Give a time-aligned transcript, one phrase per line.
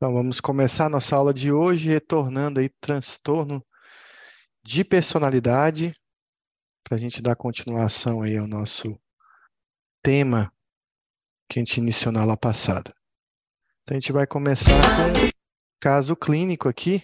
[0.00, 3.66] Então, vamos começar nossa aula de hoje retornando aí transtorno
[4.64, 5.92] de personalidade,
[6.84, 8.96] para a gente dar continuação aí ao nosso
[10.00, 10.52] tema
[11.48, 12.94] que a gente iniciou na aula passada.
[13.82, 15.28] Então, a gente vai começar com um
[15.80, 17.02] caso clínico aqui,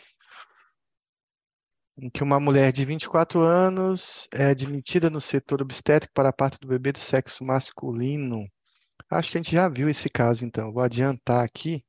[1.98, 6.60] em que uma mulher de 24 anos é admitida no setor obstétrico para a parte
[6.60, 8.46] do bebê do sexo masculino.
[9.10, 10.72] Acho que a gente já viu esse caso, então.
[10.72, 11.84] Vou adiantar aqui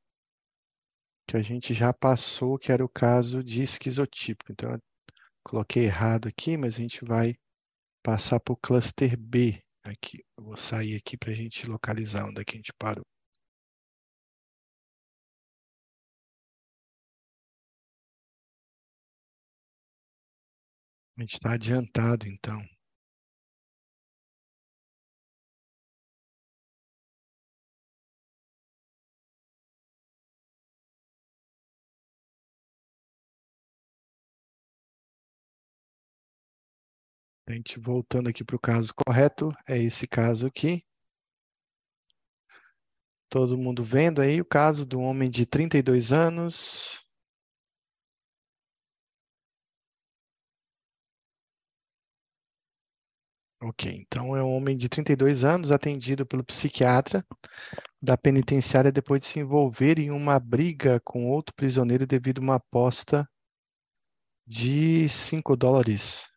[1.27, 4.52] que a gente já passou, que era o caso de esquizotípico.
[4.52, 4.79] Então, eu
[5.43, 7.35] coloquei errado aqui, mas a gente vai
[8.03, 10.23] passar para o cluster B aqui.
[10.38, 13.05] Eu vou sair aqui para a gente localizar onde é que a gente parou.
[21.17, 22.66] A gente está adiantado, então.
[37.47, 40.83] A gente voltando aqui para o caso correto, é esse caso aqui.
[43.29, 47.05] Todo mundo vendo aí o caso do homem de 32 anos.
[53.61, 57.25] Ok, então é um homem de 32 anos atendido pelo psiquiatra
[58.01, 62.55] da penitenciária depois de se envolver em uma briga com outro prisioneiro devido a uma
[62.55, 63.27] aposta
[64.47, 66.34] de 5 dólares.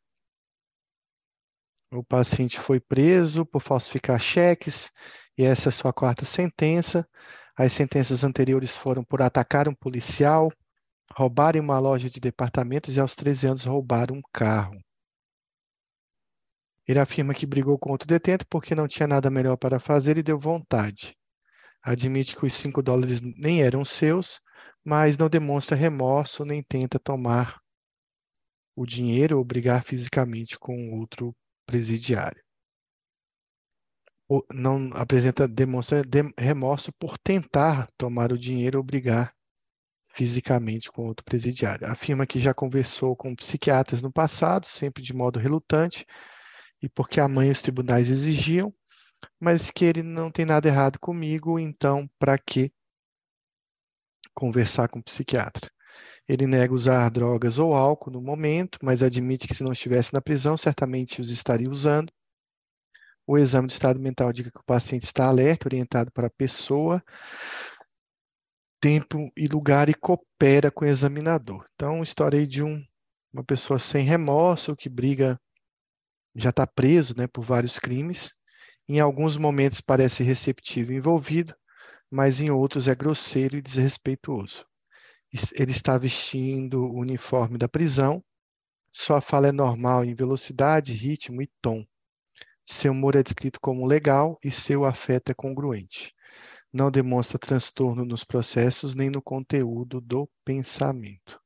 [1.91, 4.91] O paciente foi preso por falsificar cheques
[5.39, 7.08] e essa é a sua quarta sentença.
[7.56, 10.53] As sentenças anteriores foram por atacar um policial,
[11.14, 14.78] roubar em uma loja de departamentos e aos 13 anos roubar um carro.
[16.86, 20.22] Ele afirma que brigou com outro detento porque não tinha nada melhor para fazer e
[20.22, 21.16] deu vontade.
[21.83, 24.41] Admite que os 5 dólares nem eram seus,
[24.84, 27.60] mas não demonstra remorso nem tenta tomar
[28.77, 31.34] o dinheiro ou brigar fisicamente com outro
[31.68, 32.42] presidiário.
[34.52, 36.02] Não apresenta, demonstra
[36.36, 39.34] remorso por tentar tomar o dinheiro ou brigar
[40.14, 41.86] fisicamente com outro presidiário.
[41.86, 46.04] Afirma que já conversou com psiquiatras no passado, sempre de modo relutante,
[46.82, 48.74] e porque a mãe e os tribunais exigiam,
[49.38, 52.72] mas que ele não tem nada errado comigo, então para que
[54.34, 55.70] conversar com o psiquiatra?
[56.28, 60.21] Ele nega usar drogas ou álcool no momento, mas admite que se não estivesse na
[60.21, 62.12] prisão, certamente os estaria usando.
[63.27, 67.03] O exame do estado mental indica que o paciente está alerta, orientado para a pessoa,
[68.78, 71.66] tempo e lugar e coopera com o examinador.
[71.75, 72.84] Então, história de um,
[73.33, 75.41] uma pessoa sem remorso, que briga,
[76.37, 78.33] já está preso né, por vários crimes.
[78.87, 81.55] Em alguns momentos parece receptivo e envolvido,
[82.10, 84.67] mas em outros é grosseiro e desrespeituoso
[85.55, 88.22] ele está vestindo o uniforme da prisão.
[88.91, 91.84] Sua fala é normal em velocidade, ritmo e tom.
[92.65, 96.15] Seu humor é descrito como legal e seu afeto é congruente.
[96.72, 101.41] Não demonstra transtorno nos processos nem no conteúdo do pensamento.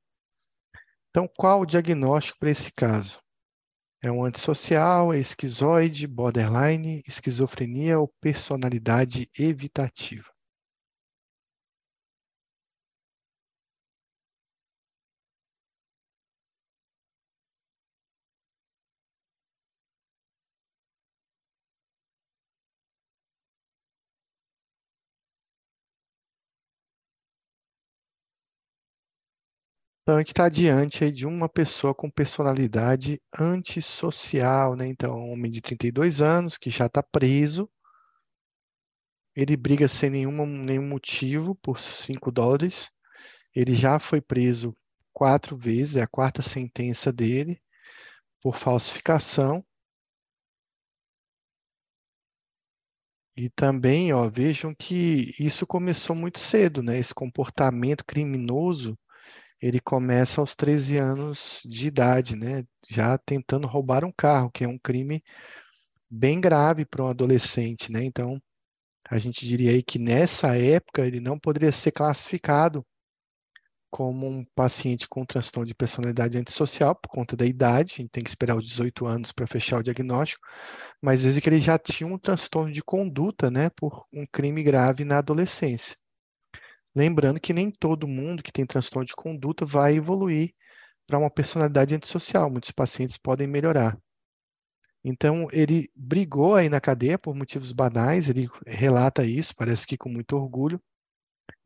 [1.10, 3.20] Então, qual o diagnóstico para esse caso?
[4.02, 10.31] É um antissocial, é esquizoide, borderline, esquizofrenia ou personalidade evitativa?
[30.02, 34.88] Então, a gente está diante de uma pessoa com personalidade antissocial, né?
[34.88, 37.70] Então, um homem de 32 anos que já está preso,
[39.36, 42.90] ele briga sem nenhuma, nenhum motivo por 5 dólares,
[43.54, 44.76] ele já foi preso
[45.12, 47.62] quatro vezes, é a quarta sentença dele,
[48.42, 49.64] por falsificação.
[53.36, 56.98] E também, ó, vejam que isso começou muito cedo, né?
[56.98, 58.98] Esse comportamento criminoso
[59.62, 62.64] ele começa aos 13 anos de idade, né?
[62.90, 65.22] Já tentando roubar um carro, que é um crime
[66.10, 68.04] bem grave para um adolescente, né?
[68.04, 68.42] Então,
[69.10, 72.84] a gente diria aí que nessa época ele não poderia ser classificado
[73.90, 78.24] como um paciente com transtorno de personalidade antissocial por conta da idade, a gente tem
[78.24, 80.42] que esperar os 18 anos para fechar o diagnóstico,
[81.02, 85.04] mas vezes que ele já tinha um transtorno de conduta, né, por um crime grave
[85.04, 85.96] na adolescência.
[86.94, 90.54] Lembrando que nem todo mundo que tem transtorno de conduta vai evoluir
[91.06, 92.50] para uma personalidade antissocial.
[92.50, 93.98] Muitos pacientes podem melhorar.
[95.04, 100.08] Então, ele brigou aí na cadeia por motivos banais, ele relata isso, parece que com
[100.08, 100.80] muito orgulho,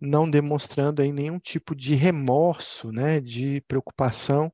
[0.01, 4.53] não demonstrando aí nenhum tipo de remorso, né, de preocupação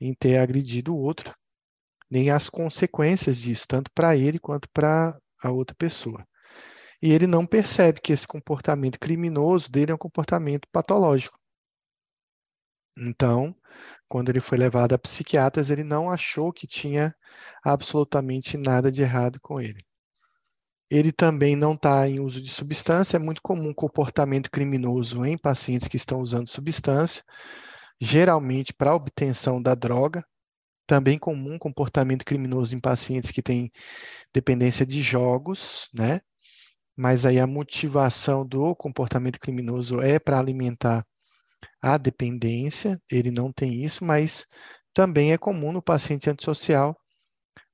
[0.00, 1.34] em ter agredido o outro,
[2.10, 6.26] nem as consequências disso, tanto para ele quanto para a outra pessoa.
[7.02, 11.38] E ele não percebe que esse comportamento criminoso dele é um comportamento patológico.
[12.96, 13.54] Então,
[14.08, 17.14] quando ele foi levado a psiquiatras, ele não achou que tinha
[17.64, 19.84] absolutamente nada de errado com ele.
[20.90, 25.86] Ele também não está em uso de substância, é muito comum comportamento criminoso em pacientes
[25.86, 27.22] que estão usando substância,
[28.00, 30.24] geralmente para obtenção da droga.
[30.86, 33.70] Também comum comportamento criminoso em pacientes que têm
[34.34, 36.20] dependência de jogos, né?
[37.00, 41.02] Mas aí a motivação do comportamento criminoso é para alimentar
[41.80, 44.46] a dependência, ele não tem isso, mas
[44.92, 46.94] também é comum no paciente antissocial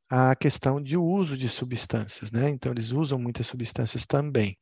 [0.08, 2.48] a questão de uso de substâncias, né?
[2.50, 4.56] Então, eles usam muitas substâncias também.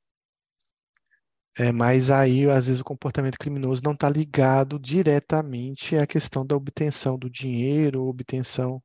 [1.59, 6.57] É, mas aí, às vezes, o comportamento criminoso não está ligado diretamente à questão da
[6.57, 8.83] obtenção do dinheiro obtenção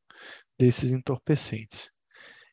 [0.59, 1.89] desses entorpecentes.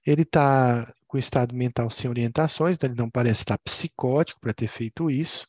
[0.07, 4.69] Ele está com estado mental sem orientações, então ele não parece estar psicótico para ter
[4.69, 5.47] feito isso.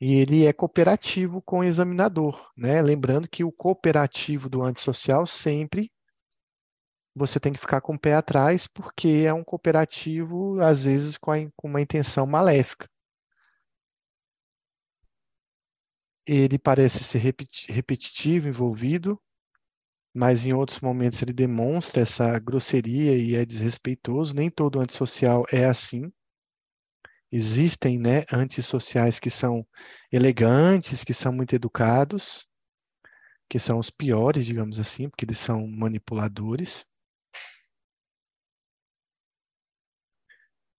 [0.00, 2.82] E ele é cooperativo com o examinador, né?
[2.82, 5.90] Lembrando que o cooperativo do antissocial sempre
[7.14, 11.30] você tem que ficar com o pé atrás, porque é um cooperativo, às vezes, com,
[11.30, 12.88] a, com uma intenção maléfica.
[16.26, 17.18] Ele parece ser
[17.68, 19.20] repetitivo, envolvido,
[20.14, 24.34] mas em outros momentos ele demonstra essa grosseria e é desrespeitoso.
[24.34, 26.12] Nem todo antissocial é assim.
[27.32, 29.66] Existem, né, antissociais que são
[30.12, 32.48] elegantes, que são muito educados,
[33.48, 36.86] que são os piores, digamos assim, porque eles são manipuladores.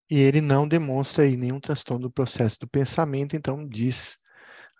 [0.10, 4.18] E ele não demonstra aí nenhum transtorno do processo do pensamento, então diz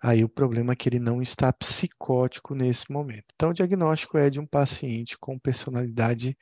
[0.06, 3.24] aí o problema é que ele não está psicótico nesse momento.
[3.34, 6.38] Então, o diagnóstico é de um paciente com personalidade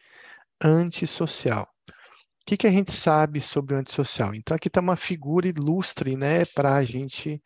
[0.62, 1.66] antissocial.
[1.88, 4.34] O que, que a gente sabe sobre o antissocial?
[4.34, 7.42] Então, aqui está uma figura ilustre né, para a gente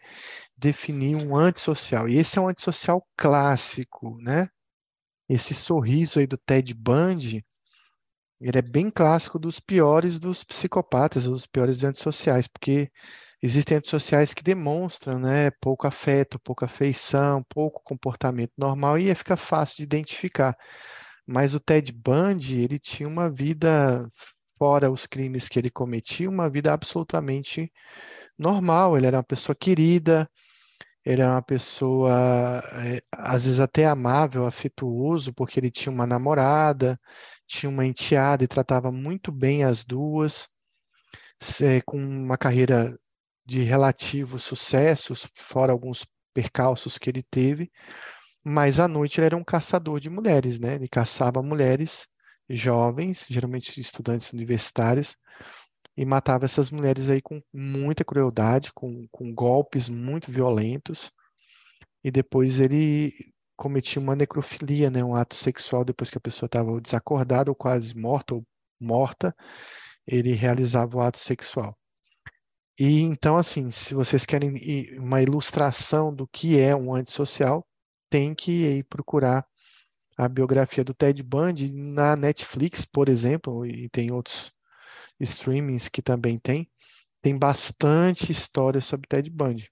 [0.56, 2.08] definir um antissocial.
[2.08, 4.48] E esse é um antissocial clássico, né?
[5.28, 7.46] Esse sorriso aí do Ted Bundy,
[8.40, 12.90] ele é bem clássico dos piores dos psicopatas, dos piores antissociais, porque
[13.43, 19.79] existem antissociais que demonstram, né, pouco afeto, pouca afeição, pouco comportamento normal e fica fácil
[19.79, 20.56] de identificar.
[21.26, 24.08] Mas o Ted Bundy, ele tinha uma vida
[24.58, 27.73] fora os crimes que ele cometia, uma vida absolutamente
[28.38, 28.96] normal.
[28.96, 30.29] Ele era uma pessoa querida,
[31.05, 37.00] ele era uma pessoa, é, às vezes até amável, afetuoso, porque ele tinha uma namorada,
[37.46, 40.49] tinha uma enteada e tratava muito bem as duas,
[41.87, 42.99] com uma carreira
[43.48, 47.72] de relativo sucesso, fora alguns percalços que ele teve,
[48.44, 50.74] mas à noite ele era um caçador de mulheres, né?
[50.74, 52.06] Ele caçava mulheres
[52.46, 55.16] jovens, geralmente estudantes universitárias,
[55.96, 61.10] e matava essas mulheres aí com muita crueldade, com, com golpes muito violentos,
[62.04, 66.78] e depois ele cometia uma necrofilia, né, um ato sexual depois que a pessoa estava
[66.82, 68.44] desacordada ou quase morta ou
[68.78, 69.34] morta,
[70.06, 71.77] ele realizava o ato sexual.
[72.78, 74.52] E então, assim, se vocês querem
[74.99, 77.66] uma ilustração do que é um antissocial,
[78.08, 79.47] tem que ir procurar
[80.16, 84.52] a biografia do Ted Bundy na Netflix, por exemplo, e tem outros
[85.20, 86.70] streamings que também tem,
[87.20, 89.70] tem bastante história sobre Ted Bundy.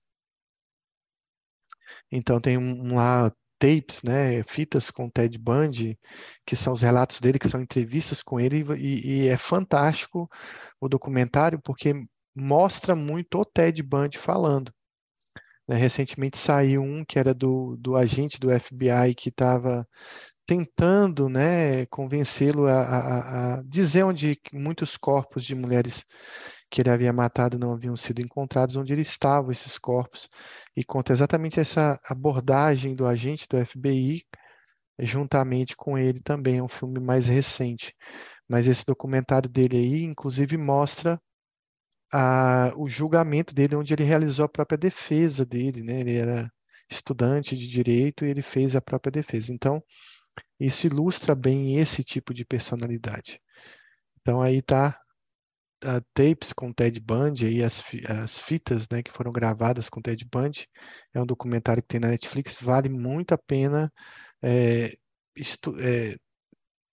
[2.11, 5.99] Então tem um, lá tapes, né, fitas com Ted Bundy,
[6.45, 10.29] que são os relatos dele, que são entrevistas com ele, e, e é fantástico
[10.81, 11.95] o documentário porque
[12.37, 14.73] mostra muito o Ted Bundy falando.
[15.69, 19.89] Né, recentemente saiu um que era do, do agente do FBI que estava
[20.47, 26.05] tentando né, convencê-lo a, a, a, dizer onde muitos corpos de mulheres
[26.71, 30.29] que ele havia matado não haviam sido encontrados, onde eles estavam esses corpos,
[30.77, 34.25] e conta exatamente essa abordagem do agente do FBI,
[35.01, 37.95] juntamente com ele também, é um filme mais recente.
[38.49, 41.21] Mas esse documentário dele aí, inclusive, mostra
[42.13, 46.01] a, o julgamento dele, onde ele realizou a própria defesa dele, né?
[46.01, 46.51] Ele era
[46.91, 49.53] estudante de direito e ele fez a própria defesa.
[49.53, 49.83] Então,
[50.59, 53.41] isso ilustra bem esse tipo de personalidade.
[54.21, 54.99] Então aí está
[55.85, 60.25] a tapes com Ted Bundy aí as, as fitas né, que foram gravadas com Ted
[60.25, 60.67] Bundy
[61.13, 63.93] é um documentário que tem na Netflix vale muito a pena
[64.43, 64.97] é,
[65.81, 66.17] é,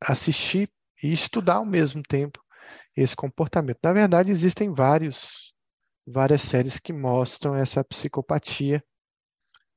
[0.02, 0.70] assistir
[1.02, 2.43] e estudar ao mesmo tempo
[2.96, 5.54] esse comportamento na verdade existem vários
[6.06, 8.84] várias séries que mostram essa psicopatia.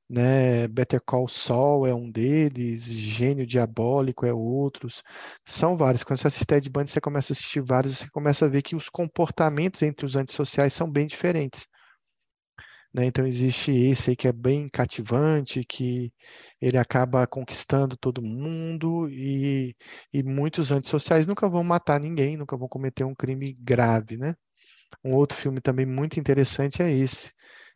[0.09, 0.67] Né?
[0.69, 5.03] Better Call Saul é um deles, Gênio Diabólico é outros.
[5.45, 6.03] São vários.
[6.03, 8.75] Quando você assiste Ted Bundy, você começa a assistir vários, você começa a ver que
[8.75, 11.67] os comportamentos entre os antissociais são bem diferentes.
[12.93, 13.05] Né?
[13.05, 16.11] Então existe esse aí que é bem cativante, que
[16.61, 19.75] ele acaba conquistando todo mundo e,
[20.13, 24.35] e muitos antissociais nunca vão matar ninguém, nunca vão cometer um crime grave, né?
[25.03, 27.31] Um outro filme também muito interessante é esse,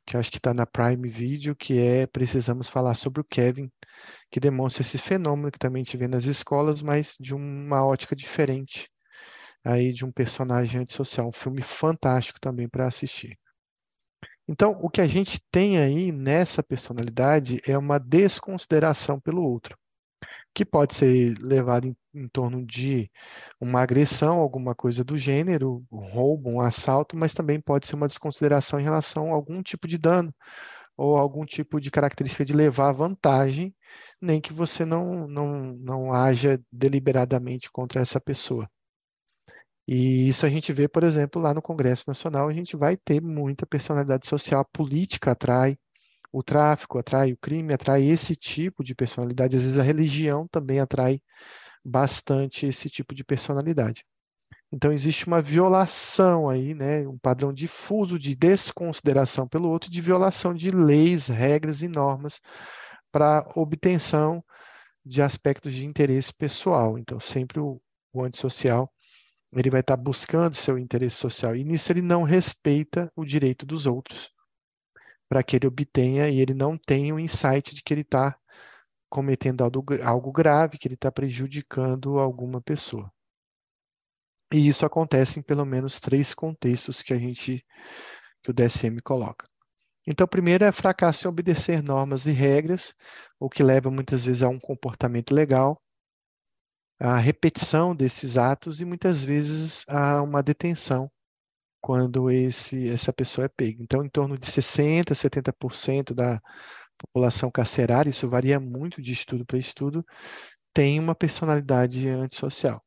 [0.05, 3.71] que acho que está na Prime Video, que é Precisamos Falar sobre o Kevin,
[4.31, 8.89] que demonstra esse fenômeno que também gente vê nas escolas, mas de uma ótica diferente
[9.63, 11.27] aí de um personagem antissocial.
[11.29, 13.37] Um filme fantástico também para assistir.
[14.51, 19.77] Então, o que a gente tem aí nessa personalidade é uma desconsideração pelo outro,
[20.53, 23.09] que pode ser levado em, em torno de
[23.61, 28.07] uma agressão, alguma coisa do gênero, um roubo, um assalto, mas também pode ser uma
[28.09, 30.35] desconsideração em relação a algum tipo de dano
[30.97, 33.73] ou algum tipo de característica de levar vantagem,
[34.21, 38.69] nem que você não, não, não haja deliberadamente contra essa pessoa.
[39.93, 43.21] E isso a gente vê, por exemplo, lá no Congresso Nacional, a gente vai ter
[43.21, 44.61] muita personalidade social.
[44.61, 45.77] A política atrai,
[46.31, 49.57] o tráfico atrai, o crime atrai esse tipo de personalidade.
[49.57, 51.21] Às vezes a religião também atrai
[51.83, 54.05] bastante esse tipo de personalidade.
[54.71, 60.53] Então existe uma violação aí, né, um padrão difuso de desconsideração pelo outro, de violação
[60.53, 62.39] de leis, regras e normas
[63.11, 64.41] para obtenção
[65.05, 66.97] de aspectos de interesse pessoal.
[66.97, 67.81] Então sempre o,
[68.13, 68.89] o antissocial
[69.59, 71.55] ele vai estar buscando seu interesse social.
[71.55, 74.31] E nisso ele não respeita o direito dos outros,
[75.27, 78.37] para que ele obtenha e ele não tenha o insight de que ele está
[79.09, 83.11] cometendo algo, algo grave, que ele está prejudicando alguma pessoa.
[84.53, 87.65] E isso acontece em pelo menos três contextos que a gente,
[88.41, 89.47] que o DSM coloca.
[90.07, 92.93] Então, primeiro é fracasso em obedecer normas e regras,
[93.39, 95.81] o que leva muitas vezes a um comportamento legal
[97.01, 101.11] a repetição desses atos e muitas vezes a uma detenção
[101.81, 103.81] quando esse, essa pessoa é pega.
[103.81, 106.39] Então, em torno de 60%, 70% da
[106.99, 110.05] população carcerária, isso varia muito de estudo para estudo,
[110.73, 112.79] tem uma personalidade antissocial.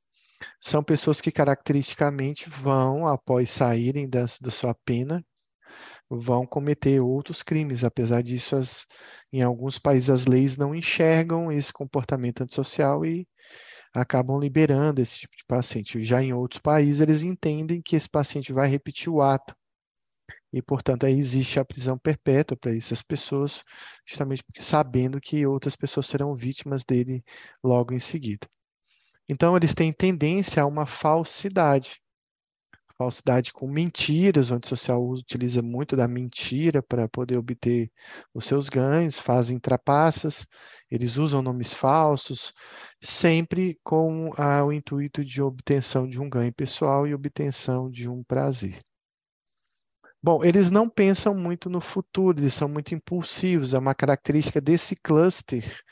[0.60, 5.24] São pessoas que caracteristicamente vão, após saírem da, da sua pena,
[6.08, 7.82] vão cometer outros crimes.
[7.82, 8.84] Apesar disso, as,
[9.32, 13.26] em alguns países as leis não enxergam esse comportamento antissocial e
[13.94, 16.02] acabam liberando esse tipo de paciente.
[16.02, 19.54] Já em outros países, eles entendem que esse paciente vai repetir o ato.
[20.52, 23.62] E, portanto, aí existe a prisão perpétua para essas pessoas,
[24.06, 27.24] justamente porque sabendo que outras pessoas serão vítimas dele
[27.62, 28.46] logo em seguida.
[29.28, 32.00] Então, eles têm tendência a uma falsidade
[32.96, 37.90] falsidade com mentiras, o antissocial utiliza muito da mentira para poder obter
[38.32, 40.46] os seus ganhos, fazem trapaças,
[40.90, 42.52] eles usam nomes falsos,
[43.00, 48.80] sempre com o intuito de obtenção de um ganho pessoal e obtenção de um prazer.
[50.22, 54.96] Bom, eles não pensam muito no futuro, eles são muito impulsivos, é uma característica desse
[54.96, 55.82] cluster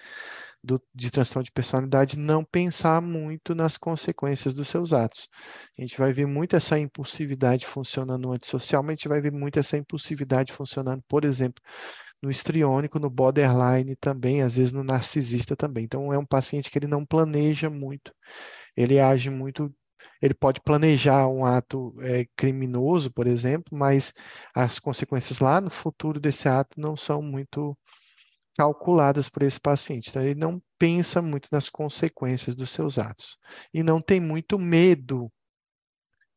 [0.62, 5.28] do, de transtorno de personalidade não pensar muito nas consequências dos seus atos.
[5.78, 9.32] A gente vai ver muito essa impulsividade funcionando no antissocial, mas a gente vai ver
[9.32, 11.62] muito essa impulsividade funcionando, por exemplo,
[12.22, 15.84] no estriônico, no borderline também, às vezes no narcisista também.
[15.84, 18.12] Então, é um paciente que ele não planeja muito,
[18.76, 19.72] ele age muito
[20.20, 24.12] ele pode planejar um ato é, criminoso, por exemplo, mas
[24.54, 27.76] as consequências lá no futuro desse ato não são muito
[28.56, 30.10] calculadas por esse paciente.
[30.10, 33.38] Então, ele não pensa muito nas consequências dos seus atos
[33.72, 35.30] e não tem muito medo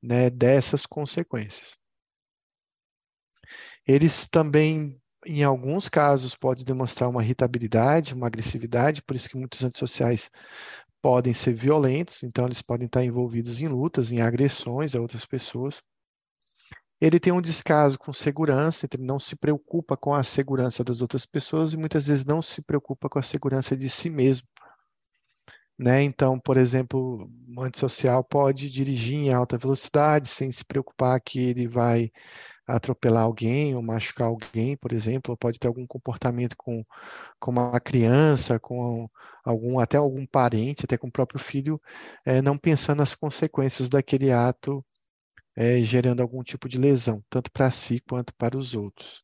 [0.02, 1.78] né, dessas consequências.
[3.88, 9.64] Eles também, em alguns casos, podem demonstrar uma irritabilidade, uma agressividade, por isso que muitos
[9.64, 10.30] antissociais
[11.02, 15.82] podem ser violentos, então eles podem estar envolvidos em lutas, em agressões a outras pessoas.
[17.00, 21.02] Ele tem um descaso com segurança, então ele não se preocupa com a segurança das
[21.02, 24.48] outras pessoas e muitas vezes não se preocupa com a segurança de si mesmo.
[25.78, 26.04] Né?
[26.04, 31.68] Então, por exemplo, o antissocial pode dirigir em alta velocidade sem se preocupar que ele
[31.68, 32.12] vai
[32.66, 36.84] atropelar alguém ou machucar alguém, por exemplo, ou pode ter algum comportamento com,
[37.40, 39.10] com uma criança, com
[39.44, 41.80] algum até algum parente, até com o próprio filho,
[42.26, 44.84] é, não pensando nas consequências daquele ato
[45.56, 49.24] é, gerando algum tipo de lesão, tanto para si quanto para os outros.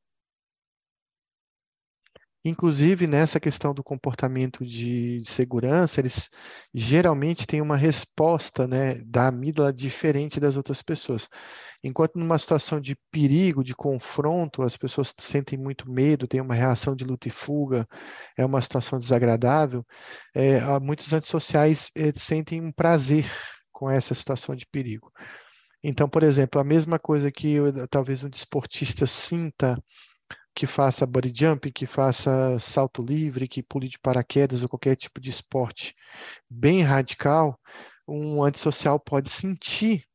[2.44, 6.28] Inclusive, nessa questão do comportamento de, de segurança, eles
[6.74, 11.30] geralmente têm uma resposta né, da amígdala diferente das outras pessoas.
[11.84, 16.96] Enquanto numa situação de perigo, de confronto, as pessoas sentem muito medo, têm uma reação
[16.96, 17.88] de luta e fuga,
[18.36, 19.86] é uma situação desagradável,
[20.34, 23.32] é, muitos antissociais é, sentem um prazer
[23.72, 25.12] com essa situação de perigo.
[25.84, 29.82] Então, por exemplo, a mesma coisa que eu, talvez um desportista sinta
[30.56, 35.20] que faça body jump, que faça salto livre, que pule de paraquedas ou qualquer tipo
[35.20, 35.96] de esporte
[36.50, 37.60] bem radical,
[38.08, 40.06] um antissocial pode sentir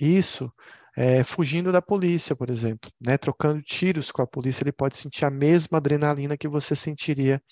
[0.00, 0.52] isso
[0.96, 3.18] é, fugindo da polícia, por exemplo, né?
[3.18, 7.42] trocando tiros com a polícia, ele pode sentir a mesma adrenalina que você sentiria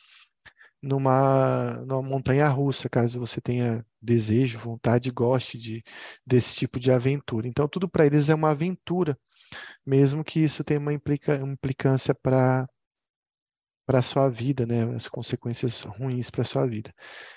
[0.82, 5.84] numa, numa montanha russa, caso você tenha desejo, vontade, goste de,
[6.26, 7.48] desse tipo de aventura.
[7.48, 9.16] Então, tudo para eles é uma aventura
[9.86, 12.68] mesmo que isso tenha uma implica, implicância para
[13.84, 16.94] para a sua vida, né, as consequências ruins para a sua vida.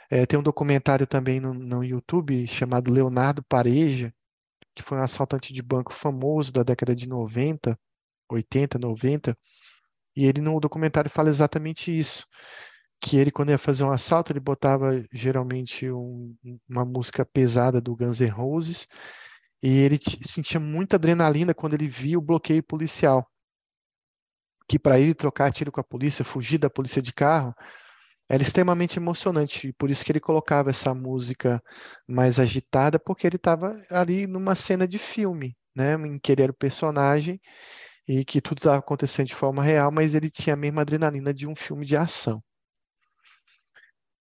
[0.10, 4.14] É, tem um documentário também no, no YouTube chamado Leonardo Pareja,
[4.76, 7.78] que foi um assaltante de banco famoso da década de 90,
[8.30, 9.38] 80, 90,
[10.16, 12.26] e ele no documentário fala exatamente isso,
[13.02, 16.36] que ele quando ia fazer um assalto, ele botava geralmente um,
[16.68, 18.88] uma música pesada do Guns N' Roses,
[19.62, 23.28] e ele sentia muita adrenalina quando ele via o bloqueio policial.
[24.68, 27.54] Que para ele trocar tiro com a polícia, fugir da polícia de carro,
[28.30, 29.68] era extremamente emocionante.
[29.70, 31.62] E por isso que ele colocava essa música
[32.08, 35.94] mais agitada, porque ele estava ali numa cena de filme, né?
[35.96, 37.40] Em que ele era o personagem
[38.08, 41.48] e que tudo estava acontecendo de forma real, mas ele tinha a mesma adrenalina de
[41.48, 42.44] um filme de ação.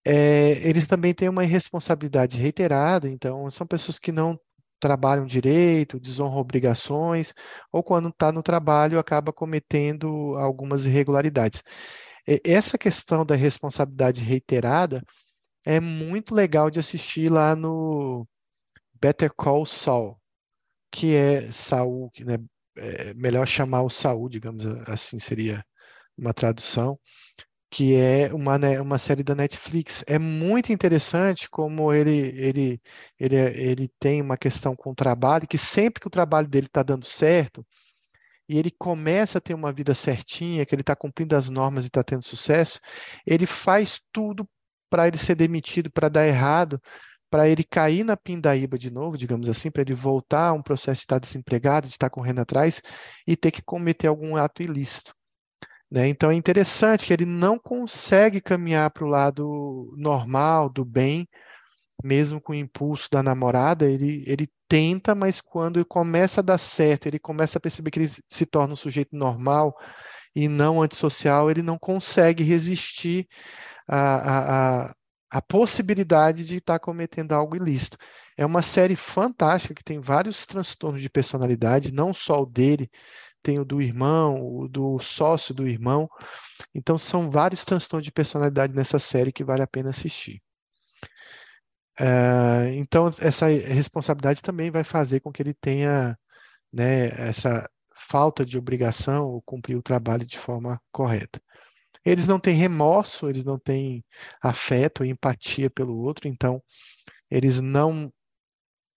[0.05, 4.39] É, eles também têm uma irresponsabilidade reiterada, então são pessoas que não
[4.79, 7.33] trabalham direito, desonram obrigações,
[7.73, 11.63] ou quando está no trabalho acaba cometendo algumas irregularidades.
[12.45, 15.03] Essa questão da responsabilidade reiterada
[15.65, 18.27] é muito legal de assistir lá no
[19.01, 20.21] Better Call Saul,
[20.91, 22.39] que é Saul, né,
[22.77, 25.65] é melhor chamar o Saul, digamos assim, seria
[26.17, 26.99] uma tradução
[27.75, 30.05] que é uma, né, uma série da Netflix.
[30.07, 32.81] É muito interessante como ele, ele,
[33.19, 36.85] ele, ele tem uma questão com o trabalho, que sempre que o trabalho dele está
[36.85, 37.67] dando certo,
[38.49, 41.89] e ele começa a ter uma vida certinha, que ele está cumprindo as normas e
[41.89, 42.79] está tendo sucesso,
[43.27, 44.49] ele faz tudo
[44.89, 46.81] para ele ser demitido, para dar errado,
[47.29, 51.01] para ele cair na pindaíba de novo, digamos assim, para ele voltar a um processo
[51.01, 52.81] de estar desempregado, de estar correndo atrás
[53.27, 55.13] e ter que cometer algum ato ilícito.
[55.95, 56.09] Né?
[56.09, 61.29] Então é interessante que ele não consegue caminhar para o lado normal, do bem,
[62.03, 67.07] mesmo com o impulso da namorada, ele, ele tenta, mas quando começa a dar certo,
[67.07, 69.73] ele começa a perceber que ele se torna um sujeito normal
[70.35, 73.29] e não antissocial, ele não consegue resistir
[73.87, 74.95] à, à,
[75.31, 77.97] à possibilidade de estar cometendo algo ilícito.
[78.37, 82.91] É uma série fantástica que tem vários transtornos de personalidade, não só o dele,
[83.45, 86.09] tem o do irmão, o do sócio do irmão.
[86.75, 90.43] Então, são vários transtornos de personalidade nessa série que vale a pena assistir.
[92.01, 96.19] Uh, então, essa responsabilidade também vai fazer com que ele tenha
[96.73, 101.41] né, essa falta de obrigação ou cumprir o trabalho de forma correta.
[102.05, 104.05] Eles não têm remorso, eles não têm
[104.43, 106.63] afeto empatia pelo outro, então
[107.31, 108.13] eles não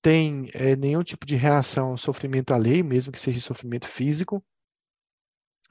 [0.02, 4.44] tem é, nenhum tipo de reação ao sofrimento alheio, mesmo que seja sofrimento físico.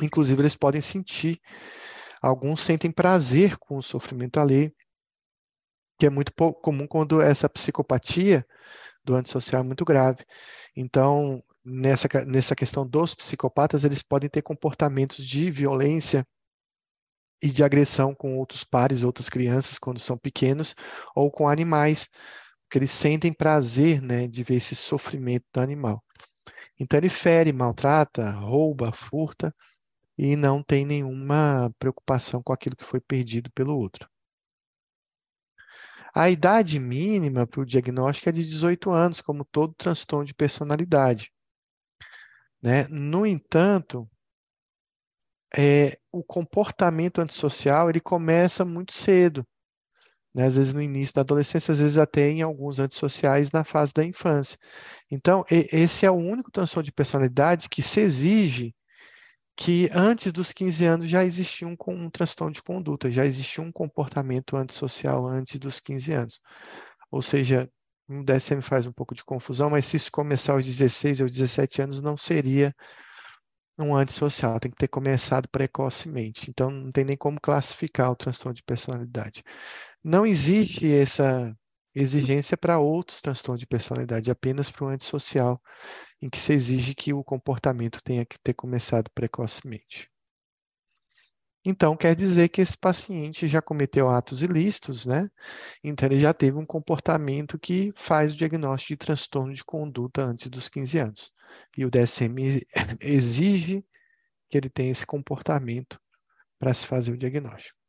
[0.00, 1.40] Inclusive, eles podem sentir,
[2.20, 4.72] alguns sentem prazer com o sofrimento alheio,
[5.98, 8.46] que é muito comum quando essa psicopatia
[9.02, 10.24] do antissocial é muito grave.
[10.76, 16.26] Então, nessa, nessa questão dos psicopatas, eles podem ter comportamentos de violência
[17.42, 20.74] e de agressão com outros pares, outras crianças, quando são pequenos,
[21.14, 22.08] ou com animais,
[22.66, 26.04] porque eles sentem prazer né, de ver esse sofrimento do animal.
[26.78, 29.54] Então ele fere, maltrata, rouba, furta
[30.18, 34.08] e não tem nenhuma preocupação com aquilo que foi perdido pelo outro.
[36.14, 41.30] A idade mínima para o diagnóstico é de 18 anos, como todo transtorno de personalidade.
[42.60, 42.88] Né?
[42.88, 44.08] No entanto,
[45.56, 49.46] é, o comportamento antissocial ele começa muito cedo
[50.36, 50.44] né?
[50.44, 54.04] às vezes no início da adolescência, às vezes até em alguns antissociais na fase da
[54.04, 54.58] infância.
[55.10, 58.74] Então, esse é o único transtorno de personalidade que se exige
[59.56, 63.72] que antes dos 15 anos já existia um, um transtorno de conduta, já existia um
[63.72, 66.40] comportamento antissocial antes dos 15 anos.
[67.10, 67.70] Ou seja,
[68.06, 71.80] no DSM faz um pouco de confusão, mas se isso começar aos 16 ou 17
[71.80, 72.74] anos, não seria
[73.78, 76.50] um antissocial, tem que ter começado precocemente.
[76.50, 79.42] Então, não tem nem como classificar o transtorno de personalidade.
[80.08, 81.52] Não existe essa
[81.92, 85.60] exigência para outros transtornos de personalidade, apenas para o antissocial,
[86.22, 90.08] em que se exige que o comportamento tenha que ter começado precocemente.
[91.64, 95.28] Então, quer dizer que esse paciente já cometeu atos ilícitos, né?
[95.82, 100.48] Então, ele já teve um comportamento que faz o diagnóstico de transtorno de conduta antes
[100.48, 101.32] dos 15 anos.
[101.76, 102.64] E o DSM
[103.00, 103.84] exige
[104.48, 106.00] que ele tenha esse comportamento
[106.60, 107.85] para se fazer o diagnóstico.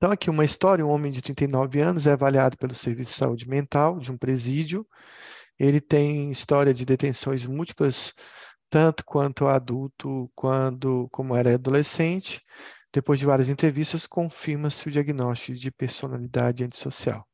[0.00, 3.46] Então, aqui uma história: um homem de 39 anos é avaliado pelo Serviço de Saúde
[3.46, 4.86] Mental de um presídio.
[5.58, 8.14] Ele tem história de detenções múltiplas
[8.70, 12.42] tanto quanto adulto, quando como era adolescente.
[12.90, 17.26] Depois de várias entrevistas, confirma-se o diagnóstico de personalidade antissocial.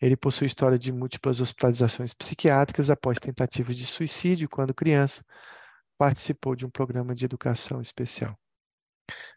[0.00, 5.24] Ele possui história de múltiplas hospitalizações psiquiátricas após tentativas de suicídio quando criança.
[5.96, 8.38] Participou de um programa de educação especial.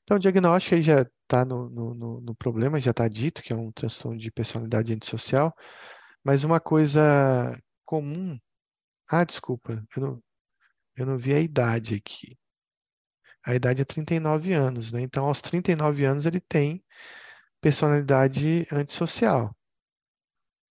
[0.04, 3.56] Então, o diagnóstico aí já está no, no, no, problema, já está dito que é
[3.56, 5.56] um transtorno de personalidade antissocial,
[6.24, 8.40] mas uma coisa comum.
[9.10, 10.24] Ah, desculpa, eu não,
[10.96, 12.38] eu não vi a idade aqui.
[13.46, 15.02] A idade é 39 anos, né?
[15.02, 16.84] Então, aos 39 anos, ele tem
[17.62, 19.56] personalidade antissocial.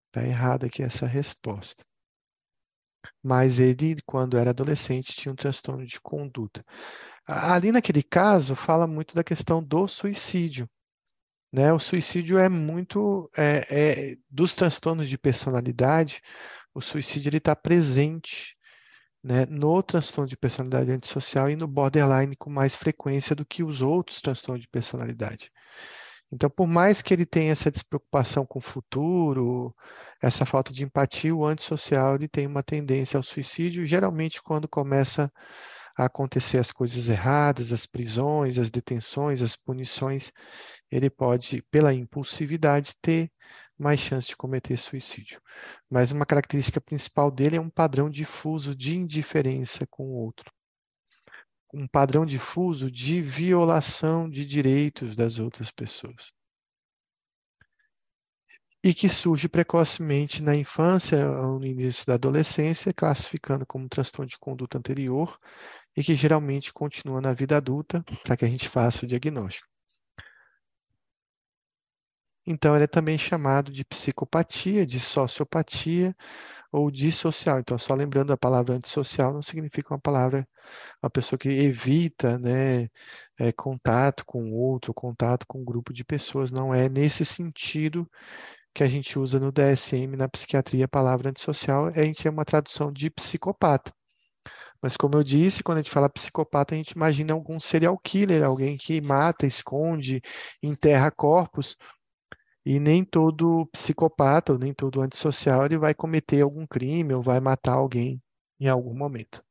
[0.09, 1.85] Está errada aqui essa resposta.
[3.23, 6.65] Mas ele, quando era adolescente, tinha um transtorno de conduta.
[7.27, 10.69] Ali naquele caso, fala muito da questão do suicídio.
[11.53, 11.73] Né?
[11.73, 16.21] O suicídio é muito é, é, dos transtornos de personalidade.
[16.75, 18.57] O suicídio está presente
[19.23, 23.83] né, no transtorno de personalidade antissocial e no borderline com mais frequência do que os
[23.83, 25.51] outros transtornos de personalidade.
[26.33, 29.75] Então, por mais que ele tenha essa despreocupação com o futuro,
[30.21, 35.31] essa falta de empatia, o antissocial ele tem uma tendência ao suicídio, geralmente quando começa
[35.96, 40.33] a acontecer as coisas erradas, as prisões, as detenções, as punições,
[40.90, 43.31] ele pode, pela impulsividade, ter
[43.78, 45.40] mais chance de cometer suicídio.
[45.90, 50.50] Mas uma característica principal dele é um padrão difuso de indiferença com o outro.
[51.74, 56.33] Um padrão difuso de violação de direitos das outras pessoas.
[58.85, 64.76] E que surge precocemente na infância no início da adolescência, classificando como transtorno de conduta
[64.76, 65.38] anterior,
[65.96, 69.68] e que geralmente continua na vida adulta para que a gente faça o diagnóstico.
[72.46, 76.14] Então, ele é também chamado de psicopatia, de sociopatia
[76.72, 77.61] ou dissocial.
[77.61, 80.48] Então, só lembrando, a palavra antissocial não significa uma palavra,
[81.02, 82.88] uma pessoa que evita né,
[83.38, 86.50] é, contato com outro, contato com um grupo de pessoas.
[86.50, 88.11] Não é nesse sentido
[88.74, 92.44] que a gente usa no DSM, na psiquiatria, a palavra antissocial, a gente é uma
[92.44, 93.92] tradução de psicopata.
[94.83, 98.42] Mas, como eu disse, quando a gente fala psicopata, a gente imagina algum serial killer,
[98.42, 100.21] alguém que mata, esconde,
[100.61, 101.77] enterra corpos.
[102.66, 107.40] E nem todo psicopata ou nem todo antissocial ele vai cometer algum crime ou vai
[107.40, 108.21] matar alguém
[108.59, 109.42] em algum momento.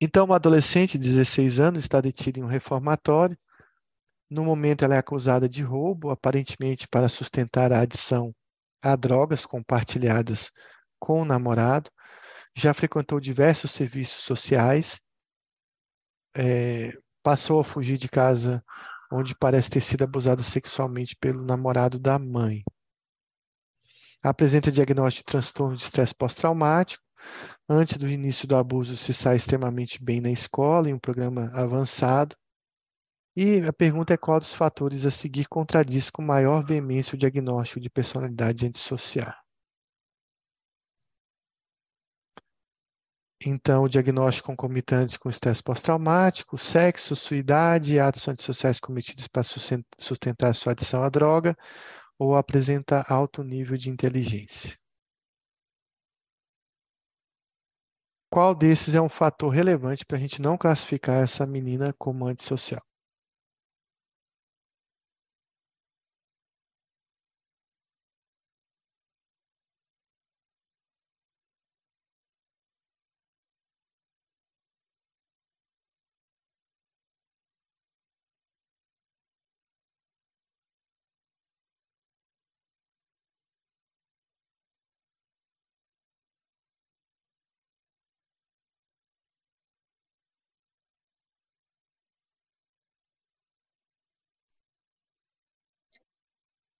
[0.00, 3.38] Então, uma adolescente de 16 anos está detida em um reformatório.
[4.30, 8.34] No momento, ela é acusada de roubo, aparentemente para sustentar a adição
[8.80, 10.50] a drogas compartilhadas
[10.98, 11.90] com o namorado
[12.54, 15.00] já frequentou diversos serviços sociais,
[16.36, 18.64] é, passou a fugir de casa
[19.10, 22.62] onde parece ter sido abusada sexualmente pelo namorado da mãe.
[24.22, 27.02] Apresenta diagnóstico de transtorno de estresse pós-traumático.
[27.68, 32.36] Antes do início do abuso, se sai extremamente bem na escola, em um programa avançado.
[33.36, 37.80] E a pergunta é qual dos fatores a seguir contradiz com maior veemência o diagnóstico
[37.80, 39.41] de personalidade antissocial.
[43.44, 49.42] Então, o diagnóstico concomitante com estresse pós-traumático, sexo, sua idade, atos antissociais cometidos para
[49.98, 51.56] sustentar sua adição à droga
[52.18, 54.78] ou apresenta alto nível de inteligência.
[58.30, 62.82] Qual desses é um fator relevante para a gente não classificar essa menina como antissocial?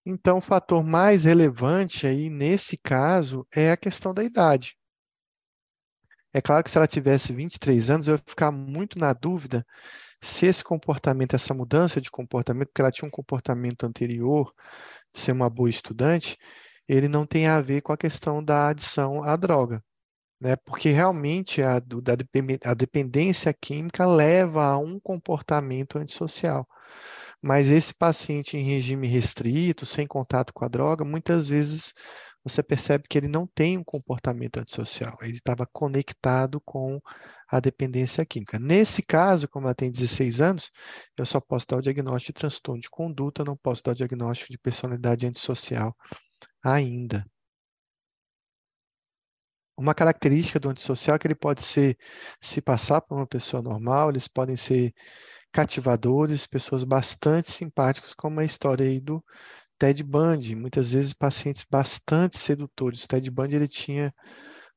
[0.05, 4.77] Então, o fator mais relevante aí nesse caso é a questão da idade.
[6.33, 9.67] É claro que se ela tivesse 23 anos, eu ia ficar muito na dúvida
[10.23, 14.53] se esse comportamento, essa mudança de comportamento, porque ela tinha um comportamento anterior
[15.13, 16.39] de ser uma boa estudante,
[16.89, 19.83] ele não tem a ver com a questão da adição à droga,
[20.41, 20.57] né?
[20.57, 21.77] Porque realmente a,
[22.65, 26.67] a dependência química leva a um comportamento antissocial.
[27.43, 31.93] Mas esse paciente em regime restrito, sem contato com a droga, muitas vezes
[32.45, 37.01] você percebe que ele não tem um comportamento antissocial, ele estava conectado com
[37.49, 38.59] a dependência química.
[38.59, 40.71] Nesse caso, como ela tem 16 anos,
[41.17, 44.53] eu só posso dar o diagnóstico de transtorno de conduta, não posso dar o diagnóstico
[44.53, 45.97] de personalidade antissocial
[46.65, 47.25] ainda.
[49.77, 51.97] Uma característica do antissocial é que ele pode ser
[52.41, 54.95] se passar por uma pessoa normal, eles podem ser
[55.53, 59.23] cativadores, pessoas bastante simpáticas, como a história aí do
[59.79, 63.05] Ted Bundy, muitas vezes pacientes bastante sedutores.
[63.05, 64.15] O Ted Bundy ele tinha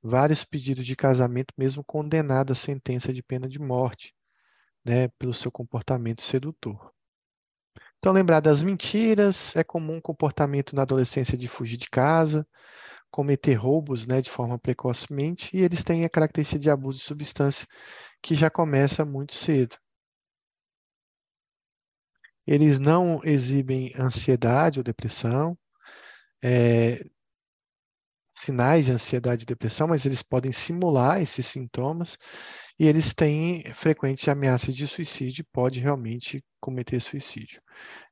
[0.01, 4.13] vários pedidos de casamento, mesmo condenado à sentença de pena de morte,
[4.85, 6.91] né, pelo seu comportamento sedutor.
[7.99, 12.47] Então, lembrar das mentiras, é comum comportamento na adolescência de fugir de casa,
[13.11, 17.67] cometer roubos né, de forma precocemente, e eles têm a característica de abuso de substância
[18.21, 19.77] que já começa muito cedo.
[22.47, 25.57] Eles não exibem ansiedade ou depressão,
[26.43, 27.03] é,
[28.43, 32.17] sinais de ansiedade e depressão, mas eles podem simular esses sintomas
[32.79, 37.61] e eles têm frequentes ameaças de suicídio, pode realmente cometer suicídio.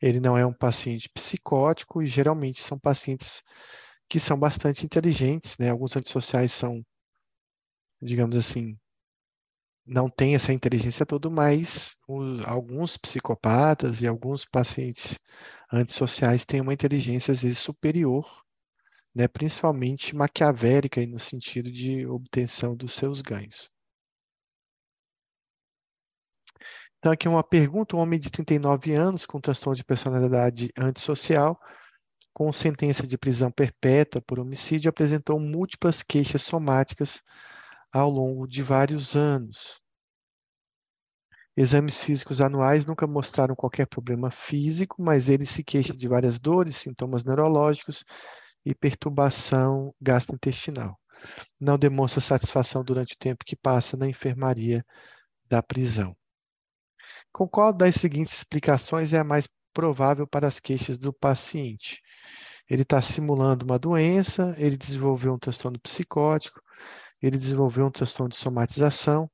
[0.02, 3.44] Ele não é um paciente psicótico e geralmente são pacientes
[4.10, 5.70] que são bastante inteligentes, né?
[5.70, 6.84] Alguns antissociais são,
[8.02, 8.78] digamos assim,
[9.86, 11.98] não tem essa inteligência toda, mas
[12.46, 15.20] alguns psicopatas e alguns pacientes
[15.72, 18.26] antissociais têm uma inteligência às vezes superior,
[19.14, 23.70] né, principalmente maquiavélica no sentido de obtenção dos seus ganhos.
[27.00, 31.60] Então, aqui uma pergunta: um homem de 39 anos com transtorno de personalidade antissocial,
[32.34, 37.22] com sentença de prisão perpétua por homicídio, apresentou múltiplas queixas somáticas
[37.94, 39.80] ao longo de vários anos.
[41.56, 46.78] Exames físicos anuais nunca mostraram qualquer problema físico, mas ele se queixa de várias dores,
[46.78, 48.04] sintomas neurológicos
[48.66, 51.00] e perturbação gastrointestinal.
[51.60, 54.84] Não demonstra satisfação durante o tempo que passa na enfermaria
[55.48, 56.16] da prisão.
[57.32, 62.02] Com qual das seguintes explicações é a mais provável para as queixas do paciente?
[62.68, 66.63] Ele está simulando uma doença, ele desenvolveu um transtorno psicótico,
[67.24, 69.30] ele desenvolveu um transtorno de somatização,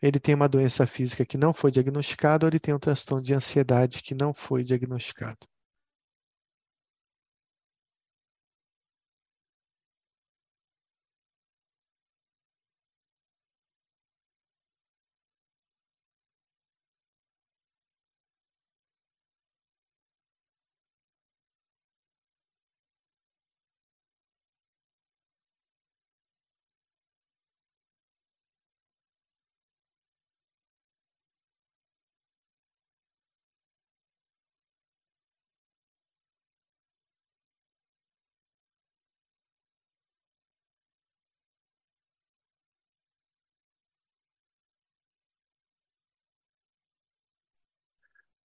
[0.00, 3.34] ele tem uma doença física que não foi diagnosticada ou ele tem um transtorno de
[3.34, 5.46] ansiedade que não foi diagnosticado.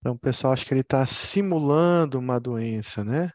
[0.03, 3.31] Então, o pessoal acha que ele está simulando uma doença, né?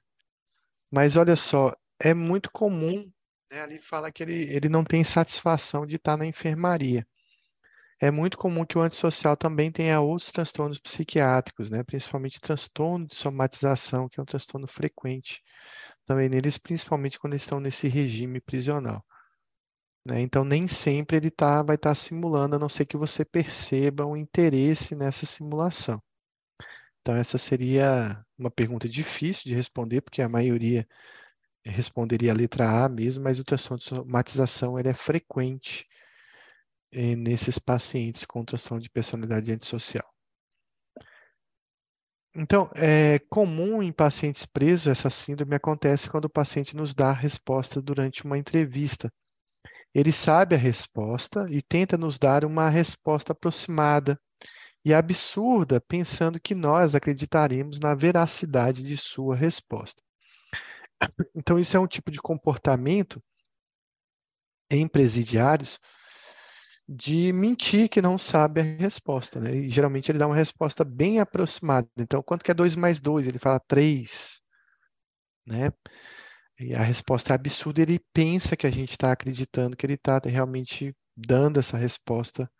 [0.91, 3.11] Mas olha só, é muito comum,
[3.51, 3.63] né?
[3.63, 7.07] Ali fala que ele, ele não tem satisfação de estar na enfermaria.
[7.99, 11.83] É muito comum que o antissocial também tenha outros transtornos psiquiátricos, né?
[11.83, 15.43] Principalmente transtorno de somatização, que é um transtorno frequente
[16.05, 19.03] também neles, principalmente quando eles estão nesse regime prisional.
[20.05, 20.21] Né?
[20.21, 24.05] Então, nem sempre ele tá, vai estar tá simulando, a não ser que você perceba
[24.05, 25.99] o interesse nessa simulação.
[27.09, 30.87] Então, essa seria uma pergunta difícil de responder, porque a maioria
[31.65, 35.87] responderia a letra A mesmo, mas o transtorno de somatização ele é frequente
[36.93, 40.07] eh, nesses pacientes com transtorno de personalidade antissocial.
[42.37, 47.15] Então, é comum em pacientes presos, essa síndrome acontece quando o paciente nos dá a
[47.15, 49.11] resposta durante uma entrevista.
[49.95, 54.21] Ele sabe a resposta e tenta nos dar uma resposta aproximada,
[54.85, 60.03] e absurda, pensando que nós acreditaremos na veracidade de sua resposta.
[61.35, 63.23] Então, isso é um tipo de comportamento
[64.71, 65.79] em presidiários
[66.89, 69.55] de mentir que não sabe a resposta, né?
[69.55, 71.89] E geralmente ele dá uma resposta bem aproximada.
[71.99, 73.27] Então, quanto que é 2 mais 2?
[73.27, 74.41] Ele fala 3,
[75.47, 75.71] né?
[76.59, 80.19] E a resposta é absurda, ele pensa que a gente está acreditando que ele está
[80.25, 82.51] realmente dando essa resposta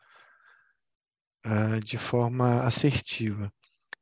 [1.49, 3.53] uh, de forma assertiva.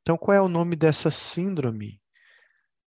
[0.02, 2.00] Então, qual é o nome dessa síndrome?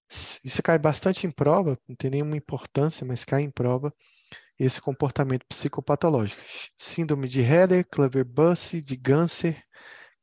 [0.09, 3.93] Isso cai bastante em prova, não tem nenhuma importância, mas cai em prova
[4.59, 6.41] esse comportamento psicopatológico.
[6.77, 9.63] Síndrome de Heller, Clever-Bussy, de Ganser,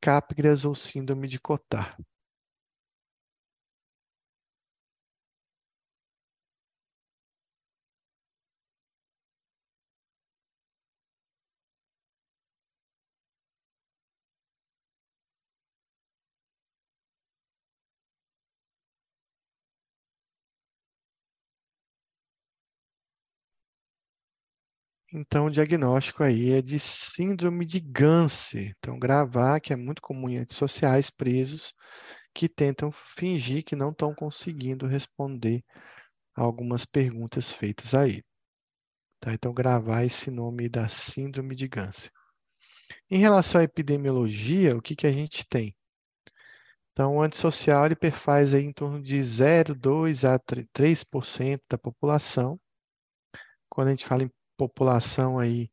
[0.00, 1.96] Capgras ou síndrome de Cotard.
[25.18, 28.74] Então, o diagnóstico aí é de síndrome de Ganser.
[28.78, 31.72] Então, gravar, que é muito comum em antissociais presos
[32.34, 35.64] que tentam fingir que não estão conseguindo responder
[36.34, 38.26] algumas perguntas feitas a ele.
[39.18, 39.32] Tá?
[39.32, 42.12] Então, gravar esse nome da síndrome de Ganser.
[43.10, 45.74] Em relação à epidemiologia, o que, que a gente tem?
[46.92, 52.60] Então, o antissocial ele perfaz aí em torno de 0,2 a 3% da população.
[53.70, 55.70] Quando a gente fala em população aí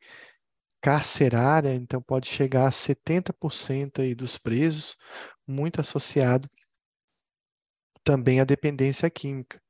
[0.82, 4.98] carcerária, então pode chegar a 70% aí dos presos,
[5.48, 6.50] muito associado
[8.04, 9.62] também à dependência química.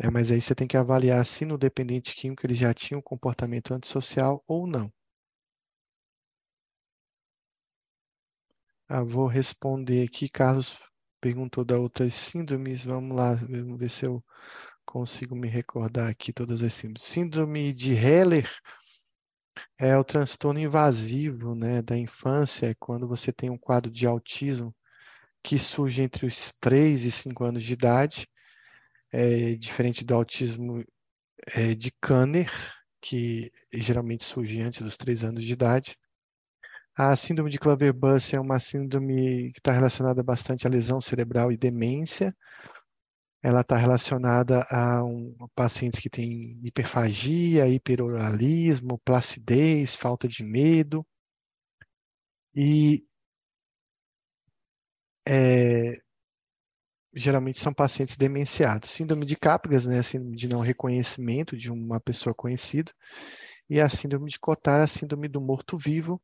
[0.00, 3.02] É, mas aí você tem que avaliar se no dependente químico ele já tinha um
[3.02, 4.92] comportamento antissocial ou não.
[8.88, 10.28] Ah, vou responder aqui.
[10.28, 10.76] Carlos
[11.20, 12.84] perguntou da outras síndromes.
[12.84, 14.24] Vamos lá, vamos ver se eu
[14.86, 17.02] consigo me recordar aqui todas as síndromes.
[17.02, 18.48] Síndrome de Heller
[19.78, 24.74] é o transtorno invasivo né, da infância, é quando você tem um quadro de autismo
[25.42, 28.28] que surge entre os 3 e 5 anos de idade,
[29.12, 30.84] é diferente do autismo
[31.54, 32.50] é, de Kanner,
[33.00, 35.96] que geralmente surge antes dos 3 anos de idade.
[36.96, 41.56] A síndrome de Clever-Buss é uma síndrome que está relacionada bastante à lesão cerebral e
[41.56, 42.34] demência,
[43.46, 51.06] ela está relacionada a um, pacientes que têm hiperfagia, hiperoralismo, placidez, falta de medo.
[52.52, 53.06] E
[55.28, 56.00] é,
[57.14, 58.90] geralmente são pacientes demenciados.
[58.90, 62.92] Síndrome de Capgras, né, síndrome de não reconhecimento de uma pessoa conhecida,
[63.70, 66.20] e a síndrome de Cotard, a síndrome do morto-vivo,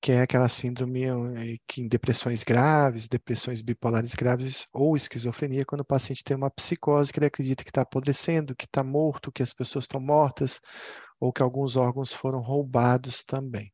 [0.00, 5.80] que é aquela síndrome eh, que em depressões graves, depressões bipolares graves ou esquizofrenia, quando
[5.82, 9.42] o paciente tem uma psicose que ele acredita que está apodrecendo, que está morto, que
[9.42, 10.60] as pessoas estão mortas,
[11.20, 13.72] ou que alguns órgãos foram roubados também.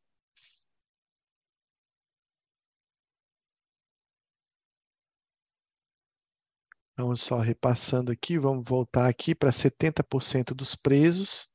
[6.93, 11.49] Então, só repassando aqui, vamos voltar aqui para 70% dos presos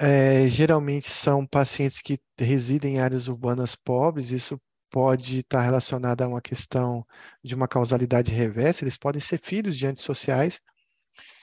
[0.00, 6.28] é, geralmente são pacientes que residem em áreas urbanas pobres, isso pode estar relacionado a
[6.28, 7.04] uma questão
[7.42, 10.60] de uma causalidade reversa, eles podem ser filhos de antissociais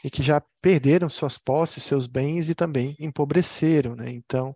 [0.03, 4.09] e que já perderam suas posses, seus bens e também empobreceram, né?
[4.09, 4.55] Então,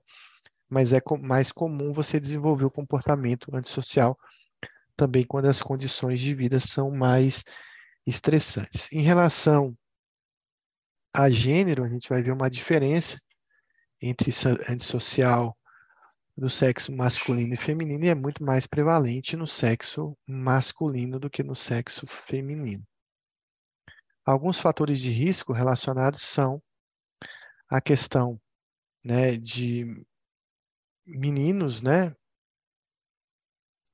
[0.70, 4.18] mas é mais comum você desenvolver o comportamento antissocial
[4.96, 7.44] também quando as condições de vida são mais
[8.06, 8.92] estressantes.
[8.92, 9.76] Em relação
[11.14, 13.20] a gênero, a gente vai ver uma diferença
[14.08, 14.32] entre
[14.70, 15.58] antissocial
[16.38, 21.42] do sexo masculino e feminino e é muito mais prevalente no sexo masculino do que
[21.42, 22.86] no sexo feminino.
[24.26, 26.62] Alguns fatores de risco relacionados são
[27.70, 28.40] a questão
[29.04, 29.86] né, de
[31.06, 32.14] meninos, né,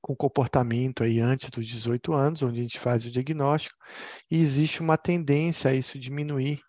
[0.00, 3.78] com comportamento aí antes dos 18 anos, onde a gente faz o diagnóstico,
[4.30, 6.60] e existe uma tendência a isso diminuir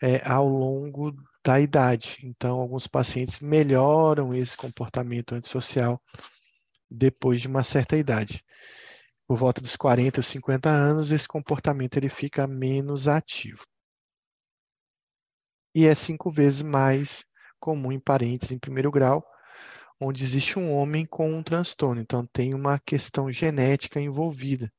[0.00, 1.12] é, ao longo
[1.44, 2.18] da idade.
[2.22, 6.00] Então, alguns pacientes melhoram esse comportamento antissocial
[6.90, 8.44] depois de uma certa idade.
[9.26, 13.64] Por volta dos 40 ou 50 anos, esse comportamento ele fica menos ativo.
[15.74, 17.24] E é cinco vezes mais
[17.60, 19.24] comum em parentes em primeiro grau,
[20.00, 22.00] onde existe um homem com um transtorno.
[22.00, 24.72] Então, tem uma questão genética envolvida.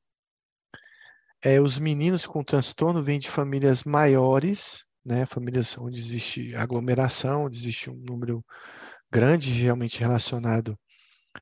[1.42, 7.56] É, os meninos com transtorno vêm de famílias maiores né, famílias onde existe aglomeração, onde
[7.56, 8.44] existe um número
[9.10, 10.78] grande realmente relacionado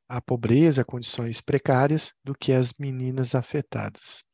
[0.09, 4.25] à pobreza, a condições precárias, do que as meninas afetadas.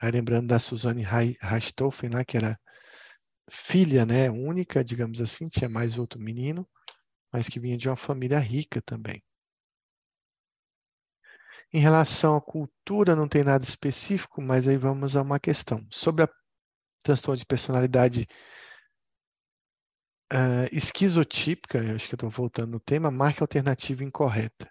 [0.00, 1.04] Aí lembrando da Suzanne
[1.40, 2.58] Richthofen, lá, que era
[3.50, 6.68] filha né, única, digamos assim, tinha mais outro menino,
[7.32, 9.22] mas que vinha de uma família rica também.
[11.72, 15.84] Em relação à cultura, não tem nada específico, mas aí vamos a uma questão.
[15.90, 16.28] Sobre a
[17.02, 18.26] transtorno de personalidade
[20.32, 24.70] uh, esquizotípica, acho que eu estou voltando no tema, marca alternativa incorreta.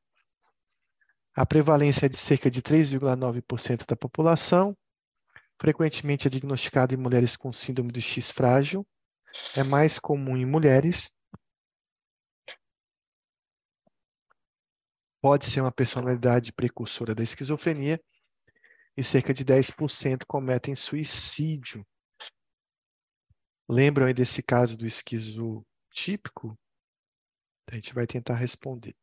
[1.36, 4.76] A prevalência é de cerca de 3,9% da população,
[5.60, 8.86] frequentemente é diagnosticada em mulheres com síndrome do X frágil,
[9.56, 11.12] é mais comum em mulheres,
[15.22, 18.00] pode ser uma personalidade precursora da esquizofrenia
[18.96, 21.86] e cerca de 10% cometem suicídio.
[23.70, 26.58] Lembram aí desse caso do esquizotípico?
[27.72, 28.96] A gente vai tentar responder.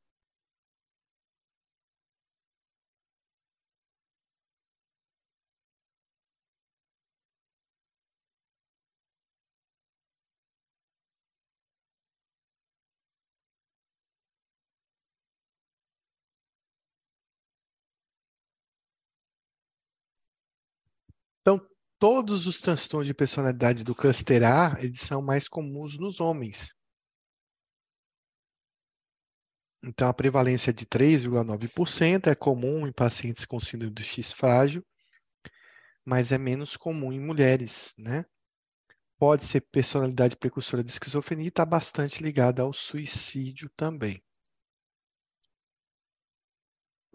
[21.41, 21.61] Então,
[22.03, 26.75] todos os transtornos de personalidade do cluster A, eles são mais comuns nos homens.
[29.81, 34.85] Então, a prevalência de 3,9% é comum em pacientes com síndrome do X frágil,
[36.05, 38.25] mas é menos comum em mulheres, né?
[39.17, 44.21] Pode ser personalidade precursora de esquizofrenia e está bastante ligada ao suicídio também.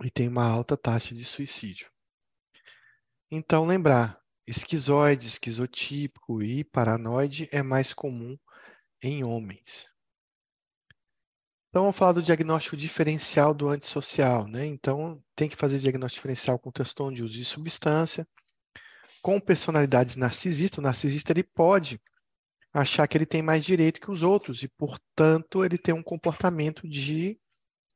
[0.01, 1.91] E tem uma alta taxa de suicídio.
[3.29, 8.37] Então, lembrar, esquizoide, esquizotípico e paranoide é mais comum
[9.03, 9.89] em homens.
[11.69, 14.65] Então, vamos falar do diagnóstico diferencial do antissocial, né?
[14.65, 18.27] Então, tem que fazer diagnóstico diferencial com transtorno de uso de substância,
[19.21, 20.79] com personalidades narcisistas.
[20.79, 22.01] O narcisista ele pode
[22.73, 26.87] achar que ele tem mais direito que os outros e, portanto, ele tem um comportamento
[26.87, 27.37] de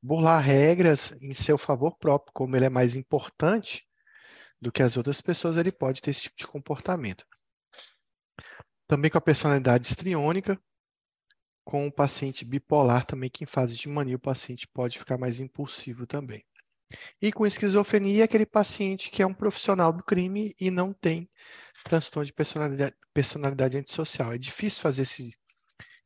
[0.04, 2.34] burlar regras em seu favor próprio.
[2.34, 3.88] Como ele é mais importante,
[4.62, 7.26] do que as outras pessoas, ele pode ter esse tipo de comportamento.
[8.88, 10.62] Também com a personalidade estriônica,
[11.66, 15.40] com o paciente bipolar também, que em fase de mania o paciente pode ficar mais
[15.40, 16.46] impulsivo também.
[17.22, 21.30] E com esquizofrenia, aquele paciente que é um profissional do crime e não tem
[21.86, 24.34] transtorno de personalidade, personalidade antissocial.
[24.34, 25.34] É difícil fazer esse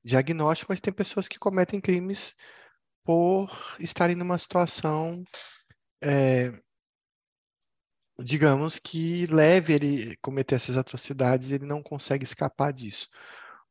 [0.03, 2.36] diagnóstico, mas tem pessoas que cometem crimes
[3.03, 3.49] por
[3.80, 5.24] estarem numa situação
[6.03, 6.53] é,
[8.20, 13.09] digamos que leve ele a cometer essas atrocidades, ele não consegue escapar disso.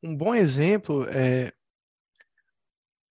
[0.03, 1.53] Um bom exemplo é,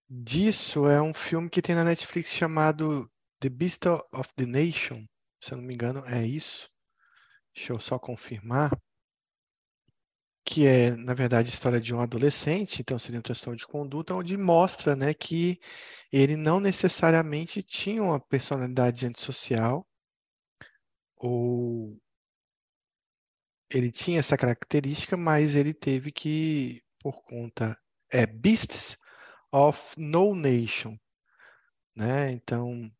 [0.08, 3.10] disso é um filme que tem na Netflix chamado
[3.40, 5.04] The Beast of the Nation,
[5.40, 6.70] se eu não me engano, é isso.
[7.54, 8.70] Deixa eu só confirmar.
[10.46, 14.14] Que é, na verdade, a história de um adolescente, então seria um transtorno de conduta,
[14.14, 15.58] onde mostra né, que
[16.12, 19.86] ele não necessariamente tinha uma personalidade antissocial,
[21.16, 21.98] ou
[23.70, 27.78] ele tinha essa característica, mas ele teve que, por conta,
[28.10, 28.96] é Beasts
[29.52, 30.96] of No Nation,
[31.96, 32.30] né?
[32.32, 32.90] Então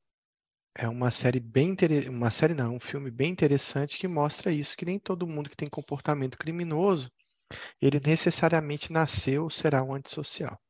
[0.77, 1.77] é uma série bem
[2.09, 5.57] uma série não, um filme bem interessante que mostra isso, que nem todo mundo que
[5.57, 7.11] tem comportamento criminoso,
[7.81, 10.61] ele necessariamente nasceu será um antissocial.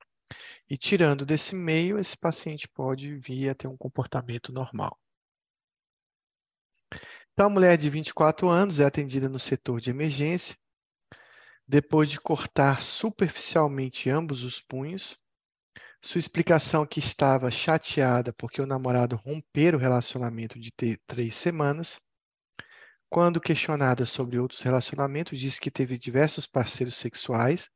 [0.69, 4.99] E tirando desse meio, esse paciente pode vir a ter um comportamento normal.
[7.35, 10.57] Então, a mulher de 24 anos é atendida no setor de emergência.
[11.67, 15.19] Depois de cortar superficialmente ambos os punhos,
[16.01, 20.71] sua explicação que estava chateada porque o namorado romper o relacionamento de
[21.09, 22.01] três semanas.
[23.11, 27.69] Quando questionada sobre outros relacionamentos, disse que teve diversos parceiros sexuais,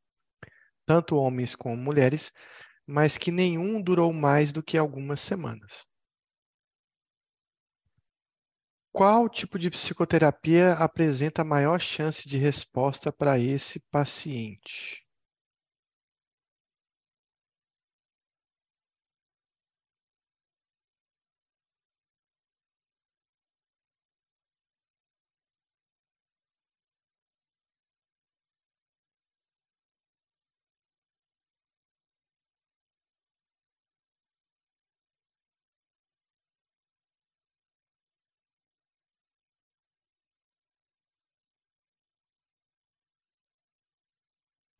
[0.87, 2.31] tanto homens como mulheres,
[2.87, 5.88] mas que nenhum durou mais do que algumas semanas.
[8.93, 15.08] Qual tipo de psicoterapia apresenta maior chance de resposta para esse paciente?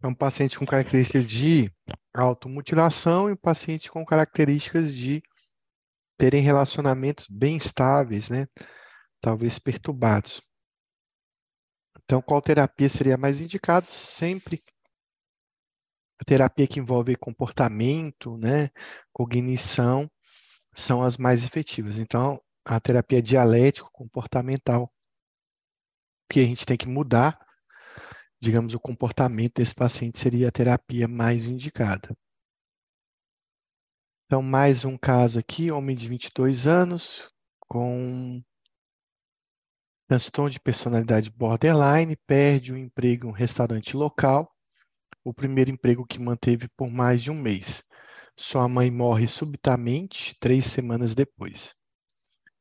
[0.03, 1.73] É um paciente com características de
[2.15, 5.23] automutilação e um paciente com características de
[6.17, 8.47] terem relacionamentos bem estáveis, né?
[9.21, 10.41] Talvez perturbados.
[12.05, 13.87] Então, qual terapia seria mais indicado?
[13.89, 14.63] Sempre
[16.21, 18.71] a terapia que envolve comportamento, né,
[19.13, 20.11] cognição,
[20.75, 21.99] são as mais efetivas.
[21.99, 24.93] Então, a terapia dialético-comportamental,
[26.31, 27.39] que a gente tem que mudar
[28.41, 32.17] digamos, o comportamento desse paciente seria a terapia mais indicada.
[34.27, 37.31] Então, mais um caso aqui, homem de 22 anos,
[37.61, 38.43] com
[40.07, 44.55] transtorno de personalidade borderline, perde um emprego em um restaurante local,
[45.25, 47.83] o primeiro emprego que manteve por mais de um mês.
[48.37, 51.75] Sua mãe morre subitamente três semanas depois.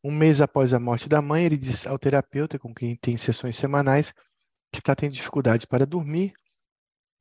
[0.03, 3.57] Um mês após a morte da mãe, ele diz ao terapeuta com quem tem sessões
[3.57, 4.13] semanais
[4.71, 6.33] que está tendo dificuldade para dormir,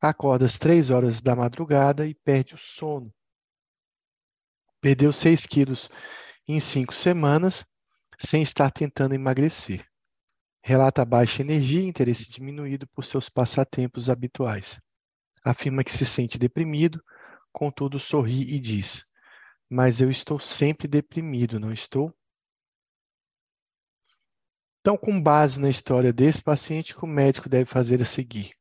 [0.01, 3.12] acorda às três horas da madrugada e perde o sono.
[4.80, 5.90] Perdeu 6 quilos
[6.47, 7.64] em cinco semanas,
[8.18, 9.84] sem estar tentando emagrecer.
[10.62, 14.80] Relata baixa energia e interesse diminuído por seus passatempos habituais.
[15.44, 17.03] Afirma que se sente deprimido,
[17.53, 19.05] contudo sorri e diz:
[19.68, 22.12] Mas eu estou sempre deprimido, não estou?
[24.87, 28.55] Então, com base na história desse paciente, o que o médico deve fazer a seguir?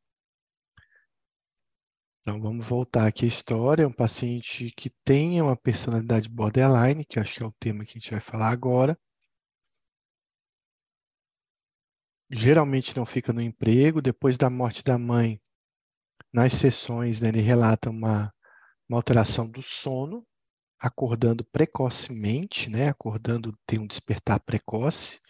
[2.22, 3.84] Então, vamos voltar aqui à história.
[3.84, 7.92] É um paciente que tenha uma personalidade borderline, que acho que é o tema que
[7.92, 8.98] a gente vai falar agora.
[12.32, 14.02] Geralmente não fica no emprego.
[14.02, 15.40] Depois da morte da mãe,
[16.34, 18.34] nas sessões, né, ele relata uma,
[18.90, 20.26] uma alteração do sono,
[20.80, 25.24] acordando precocemente, né, acordando, tem um despertar precoce,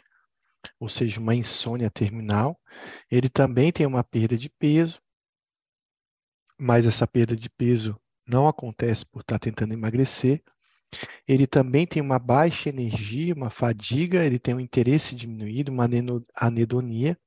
[0.80, 2.60] ou seja, uma insônia terminal.
[3.10, 5.02] Ele também tem uma perda de peso,
[6.58, 10.44] mas essa perda de peso não acontece por estar tentando emagrecer.
[11.28, 15.88] Ele também tem uma baixa energia, uma fadiga, ele tem um interesse diminuído, uma
[16.36, 17.18] anedonia,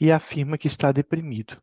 [0.00, 1.60] e afirma que está deprimido.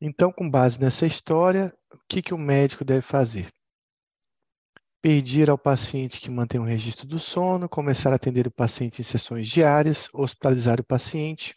[0.00, 3.52] Então, com base nessa história, o que, que o médico deve fazer?
[5.02, 9.04] Pedir ao paciente que mantenha um registro do sono, começar a atender o paciente em
[9.04, 11.56] sessões diárias, hospitalizar o paciente,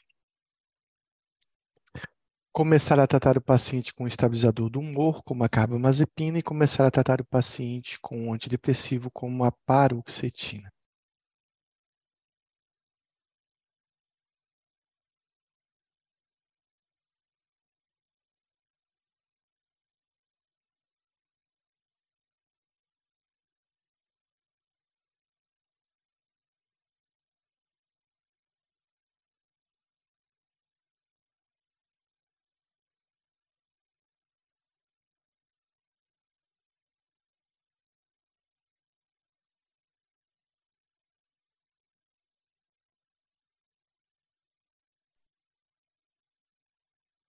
[2.52, 6.88] começar a tratar o paciente com um estabilizador do humor, como a carbamazepina, e começar
[6.88, 10.75] a tratar o paciente com um antidepressivo, como a paroxetina.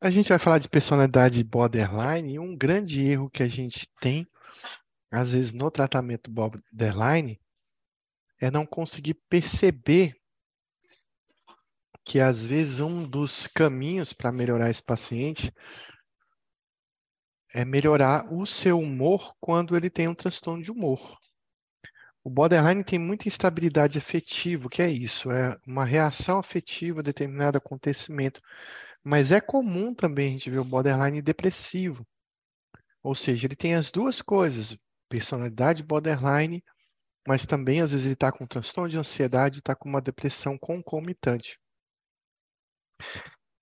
[0.06, 4.24] A gente vai falar de personalidade borderline e um grande erro que a gente tem,
[5.10, 7.40] às vezes, no tratamento borderline,
[8.40, 10.14] é não conseguir perceber
[12.04, 15.52] que, às vezes, um dos caminhos para melhorar esse paciente
[17.52, 21.18] é melhorar o seu humor quando ele tem um transtorno de humor.
[22.22, 24.68] O borderline tem muita instabilidade afetiva.
[24.68, 25.32] O que é isso?
[25.32, 28.40] É uma reação afetiva a determinado acontecimento.
[29.08, 32.04] Mas é comum também a gente ver o borderline depressivo.
[33.04, 34.76] Ou seja, ele tem as duas coisas,
[35.08, 36.60] personalidade borderline,
[37.24, 41.56] mas também às vezes ele está com transtorno de ansiedade, está com uma depressão concomitante.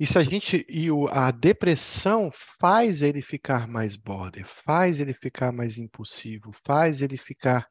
[0.00, 5.12] E se a gente e o, a depressão faz ele ficar mais border, faz ele
[5.12, 7.68] ficar mais impulsivo, faz ele ficar,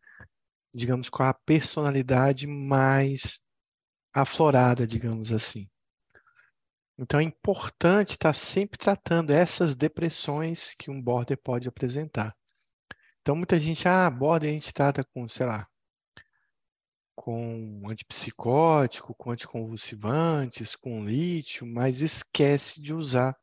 [0.71, 3.39] digamos, com a personalidade mais
[4.13, 5.67] aflorada, digamos assim.
[6.97, 12.35] Então é importante estar sempre tratando essas depressões que um border pode apresentar.
[13.21, 15.67] Então muita gente, ah, border a gente trata com, sei lá,
[17.15, 23.35] com antipsicótico, com anticonvulsivantes, com lítio, mas esquece de usar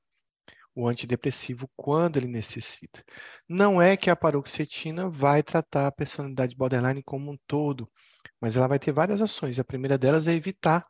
[0.75, 3.05] o antidepressivo quando ele necessita.
[3.49, 7.91] Não é que a paroxetina vai tratar a personalidade borderline como um todo,
[8.41, 9.59] mas ela vai ter várias ações.
[9.59, 10.87] A primeira delas é evitar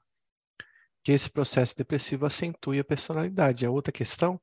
[1.02, 3.64] que esse processo depressivo acentue a personalidade.
[3.64, 4.40] A outra questão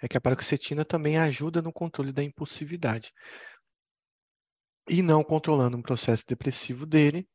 [0.00, 3.12] é que a paroxetina também ajuda no controle da impulsividade.
[4.88, 7.28] E não controlando um processo depressivo dele,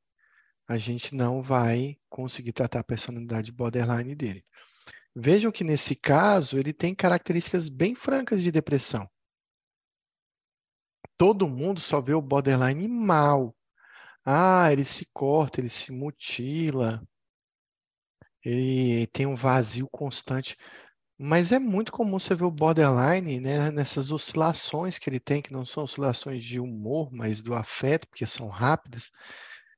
[0.68, 4.46] a gente não vai conseguir tratar a personalidade borderline dele.
[5.14, 9.10] Vejam que nesse caso ele tem características bem francas de depressão.
[11.18, 13.56] Todo mundo só vê o borderline mal.
[14.26, 17.06] Ah, ele se corta, ele se mutila,
[18.44, 20.58] ele tem um vazio constante.
[21.18, 25.54] Mas é muito comum você ver o borderline, né, nessas oscilações que ele tem, que
[25.54, 29.12] não são oscilações de humor, mas do afeto, porque são rápidas.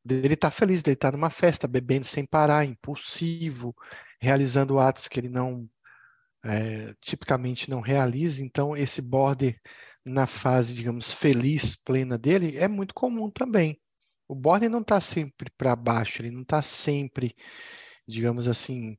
[0.10, 3.76] Ele está feliz, ele está numa festa, bebendo sem parar, impulsivo,
[4.22, 5.70] realizando atos que ele não
[6.44, 9.60] é, tipicamente não realiza, então esse border
[10.06, 13.80] na fase, digamos, feliz, plena dele, é muito comum também.
[14.28, 17.36] O border não está sempre para baixo, ele não está sempre,
[18.08, 18.98] digamos assim,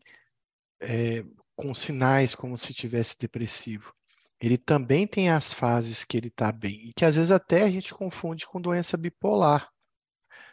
[0.81, 1.25] é,
[1.57, 3.93] com sinais como se tivesse depressivo.
[4.41, 7.71] Ele também tem as fases que ele está bem, e que às vezes até a
[7.71, 9.69] gente confunde com doença bipolar.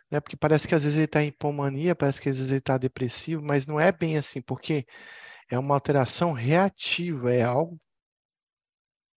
[0.09, 0.19] Né?
[0.19, 2.77] Porque parece que às vezes ele está em hipomania, parece que às vezes ele está
[2.77, 4.85] depressivo, mas não é bem assim, porque
[5.49, 7.79] é uma alteração reativa, é algo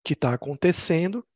[0.04, 1.26] que está acontecendo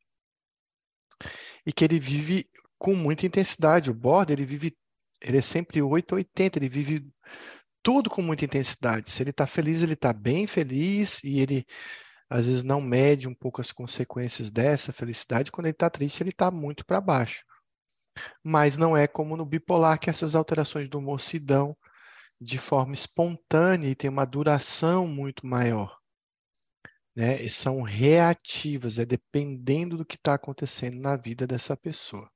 [1.65, 3.91] e que ele vive com muita intensidade.
[3.91, 4.77] O border, ele vive,
[5.21, 7.13] ele é sempre 880, ele vive
[7.89, 9.11] tudo com muita intensidade.
[9.11, 11.65] Se ele está feliz, ele está bem feliz e ele
[12.29, 15.51] às vezes não mede um pouco as consequências dessa felicidade.
[15.51, 17.43] Quando ele está triste, ele está muito para baixo.
[18.45, 21.75] Mas não é como no bipolar, que essas alterações do humor se dão
[22.39, 25.97] de forma espontânea e tem uma duração muito maior.
[27.17, 27.41] Né?
[27.41, 32.31] E são reativas, é dependendo do que está acontecendo na vida dessa pessoa.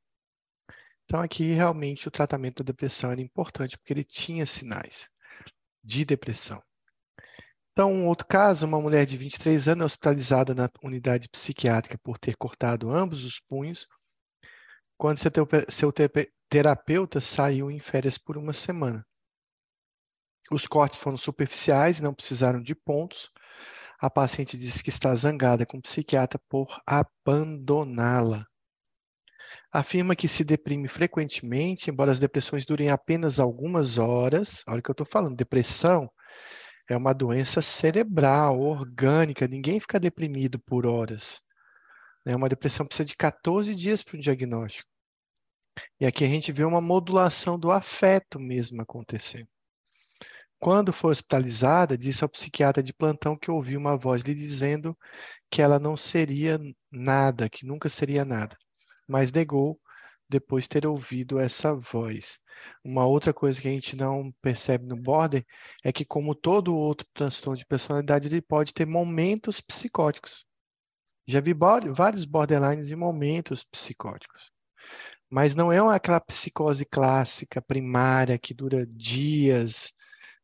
[1.05, 5.13] Então, aqui realmente o tratamento da depressão era importante, porque ele tinha sinais
[5.83, 6.63] de depressão.
[7.73, 12.37] Então, um outro caso, uma mulher de 23 anos hospitalizada na unidade psiquiátrica por ter
[12.37, 13.87] cortado ambos os punhos,
[14.99, 15.19] quando
[15.71, 15.93] seu
[16.51, 19.05] terapeuta saiu em férias por uma semana.
[20.51, 23.31] Os cortes foram superficiais, não precisaram de pontos.
[23.99, 28.47] A paciente disse que está zangada com o psiquiatra por abandoná-la
[29.73, 34.63] afirma que se deprime frequentemente, embora as depressões durem apenas algumas horas.
[34.69, 36.11] Olha o que eu estou falando, depressão
[36.91, 41.41] é uma doença cerebral, orgânica, ninguém fica deprimido por horas.
[42.25, 42.37] Né?
[42.37, 44.89] Uma depressão precisa de 14 dias para um diagnóstico.
[45.99, 49.49] E aqui a gente vê uma modulação do afeto mesmo acontecendo.
[50.59, 54.97] Quando foi hospitalizada, disse ao psiquiatra de plantão que ouviu uma voz lhe dizendo
[55.51, 56.61] que ela não seria
[56.91, 58.57] nada, que nunca seria nada
[59.07, 59.81] mas negou
[60.29, 62.39] depois ter ouvido essa voz.
[62.85, 65.45] Uma outra coisa que a gente não percebe no border
[65.85, 70.47] é que, como todo outro transtorno de personalidade, ele pode ter momentos psicóticos.
[71.27, 74.51] Já vi vários borderlines em momentos psicóticos.
[75.31, 79.93] Mas não é aquela psicose clássica, primária, que dura dias,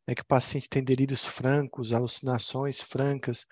[0.07, 3.45] né, que o paciente tem delírios francos, alucinações francas.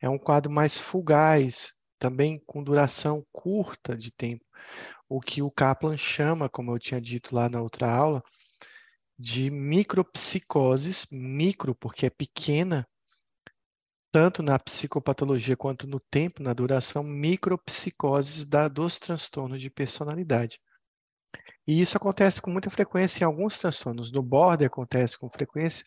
[0.00, 1.72] É um quadro mais fugaz,
[2.04, 4.44] também com duração curta de tempo,
[5.08, 8.22] o que o Kaplan chama, como eu tinha dito lá na outra aula,
[9.18, 12.86] de micropsicoses, micro porque é pequena,
[14.12, 20.60] tanto na psicopatologia quanto no tempo, na duração, micropsicoses da, dos transtornos de personalidade.
[21.66, 24.12] E isso acontece com muita frequência em alguns transtornos.
[24.12, 25.86] No border acontece com frequência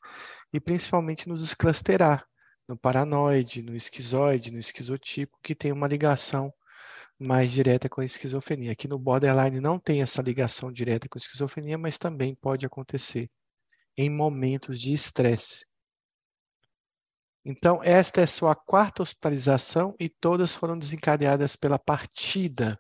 [0.52, 2.26] e principalmente nos esclasterar,
[2.68, 6.54] no paranoide, no esquizoide, no esquizotipo, que tem uma ligação
[7.20, 8.72] mais direta com a esquizofrenia.
[8.72, 13.30] Aqui no borderline não tem essa ligação direta com a esquizofrenia, mas também pode acontecer
[13.98, 15.66] em momentos de estresse.
[17.44, 22.78] Então, esta é sua quarta hospitalização e todas foram desencadeadas pela partida,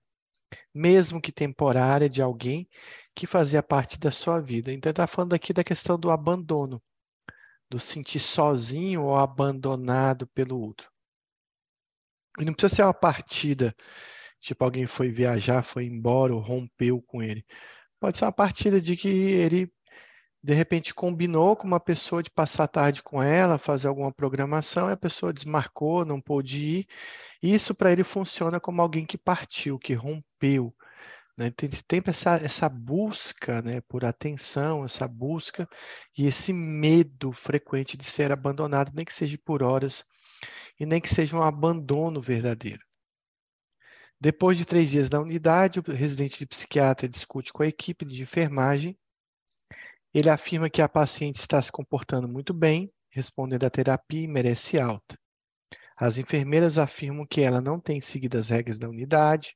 [0.73, 2.67] mesmo que temporária, de alguém
[3.15, 4.71] que fazia parte da sua vida.
[4.71, 6.83] Então, está falando aqui da questão do abandono
[7.69, 10.89] do sentir sozinho ou abandonado pelo outro.
[12.39, 13.75] E não precisa ser uma partida,
[14.39, 17.45] tipo alguém foi viajar, foi embora ou rompeu com ele.
[17.99, 19.71] Pode ser uma partida de que ele
[20.43, 24.89] de repente combinou com uma pessoa de passar a tarde com ela, fazer alguma programação,
[24.89, 26.87] e a pessoa desmarcou, não pôde ir.
[27.41, 30.73] Isso para ele funciona como alguém que partiu, que rompeu,
[31.37, 31.51] né?
[31.51, 35.69] Tem sempre essa, essa busca né, por atenção, essa busca
[36.17, 40.03] e esse medo frequente de ser abandonado, nem que seja por horas,
[40.79, 42.83] e nem que seja um abandono verdadeiro.
[44.19, 48.23] Depois de três dias na unidade, o residente de psiquiatra discute com a equipe de
[48.23, 48.97] enfermagem.
[50.11, 54.79] Ele afirma que a paciente está se comportando muito bem, respondendo à terapia e merece
[54.79, 55.15] alta.
[55.95, 59.55] As enfermeiras afirmam que ela não tem seguido as regras da unidade,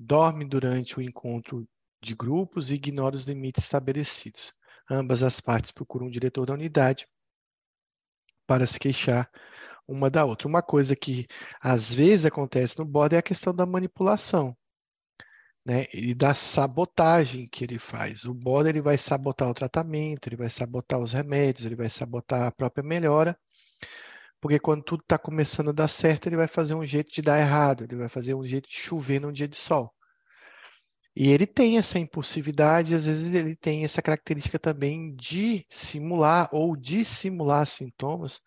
[0.00, 1.68] dorme durante o encontro
[2.02, 4.52] de grupos e ignora os limites estabelecidos.
[4.90, 7.06] Ambas as partes procuram um diretor da unidade
[8.46, 9.30] para se queixar
[9.86, 10.48] uma da outra.
[10.48, 11.26] Uma coisa que
[11.60, 14.56] às vezes acontece no bordo é a questão da manipulação.
[15.62, 18.24] Né, e da sabotagem que ele faz.
[18.24, 22.44] O border ele vai sabotar o tratamento, ele vai sabotar os remédios, ele vai sabotar
[22.44, 23.38] a própria melhora,
[24.40, 27.38] porque quando tudo está começando a dar certo, ele vai fazer um jeito de dar
[27.40, 29.94] errado, ele vai fazer um jeito de chover num dia de sol.
[31.14, 36.76] E ele tem essa impulsividade, às vezes ele tem essa característica também de simular ou
[36.76, 38.40] dissimular sintomas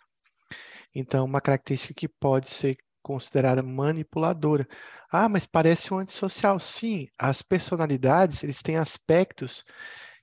[0.93, 4.67] Então, uma característica que pode ser considerada manipuladora.
[5.11, 6.59] Ah, mas parece um antissocial.
[6.59, 9.63] Sim, as personalidades, eles têm aspectos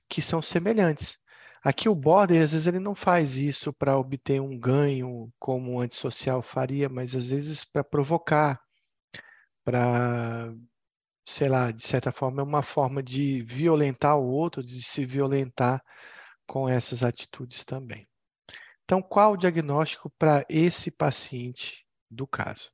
[0.09, 1.17] que são semelhantes.
[1.63, 5.79] Aqui o border, às vezes, ele não faz isso para obter um ganho como um
[5.79, 8.59] antissocial faria, mas às vezes para provocar,
[9.63, 10.53] para,
[11.27, 15.83] sei lá, de certa forma, é uma forma de violentar o outro, de se violentar
[16.47, 18.07] com essas atitudes também.
[18.85, 22.71] Então, qual o diagnóstico para esse paciente do caso?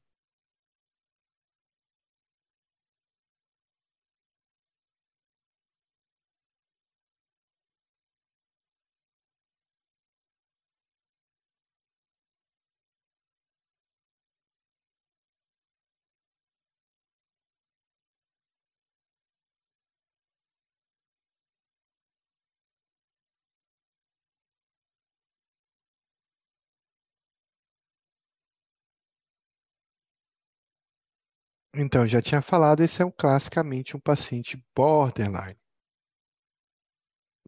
[31.79, 35.55] Então, já tinha falado, esse é um, classicamente um paciente borderline.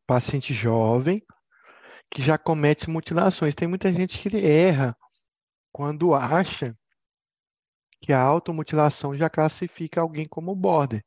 [0.06, 1.24] Paciente jovem
[2.12, 3.56] que já comete mutilações.
[3.56, 4.96] Tem muita gente que erra
[5.72, 6.78] quando acha
[8.02, 11.04] que a automutilação já classifica alguém como border.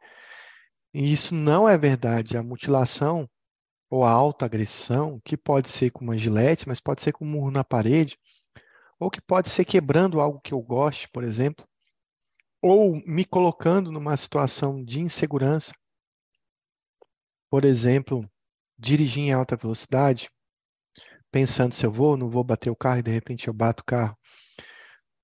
[0.93, 2.37] E isso não é verdade.
[2.37, 3.31] A mutilação
[3.89, 7.51] ou a autoagressão, que pode ser com uma gilete, mas pode ser com um murro
[7.53, 8.19] na parede,
[8.99, 11.67] ou que pode ser quebrando algo que eu goste, por exemplo,
[12.63, 15.73] ou me colocando numa situação de insegurança,
[17.51, 18.27] por exemplo,
[18.79, 20.31] dirigir em alta velocidade,
[21.31, 23.83] pensando se eu vou ou não vou bater o carro e de repente eu bato
[23.83, 24.17] o carro.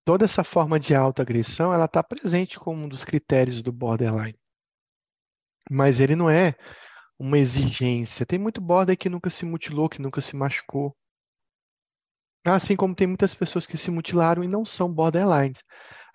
[0.05, 4.39] Toda essa forma de autoagressão, ela está presente como um dos critérios do borderline.
[5.70, 6.55] Mas ele não é
[7.18, 8.24] uma exigência.
[8.24, 10.97] Tem muito border que nunca se mutilou, que nunca se machucou.
[12.45, 15.62] Assim como tem muitas pessoas que se mutilaram e não são borderlines.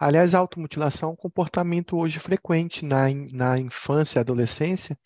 [0.06, 5.00] Aliás, a automutilação é um comportamento hoje frequente na, na infância e adolescência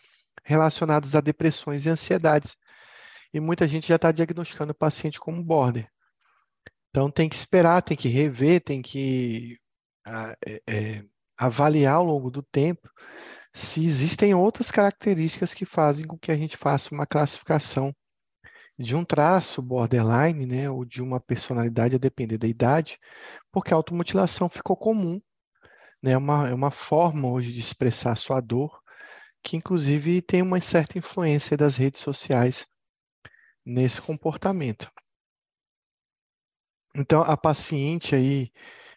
[0.44, 2.58] relacionados a depressões e ansiedades.
[3.32, 5.88] E muita gente já está diagnosticando o paciente como border.
[6.90, 9.60] Então tem que esperar, tem que rever, tem que
[10.44, 11.04] é, é,
[11.38, 12.90] avaliar ao longo do tempo
[13.54, 17.94] se existem outras características que fazem com que a gente faça uma classificação
[18.78, 23.00] de um traço borderline, né, ou de uma personalidade a depender da idade,
[23.52, 25.22] porque a automutilação ficou comum,
[26.02, 28.82] né, é uma, é uma forma hoje de expressar sua dor,
[29.44, 32.68] que inclusive tem uma certa influência das redes sociais
[33.66, 34.92] nesse comportamento.
[36.96, 38.52] Então, a paciente aí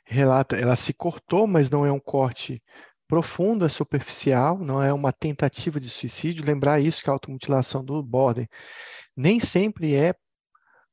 [0.05, 2.63] relata, ela se cortou, mas não é um corte
[3.11, 6.45] profundo, é superficial, não é uma tentativa de suicídio.
[6.45, 8.49] Lembrar isso que a automutilação do border
[9.17, 10.15] nem sempre é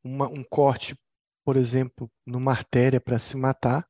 [0.04, 0.96] uma, um corte,
[1.46, 3.88] por exemplo, numa artéria para se matar,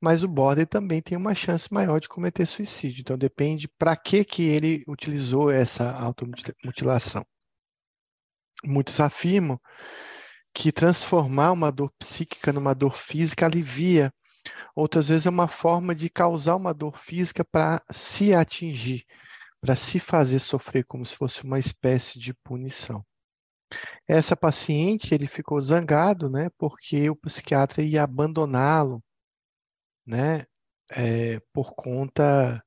[0.00, 3.02] mas o border também tem uma chance maior de cometer suicídio.
[3.02, 7.22] Então depende para que que ele utilizou essa automutilação.
[8.64, 9.60] Muitos afirmam
[10.54, 14.10] que transformar uma dor psíquica numa dor física alivia.
[14.74, 19.04] Outras vezes é uma forma de causar uma dor física para se atingir,
[19.60, 23.04] para se fazer sofrer como se fosse uma espécie de punição.
[24.06, 29.02] Essa paciente, ele ficou zangado, né, porque o psiquiatra ia abandoná-lo,
[30.06, 30.46] né,
[30.90, 32.64] é, por conta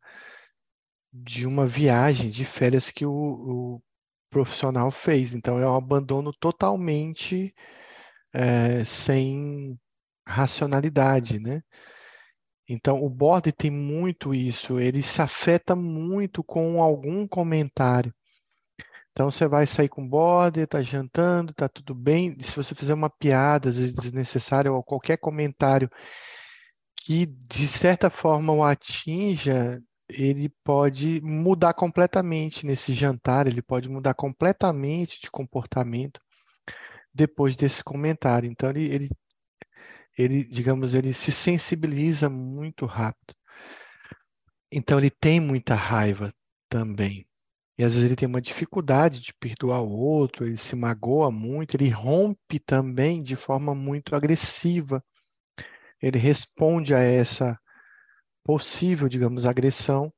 [1.11, 3.83] de uma viagem de férias que o, o
[4.29, 5.33] profissional fez.
[5.33, 7.53] Então, é um abandono totalmente
[8.33, 9.79] é, sem
[10.25, 11.61] racionalidade, né?
[12.67, 18.13] Então, o bode tem muito isso, ele se afeta muito com algum comentário.
[19.13, 22.35] Então você vai sair com border, tá jantando, tá tudo bem.
[22.39, 25.89] E se você fizer uma piada, às vezes desnecessária, ou qualquer comentário
[26.97, 34.13] que de certa forma o atinja, ele pode mudar completamente nesse jantar, ele pode mudar
[34.15, 36.19] completamente de comportamento
[37.13, 38.49] depois desse comentário.
[38.51, 39.09] Então ele, ele,
[40.17, 43.35] ele digamos, ele se sensibiliza muito rápido.
[44.71, 46.33] Então ele tem muita raiva
[46.69, 47.27] também.
[47.77, 51.75] E às vezes ele tem uma dificuldade de perdoar o outro, ele se magoa muito,
[51.75, 55.03] ele rompe também de forma muito agressiva.
[56.01, 57.57] Ele responde a essa
[58.43, 60.13] possível, digamos, agressão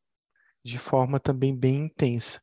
[0.63, 2.41] de forma também bem intensa.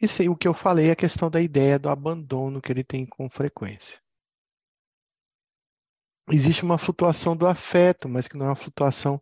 [0.00, 2.84] Isso aí, o que eu falei é a questão da ideia do abandono que ele
[2.84, 4.03] tem com frequência.
[6.30, 9.20] Existe uma flutuação do afeto, mas que não é uma flutuação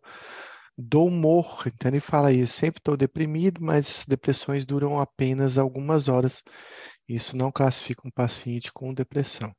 [0.77, 1.63] do humor.
[1.67, 6.41] Então ele fala isso, sempre estou deprimido, mas essas depressões duram apenas algumas horas.
[7.07, 9.53] Isso não classifica um paciente com depressão.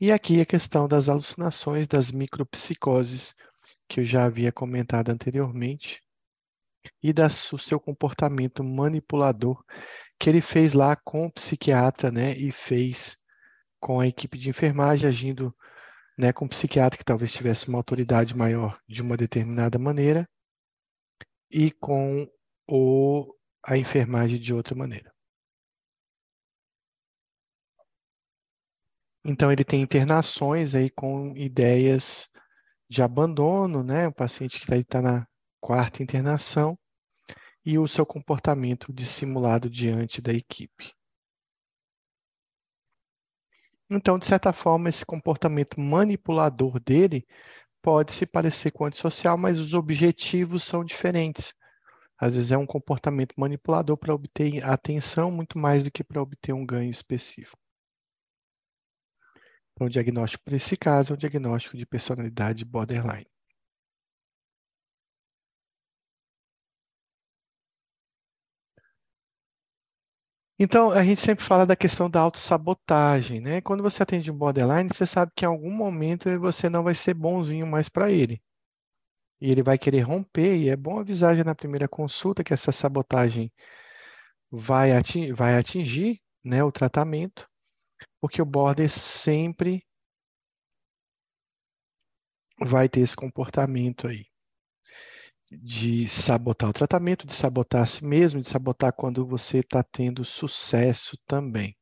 [0.00, 3.34] E aqui a questão das alucinações, das micropsicoses,
[3.88, 6.02] que eu já havia comentado anteriormente,
[7.02, 9.64] e do seu comportamento manipulador,
[10.18, 13.16] que ele fez lá com o psiquiatra, né, e fez
[13.80, 15.54] com a equipe de enfermagem, agindo
[16.16, 20.28] né, com o psiquiatra que talvez tivesse uma autoridade maior de uma determinada maneira,
[21.50, 22.28] e com
[22.68, 23.34] o,
[23.64, 25.12] a enfermagem de outra maneira.
[29.24, 32.28] Então, ele tem internações aí com ideias
[32.88, 34.06] de abandono, né?
[34.08, 35.26] O paciente que está tá na
[35.60, 36.78] quarta internação
[37.64, 40.92] e o seu comportamento dissimulado diante da equipe.
[43.90, 47.26] Então, de certa forma, esse comportamento manipulador dele
[47.82, 51.54] pode se parecer com o antissocial, mas os objetivos são diferentes.
[52.18, 56.52] Às vezes é um comportamento manipulador para obter atenção muito mais do que para obter
[56.54, 57.58] um ganho específico.
[59.72, 63.33] Então, o diagnóstico para esse caso é o diagnóstico de personalidade borderline.
[70.58, 73.60] Então, a gente sempre fala da questão da autossabotagem, né?
[73.60, 77.14] Quando você atende um borderline, você sabe que em algum momento você não vai ser
[77.14, 78.40] bonzinho mais para ele.
[79.40, 82.72] E ele vai querer romper, e é bom avisar já na primeira consulta que essa
[82.72, 83.52] sabotagem
[84.50, 87.48] vai atingir, vai atingir né, o tratamento
[88.20, 89.86] porque o border sempre
[92.58, 94.26] vai ter esse comportamento aí
[95.62, 100.24] de sabotar o tratamento, de sabotar a si mesmo, de sabotar quando você está tendo
[100.24, 101.76] sucesso também.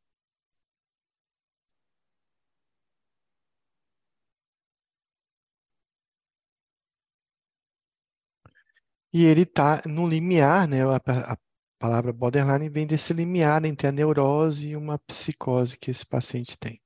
[9.12, 10.82] E ele está no limiar, né?
[10.84, 10.96] A,
[11.32, 11.38] a
[11.78, 16.80] palavra borderline vem desse limiar entre a neurose e uma psicose que esse paciente tem.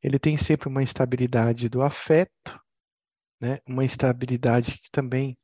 [0.00, 2.60] Ele tem sempre uma instabilidade do afeto,
[3.40, 3.58] né?
[3.66, 5.38] uma instabilidade que também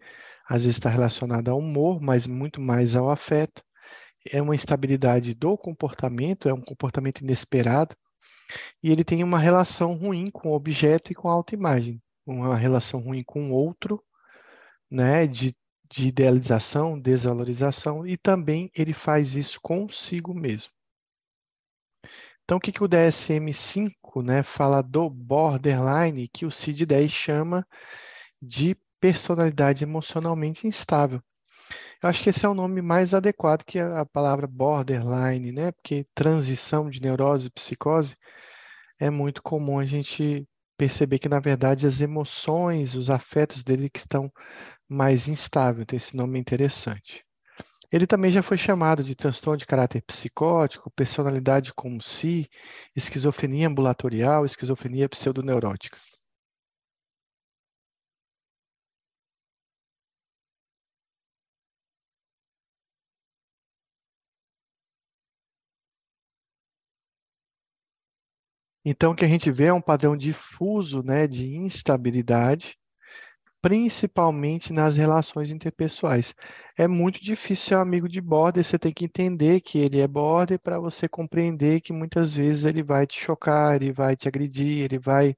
[0.49, 3.63] às vezes está relacionada ao humor, mas muito mais ao afeto.
[4.31, 7.97] É uma instabilidade do comportamento, é um comportamento inesperado,
[8.83, 13.01] e ele tem uma relação ruim com o objeto e com a autoimagem, uma relação
[13.01, 14.03] ruim com o outro,
[14.91, 15.55] né, de
[15.91, 20.71] de idealização, desvalorização, e também ele faz isso consigo mesmo.
[22.45, 27.67] Então, o que, que o DSM-5 né, fala do borderline, que o CID-10 chama
[28.43, 31.23] de personalidade emocionalmente instável?
[32.03, 35.73] Eu acho que esse é o nome mais adequado que a, palavra borderline, né?
[35.73, 38.17] Porque transição de neurose e psicose
[38.99, 40.47] é muito comum a gente
[40.77, 44.33] perceber que, na verdade, as emoções, os afetos dele que estão
[44.89, 47.25] mais instável, então esse nome é interessante.
[47.93, 52.49] Ele também já foi chamado de transtorno de caráter psicótico, personalidade como si,
[52.97, 55.97] esquizofrenia ambulatorial, esquizofrenia pseudoneurótica.
[68.85, 72.77] Então, o que a gente vê é um padrão difuso né, de instabilidade,
[73.63, 76.35] principalmente nas relações interpessoais.
[76.77, 80.09] É muito difícil ser um amigo de border, você tem que entender que ele é
[80.09, 84.85] border para você compreender que muitas vezes ele vai te chocar, ele vai te agredir,
[84.85, 85.35] ele vai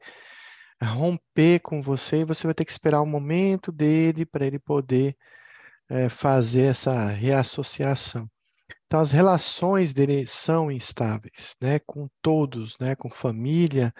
[0.82, 5.16] romper com você e você vai ter que esperar o momento dele para ele poder
[5.88, 8.28] é, fazer essa reassociação.
[8.86, 13.92] Então, as relações dele são instáveis, né, com todos, né, com família,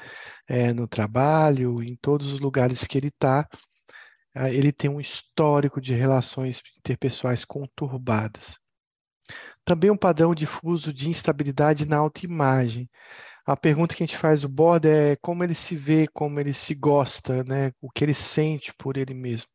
[0.47, 3.49] é, no trabalho, em todos os lugares que ele está,
[4.35, 8.57] ele tem um histórico de relações interpessoais conturbadas.
[9.65, 12.91] Também um padrão difuso de instabilidade na autoimagem.
[13.47, 16.55] A pergunta que a gente faz o border é como ele se vê, como ele
[16.55, 17.73] se gosta, né?
[17.81, 19.49] o que ele sente por ele mesmo.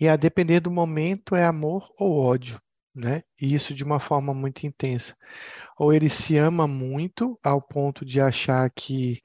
[0.00, 2.60] E a depender do momento é amor ou ódio,
[2.94, 3.22] né?
[3.40, 5.16] E isso de uma forma muito intensa.
[5.78, 9.22] Ou ele se ama muito ao ponto de achar que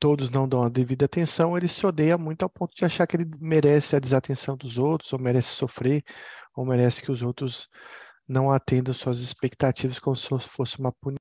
[0.00, 3.16] todos não dão a devida atenção, ele se odeia muito ao ponto de achar que
[3.16, 6.02] ele merece a desatenção dos outros, ou merece sofrer,
[6.56, 7.68] ou merece que os outros
[8.28, 11.19] não atendam suas expectativas como se fosse uma punição.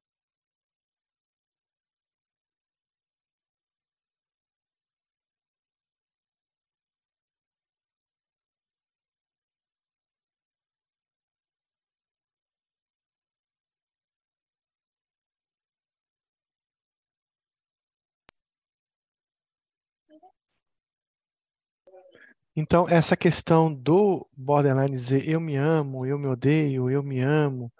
[22.56, 27.72] Então, essa questão do borderline dizer eu me amo, eu me odeio, eu me amo,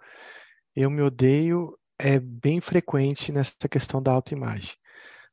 [0.74, 4.72] eu me odeio, é bem frequente nessa questão da autoimagem.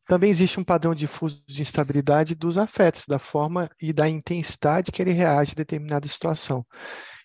[0.07, 5.01] Também existe um padrão difuso de instabilidade dos afetos, da forma e da intensidade que
[5.01, 6.65] ele reage a determinada situação.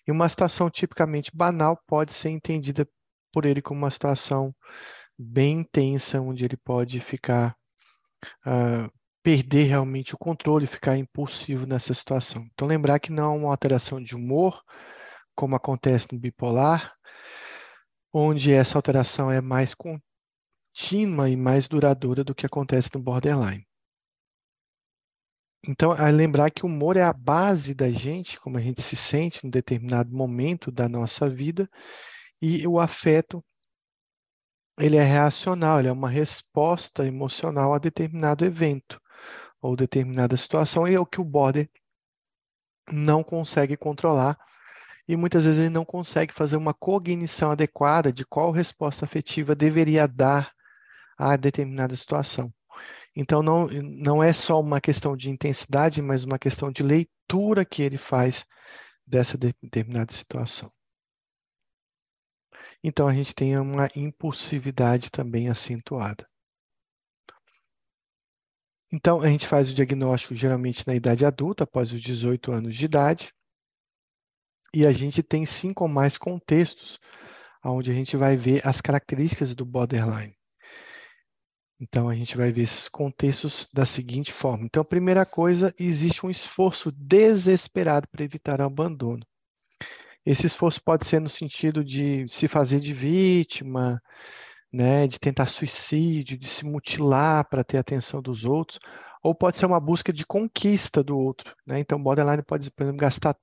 [0.05, 2.87] E uma situação tipicamente banal pode ser entendida
[3.31, 4.53] por ele como uma situação
[5.17, 7.55] bem intensa, onde ele pode ficar,
[8.45, 8.91] uh,
[9.23, 12.45] perder realmente o controle, ficar impulsivo nessa situação.
[12.53, 14.61] Então, lembrar que não é uma alteração de humor,
[15.33, 16.93] como acontece no bipolar,
[18.11, 23.65] onde essa alteração é mais contínua e mais duradoura do que acontece no borderline.
[25.65, 28.97] Então, é lembrar que o humor é a base da gente, como a gente se
[28.97, 31.69] sente em determinado momento da nossa vida,
[32.41, 33.41] e o afeto
[34.77, 38.99] ele é reacional, ele é uma resposta emocional a determinado evento
[39.63, 41.69] ou determinada situação, e é o que o border
[42.91, 44.37] não consegue controlar,
[45.07, 50.05] e muitas vezes ele não consegue fazer uma cognição adequada de qual resposta afetiva deveria
[50.05, 50.53] dar
[51.17, 52.53] a determinada situação.
[53.15, 57.81] Então, não, não é só uma questão de intensidade, mas uma questão de leitura que
[57.81, 58.45] ele faz
[59.07, 60.69] dessa determinada situação.
[62.83, 66.27] Então, a gente tem uma impulsividade também acentuada.
[68.95, 72.85] Então, a gente faz o diagnóstico geralmente na idade adulta, após os 18 anos de
[72.85, 73.33] idade,
[74.71, 76.99] e a gente tem cinco ou mais contextos
[77.65, 80.35] onde a gente vai ver as características do borderline.
[81.79, 84.65] Então, a gente vai ver esses contextos da seguinte forma.
[84.65, 89.25] Então, a primeira coisa, existe um esforço desesperado para evitar o abandono.
[90.23, 93.99] Esse esforço pode ser no sentido de se fazer de vítima,
[94.73, 98.79] né, de tentar suicídio, de se mutilar para ter a atenção dos outros,
[99.21, 101.55] ou pode ser uma busca de conquista do outro.
[101.65, 101.79] Né?
[101.79, 103.37] Então, borderline pode, por exemplo, gastar,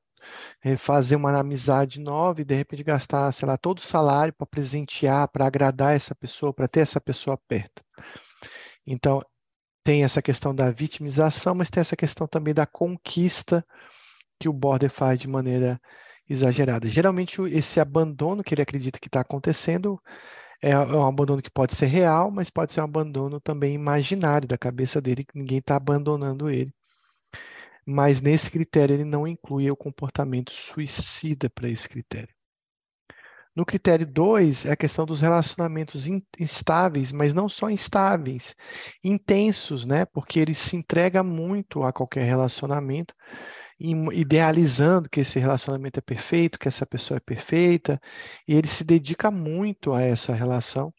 [0.62, 4.46] eh, fazer uma amizade nova e de repente gastar, sei lá, todo o salário para
[4.46, 7.82] presentear, para agradar essa pessoa, para ter essa pessoa perto.
[8.84, 9.22] Então,
[9.84, 13.64] tem essa questão da vitimização, mas tem essa questão também da conquista
[14.38, 15.80] que o border faz de maneira
[16.28, 16.88] exagerada.
[16.88, 20.00] Geralmente, esse abandono que ele acredita que está acontecendo
[20.62, 24.48] é, é um abandono que pode ser real, mas pode ser um abandono também imaginário
[24.48, 26.72] da cabeça dele, que ninguém está abandonando ele.
[27.86, 32.34] Mas nesse critério, ele não inclui o comportamento suicida para esse critério.
[33.54, 36.06] No critério 2, é a questão dos relacionamentos
[36.38, 38.54] instáveis, mas não só instáveis,
[39.02, 40.04] intensos, né?
[40.06, 43.12] Porque ele se entrega muito a qualquer relacionamento,
[43.80, 48.00] idealizando que esse relacionamento é perfeito, que essa pessoa é perfeita,
[48.46, 50.92] e ele se dedica muito a essa relação.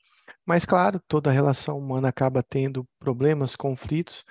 [0.46, 4.26] Mas, claro, toda relação humana acaba tendo problemas, conflitos,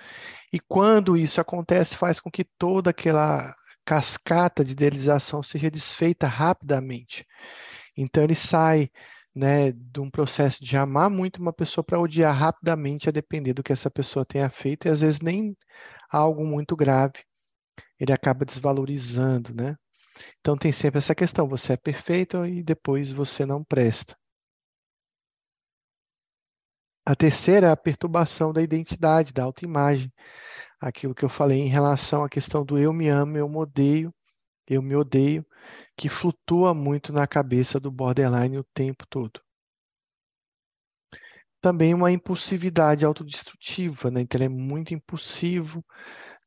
[0.51, 3.53] e quando isso acontece, faz com que toda aquela
[3.85, 7.25] cascata de idealização seja desfeita rapidamente.
[7.97, 8.89] Então ele sai
[9.35, 13.63] né, de um processo de amar muito uma pessoa para odiar rapidamente, a depender do
[13.63, 15.55] que essa pessoa tenha feito, e às vezes nem
[16.11, 17.23] algo muito grave,
[18.01, 19.77] ele acaba desvalorizando, né?
[20.39, 24.17] Então tem sempre essa questão, você é perfeito e depois você não presta.
[27.05, 30.11] A terceira é a perturbação da identidade, da autoimagem.
[30.79, 34.13] Aquilo que eu falei em relação à questão do eu me amo, eu me odeio,
[34.67, 35.45] eu me odeio,
[35.95, 39.39] que flutua muito na cabeça do borderline o tempo todo.
[41.61, 44.21] Também uma impulsividade autodestrutiva, né?
[44.21, 45.85] Então ele é muito impulsivo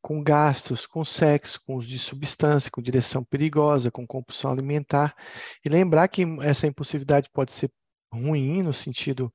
[0.05, 5.17] com gastos, com sexo, com uso de substância, com direção perigosa, com compulsão alimentar.
[5.65, 7.73] E lembrar que essa impulsividade pode ser
[8.13, 9.33] ruim no sentido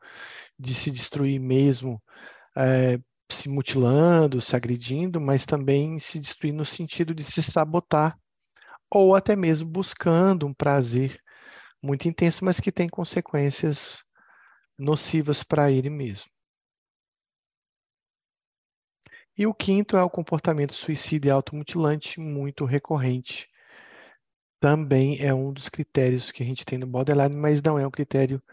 [0.59, 1.99] de se destruir mesmo,
[2.55, 2.99] é,
[3.31, 8.15] se mutilando, se agredindo, mas também se destruir no sentido de se sabotar
[8.91, 11.19] ou até mesmo buscando um prazer
[11.81, 14.03] muito intenso, mas que tem consequências
[14.77, 16.29] nocivas para ele mesmo.
[19.39, 23.47] E o quinto é o comportamento suicida e automutilante muito recorrente.
[24.59, 27.89] Também é um dos critérios que a gente tem no borderline, mas não é um
[27.89, 28.43] critério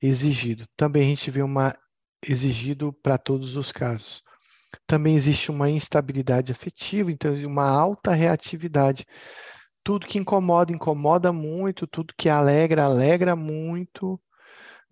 [0.00, 0.64] exigido.
[0.76, 1.76] Também a gente vê uma
[2.24, 4.22] exigido para todos os casos.
[4.86, 9.04] Também existe uma instabilidade afetiva, então uma alta reatividade
[9.82, 14.20] tudo que incomoda, incomoda muito, tudo que alegra, alegra muito,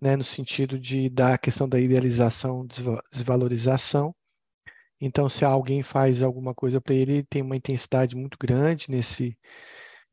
[0.01, 2.67] né, no sentido de da questão da idealização,
[3.09, 4.13] desvalorização.
[5.01, 9.37] Então, se alguém faz alguma coisa para ele, ele tem uma intensidade muito grande nesse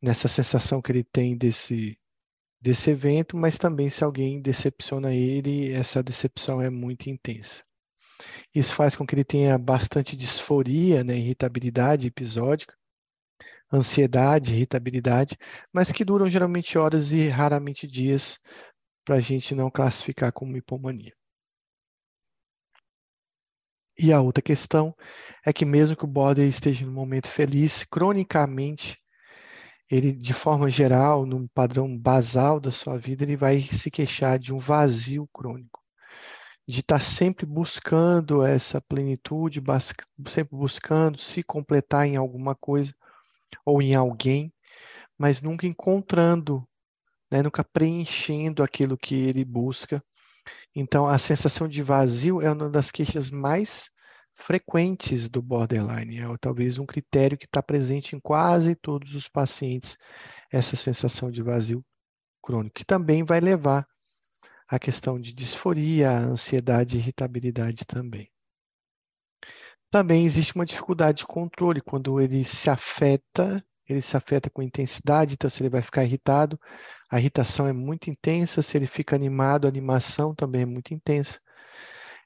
[0.02, 1.98] nessa sensação que ele tem desse
[2.60, 7.64] desse evento, mas também se alguém decepciona ele, essa decepção é muito intensa.
[8.54, 12.74] Isso faz com que ele tenha bastante disforia, né, irritabilidade episódica,
[13.72, 15.36] ansiedade, irritabilidade,
[15.72, 18.38] mas que duram geralmente horas e raramente dias,
[19.04, 21.17] para a gente não classificar como hipomania.
[24.00, 24.94] E a outra questão
[25.44, 28.96] é que mesmo que o border esteja no momento feliz, cronicamente,
[29.90, 34.52] ele, de forma geral, num padrão basal da sua vida, ele vai se queixar de
[34.54, 35.80] um vazio crônico,
[36.68, 39.62] de estar sempre buscando essa plenitude,
[40.28, 42.94] sempre buscando se completar em alguma coisa
[43.64, 44.52] ou em alguém,
[45.18, 46.66] mas nunca encontrando,
[47.30, 50.02] né, nunca preenchendo aquilo que ele busca.
[50.80, 53.90] Então, a sensação de vazio é uma das queixas mais
[54.36, 56.20] frequentes do borderline.
[56.20, 59.98] É talvez um critério que está presente em quase todos os pacientes,
[60.52, 61.84] essa sensação de vazio
[62.40, 63.88] crônico, que também vai levar
[64.68, 68.30] à questão de disforia, ansiedade e irritabilidade também.
[69.90, 75.34] Também existe uma dificuldade de controle quando ele se afeta, ele se afeta com intensidade,
[75.34, 76.56] então se ele vai ficar irritado,
[77.10, 81.40] a irritação é muito intensa, se ele fica animado, a animação também é muito intensa.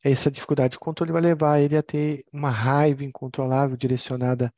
[0.03, 4.53] Essa dificuldade de controle vai levar ele a ter uma raiva incontrolável direcionada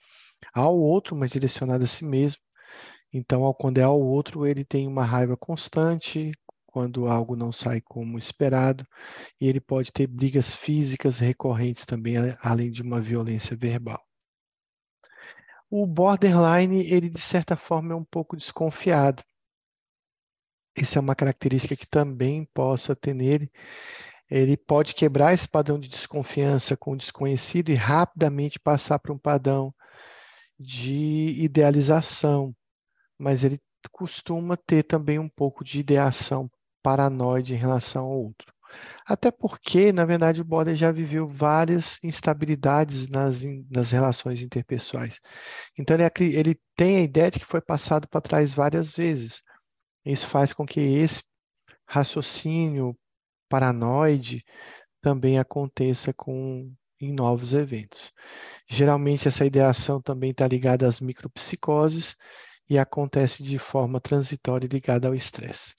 [0.55, 2.41] ao outro, mas direcionada a si mesmo.
[3.13, 6.33] Então, quando é ao outro, ele tem uma raiva constante,
[6.67, 8.85] quando algo não sai como esperado,
[9.41, 14.03] e ele pode ter brigas físicas recorrentes também, além de uma violência verbal.
[15.71, 19.23] O borderline, ele de certa forma é um pouco desconfiado.
[20.77, 23.51] Isso é uma característica que também possa ter nele.
[24.31, 29.19] Ele pode quebrar esse padrão de desconfiança com o desconhecido e rapidamente passar para um
[29.19, 29.75] padrão
[30.59, 32.55] de idealização,
[33.19, 33.61] mas ele
[33.93, 36.51] costuma ter também um pouco de ideação
[36.83, 38.53] paranoide em relação ao outro.
[39.07, 45.21] Até porque, na verdade, o Border já viveu várias instabilidades nas, nas relações interpessoais.
[45.79, 49.43] Então, ele, ele tem a ideia de que foi passado para trás várias vezes.
[50.05, 51.23] Isso faz com que esse
[51.87, 52.97] raciocínio
[53.49, 54.45] paranoide
[55.01, 58.13] também aconteça com, em novos eventos.
[58.69, 62.17] Geralmente, essa ideação também está ligada às micropsicoses
[62.69, 65.75] e acontece de forma transitória ligada ao estresse.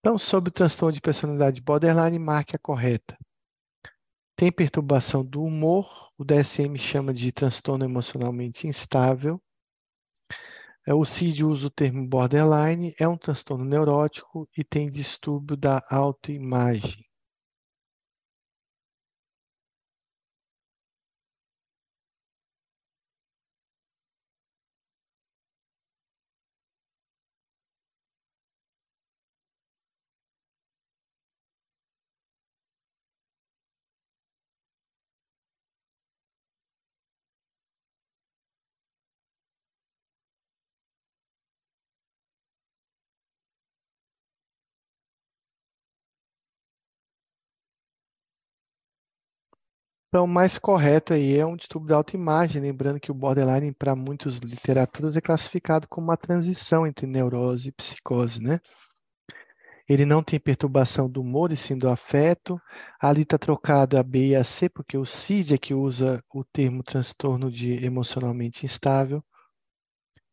[0.00, 3.16] Então, sobre o transtorno de personalidade borderline, marque a correta.
[4.36, 9.40] Tem perturbação do humor, o DSM chama de transtorno emocionalmente instável.
[10.88, 15.82] É, o CID usa o termo borderline, é um transtorno neurótico e tem distúrbio da
[15.90, 17.04] autoimagem.
[50.08, 53.94] Então, o mais correto aí é um distúrbio da autoimagem, lembrando que o borderline, para
[53.94, 58.58] muitas literaturas, é classificado como uma transição entre neurose e psicose, né?
[59.86, 62.58] Ele não tem perturbação do humor e sim do afeto.
[62.98, 66.42] Ali está trocado a B e a C, porque o CID é que usa o
[66.42, 69.22] termo transtorno de emocionalmente instável.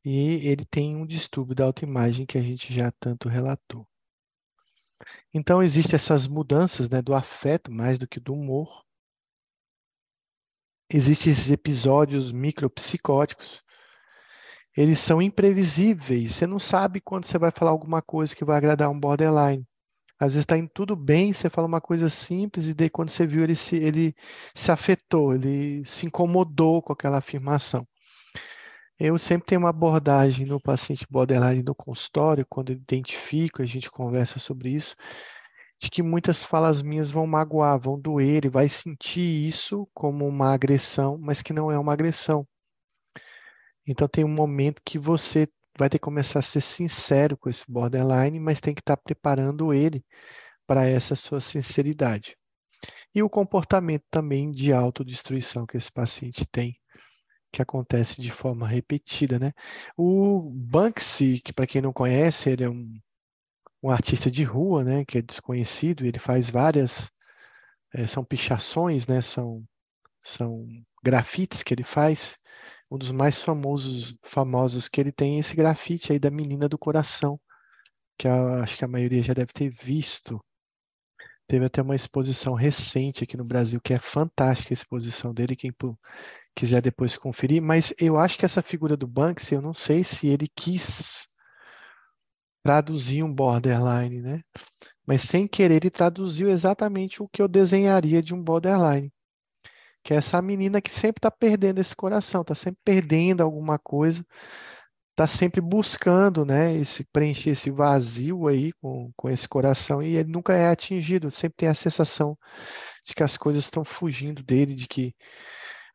[0.05, 3.85] E ele tem um distúrbio da autoimagem que a gente já tanto relatou.
[5.33, 8.84] Então, existem essas mudanças né, do afeto mais do que do humor
[10.89, 13.63] existem esses episódios micropsicóticos.
[14.75, 16.35] Eles são imprevisíveis.
[16.35, 19.65] Você não sabe quando você vai falar alguma coisa que vai agradar um borderline.
[20.19, 23.27] Às vezes está indo tudo bem, você fala uma coisa simples e daí quando você
[23.27, 24.15] viu ele se, ele
[24.53, 27.85] se afetou, ele se incomodou com aquela afirmação.
[28.97, 33.91] Eu sempre tenho uma abordagem no paciente borderline no consultório, quando eu identifico, a gente
[33.91, 34.95] conversa sobre isso,
[35.79, 40.53] de que muitas falas minhas vão magoar, vão doer, ele vai sentir isso como uma
[40.53, 42.47] agressão, mas que não é uma agressão.
[43.87, 45.47] Então tem um momento que você
[45.77, 49.73] vai ter que começar a ser sincero com esse borderline, mas tem que estar preparando
[49.73, 50.03] ele
[50.65, 52.35] para essa sua sinceridade.
[53.13, 56.77] E o comportamento também de autodestruição que esse paciente tem,
[57.51, 59.53] que acontece de forma repetida, né?
[59.97, 62.99] O Banksy, que para quem não conhece, ele é um
[63.85, 67.11] um artista de rua, né, que é desconhecido, ele faz várias,
[67.93, 69.63] é, são pichações, né, são,
[70.23, 70.65] são
[71.03, 72.35] grafites que ele faz.
[72.89, 76.79] Um dos mais famosos, famosos que ele tem é esse grafite aí da Menina do
[76.79, 77.39] Coração,
[78.17, 80.43] que eu acho que a maioria já deve ter visto.
[81.47, 85.71] Teve até uma exposição recente aqui no Brasil, que é fantástica a exposição dele, quem
[86.55, 90.27] quiser depois conferir, mas eu acho que essa figura do Banksy, eu não sei se
[90.27, 91.27] ele quis
[92.65, 94.41] traduzir um borderline, né?
[95.05, 99.13] mas sem querer ele traduziu exatamente o que eu desenharia de um borderline,
[100.03, 104.25] que é essa menina que sempre está perdendo esse coração, está sempre perdendo alguma coisa,
[105.11, 110.31] está sempre buscando, né, esse preencher esse vazio aí com, com esse coração e ele
[110.31, 112.35] nunca é atingido, sempre tem a sensação
[113.05, 115.13] de que as coisas estão fugindo dele, de que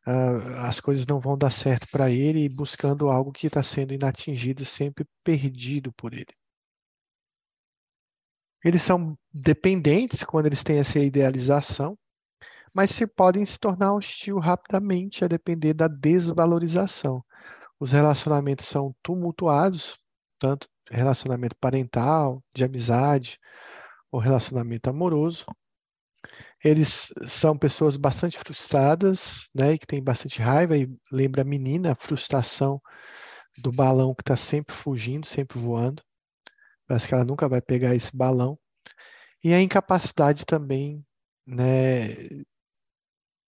[0.07, 4.63] uh, as coisas não vão dar certo para ele, buscando algo que está sendo inatingido,
[4.63, 6.33] sempre perdido por ele.
[8.63, 11.97] Eles são dependentes quando eles têm essa idealização,
[12.73, 17.23] mas se podem se tornar hostil rapidamente a depender da desvalorização.
[17.79, 19.97] Os relacionamentos são tumultuados,
[20.39, 23.39] tanto relacionamento parental, de amizade,
[24.11, 25.45] ou relacionamento amoroso,
[26.63, 31.91] eles são pessoas bastante frustradas, né, e que têm bastante raiva, e lembra a menina,
[31.93, 32.81] a frustração
[33.57, 36.03] do balão que está sempre fugindo, sempre voando.
[36.91, 38.59] Parece que ela nunca vai pegar esse balão.
[39.41, 41.01] E a incapacidade também,
[41.47, 42.09] né,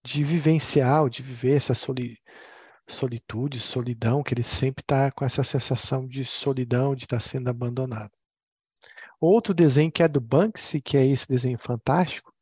[0.02, 2.18] de vivenciar, de viver essa soli
[2.88, 7.50] solitude, solidão, que ele sempre está com essa sensação de solidão, de estar tá sendo
[7.50, 8.12] abandonado.
[9.20, 12.34] Outro desenho que é do Banksy, que é esse desenho fantástico,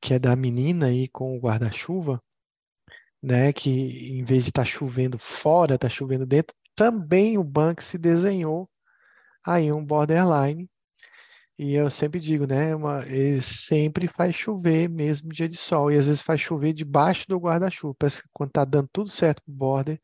[0.00, 2.22] que é da menina aí com o guarda-chuva,
[3.20, 7.98] né, que em vez de estar tá chovendo fora, está chovendo dentro, também o Banksy
[7.98, 8.70] desenhou
[9.48, 10.68] aí um borderline.
[11.58, 13.04] E eu sempre digo, né, uma,
[13.42, 17.94] sempre faz chover mesmo dia de sol, e às vezes faz chover debaixo do guarda-chuva.
[17.98, 20.00] Parece que quando está dando tudo certo o border,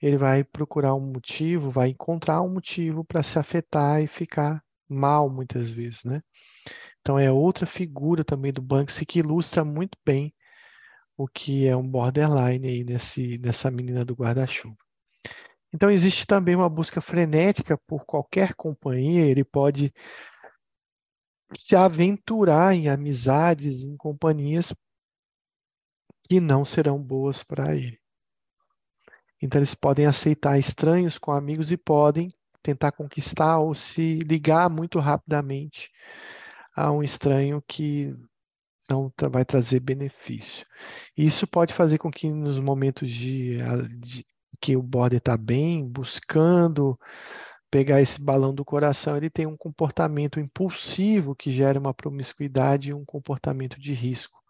[0.00, 5.28] ele vai procurar um motivo, vai encontrar um motivo para se afetar e ficar mal
[5.28, 6.22] muitas vezes, né?
[7.00, 10.34] Então é outra figura também do Banksy que ilustra muito bem
[11.16, 14.76] o que é um borderline aí nesse, nessa menina do guarda-chuva.
[15.72, 19.92] Então existe também uma busca frenética por qualquer companhia, ele pode
[21.54, 24.74] se aventurar em amizades, em companhias
[26.28, 27.98] que não serão boas para ele.
[29.42, 32.30] Então eles podem aceitar estranhos com amigos e podem
[32.62, 35.90] tentar conquistar ou se ligar muito rapidamente
[36.76, 38.14] a um estranho que
[38.88, 40.66] não vai trazer benefício.
[41.16, 43.58] Isso pode fazer com que nos momentos de,
[43.98, 44.26] de
[44.60, 46.98] que o border está bem, buscando
[47.70, 52.94] pegar esse balão do coração, ele tem um comportamento impulsivo que gera uma promiscuidade e
[52.94, 54.40] um comportamento de risco.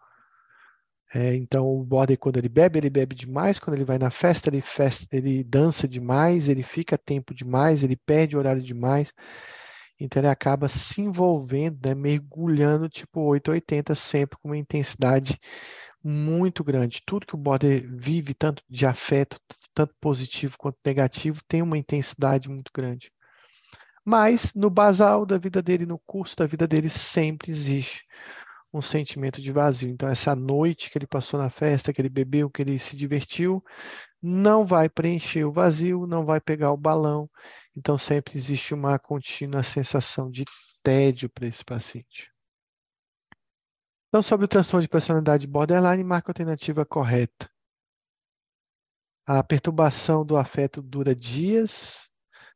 [1.13, 3.59] É, então, o border, quando ele bebe, ele bebe demais.
[3.59, 7.97] Quando ele vai na festa, ele, festa, ele dança demais, ele fica tempo demais, ele
[7.97, 9.13] perde horário demais.
[9.99, 15.39] Então ele acaba se envolvendo, né, mergulhando tipo 880 sempre com uma intensidade
[16.03, 17.01] muito grande.
[17.05, 19.37] Tudo que o border vive, tanto de afeto,
[19.73, 23.11] tanto positivo quanto negativo, tem uma intensidade muito grande.
[24.03, 28.03] Mas no basal da vida dele, no curso da vida dele, sempre existe
[28.73, 29.89] um sentimento de vazio.
[29.89, 33.63] Então, essa noite que ele passou na festa, que ele bebeu, que ele se divertiu,
[34.21, 37.29] não vai preencher o vazio, não vai pegar o balão,
[37.75, 40.43] então, sempre existe uma contínua sensação de
[40.83, 42.30] tédio para esse paciente.
[44.11, 47.49] Então, sobre o transtorno de personalidade borderline, marca a alternativa correta.
[49.25, 52.09] A perturbação do afeto dura dias,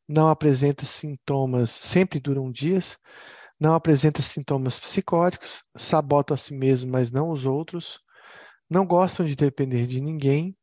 [0.06, 2.98] não apresenta sintomas, sempre duram dias,
[3.58, 8.02] não apresenta sintomas psicóticos, sabotam a si mesmo, mas não os outros,
[8.70, 10.58] não gostam de depender de ninguém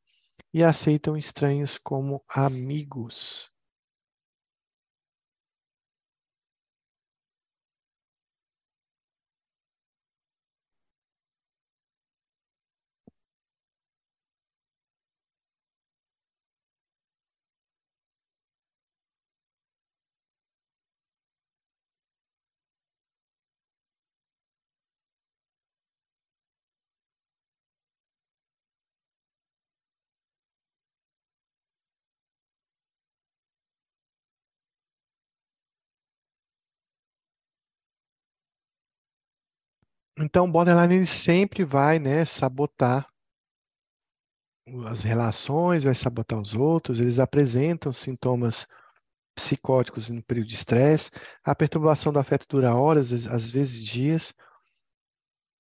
[0.53, 3.52] e aceitam estranhos como amigos.
[40.19, 43.07] Então, o borderline sempre vai, né, sabotar
[44.87, 48.67] as relações, vai sabotar os outros, eles apresentam sintomas
[49.35, 51.11] psicóticos no período de estresse,
[51.43, 54.35] a perturbação do afeto dura horas, às vezes dias.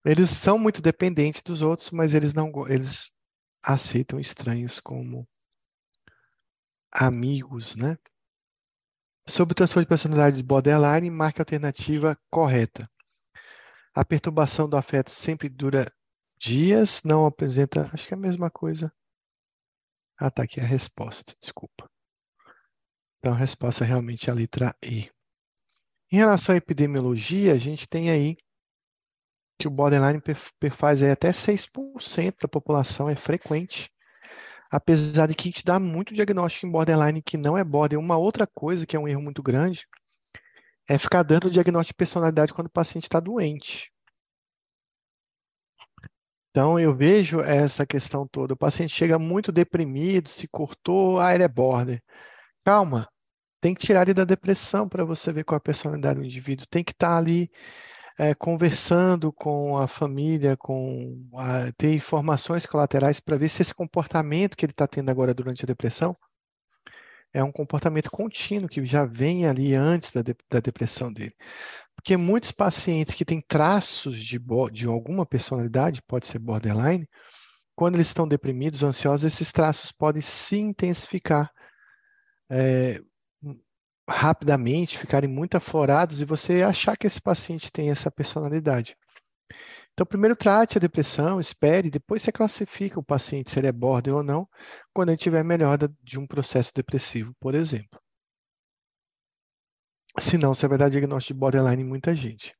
[0.04, 3.10] Eles são muito dependentes dos outros, mas eles não eles
[3.64, 5.26] aceitam estranhos como
[6.92, 7.96] amigos, né?
[9.26, 12.91] Sobre o transtorno de personalidade de borderline, marque a alternativa correta.
[13.94, 15.92] A perturbação do afeto sempre dura
[16.38, 17.90] dias, não apresenta.
[17.92, 18.90] Acho que é a mesma coisa.
[20.18, 21.90] Ah, tá aqui a resposta, desculpa.
[23.18, 25.10] Então a resposta é realmente a letra E.
[26.10, 28.36] Em relação à epidemiologia, a gente tem aí
[29.58, 30.20] que o borderline
[30.58, 33.90] perfaz até 6% da população, é frequente.
[34.70, 37.98] Apesar de que a gente dá muito diagnóstico em borderline que não é border.
[37.98, 39.86] Uma outra coisa que é um erro muito grande
[40.88, 43.90] é ficar dando diagnóstico de personalidade quando o paciente está doente.
[46.50, 48.54] Então, eu vejo essa questão toda.
[48.54, 52.02] O paciente chega muito deprimido, se cortou, ah, ele é border.
[52.64, 53.08] Calma,
[53.60, 56.66] tem que tirar ele da depressão para você ver qual é a personalidade do indivíduo.
[56.68, 57.50] Tem que estar tá ali
[58.18, 64.56] é, conversando com a família, com a, ter informações colaterais para ver se esse comportamento
[64.56, 66.16] que ele está tendo agora durante a depressão
[67.32, 71.34] é um comportamento contínuo que já vem ali antes da, de, da depressão dele.
[71.94, 74.38] Porque muitos pacientes que têm traços de,
[74.72, 77.08] de alguma personalidade, pode ser borderline,
[77.74, 81.50] quando eles estão deprimidos, ansiosos, esses traços podem se intensificar
[82.50, 83.00] é,
[84.08, 88.96] rapidamente, ficarem muito aflorados e você achar que esse paciente tem essa personalidade.
[89.92, 94.14] Então, primeiro trate a depressão, espere, depois você classifica o paciente se ele é border
[94.14, 94.48] ou não,
[94.92, 98.00] quando ele tiver melhora de um processo depressivo, por exemplo.
[100.18, 102.54] Senão, você vai dar diagnóstico de borderline em muita gente.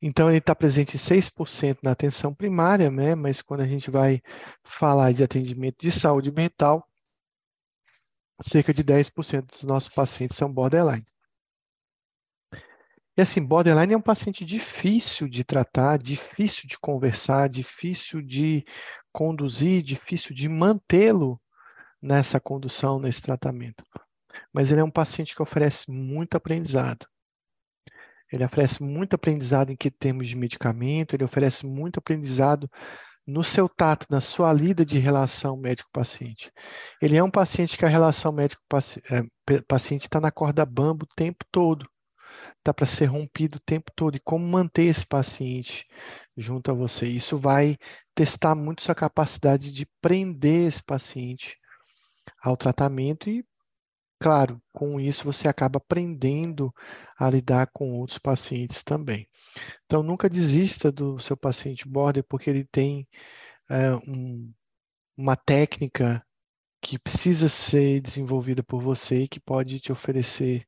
[0.00, 3.14] Então, ele está presente em 6% na atenção primária, né?
[3.14, 4.20] mas quando a gente vai
[4.64, 6.86] falar de atendimento de saúde mental,
[8.42, 11.04] cerca de 10% dos nossos pacientes são borderline.
[13.16, 18.64] E assim, borderline é um paciente difícil de tratar, difícil de conversar, difícil de
[19.12, 21.38] conduzir, difícil de mantê-lo
[22.00, 23.84] nessa condução, nesse tratamento.
[24.52, 27.06] Mas ele é um paciente que oferece muito aprendizado.
[28.32, 32.68] Ele oferece muito aprendizado em que termos de medicamento, ele oferece muito aprendizado
[33.26, 36.50] no seu tato, na sua lida de relação médico-paciente.
[37.00, 41.86] Ele é um paciente que a relação médico-paciente está na corda bamba o tempo todo.
[42.62, 44.16] Está para ser rompido o tempo todo.
[44.16, 45.84] E como manter esse paciente
[46.36, 47.08] junto a você?
[47.08, 47.76] Isso vai
[48.14, 51.58] testar muito sua capacidade de prender esse paciente
[52.40, 53.44] ao tratamento e,
[54.20, 56.72] claro, com isso você acaba aprendendo
[57.18, 59.28] a lidar com outros pacientes também.
[59.84, 63.08] Então, nunca desista do seu paciente border porque ele tem
[63.68, 64.52] é, um,
[65.16, 66.24] uma técnica
[66.80, 70.64] que precisa ser desenvolvida por você e que pode te oferecer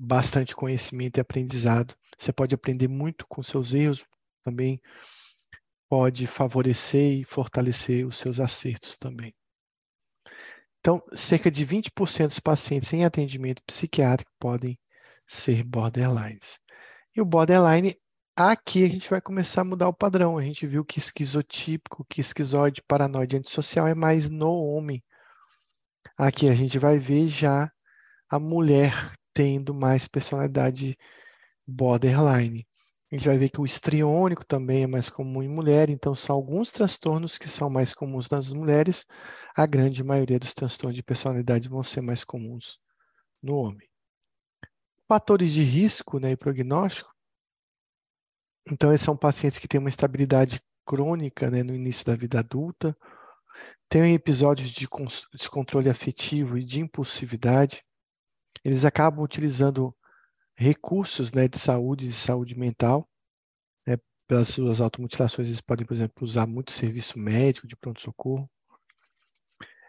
[0.00, 1.94] bastante conhecimento e aprendizado.
[2.18, 4.04] Você pode aprender muito com seus erros,
[4.42, 4.80] também
[5.88, 9.34] pode favorecer e fortalecer os seus acertos também.
[10.78, 14.78] Então, cerca de 20% dos pacientes em atendimento psiquiátrico podem
[15.26, 16.58] ser borderlines.
[17.14, 17.94] E o borderline,
[18.34, 20.38] aqui a gente vai começar a mudar o padrão.
[20.38, 25.04] A gente viu que esquizotípico, que esquizoide, paranoide antissocial é mais no homem.
[26.16, 27.70] Aqui a gente vai ver já
[28.30, 30.98] a mulher tendo mais personalidade
[31.66, 32.68] borderline.
[33.10, 36.36] A gente vai ver que o estriônico também é mais comum em mulher, então são
[36.36, 39.06] alguns transtornos que são mais comuns nas mulheres,
[39.56, 42.78] a grande maioria dos transtornos de personalidade vão ser mais comuns
[43.42, 43.88] no homem.
[45.08, 47.10] Fatores de risco né, e prognóstico.
[48.70, 52.94] Então, esses são pacientes que têm uma estabilidade crônica né, no início da vida adulta,
[53.88, 54.86] têm episódios de
[55.32, 57.82] descontrole afetivo e de impulsividade.
[58.64, 59.94] Eles acabam utilizando
[60.54, 63.08] recursos né, de saúde e saúde mental.
[63.86, 63.96] Né,
[64.26, 68.48] pelas suas automutilações, eles podem, por exemplo, usar muito serviço médico de pronto-socorro.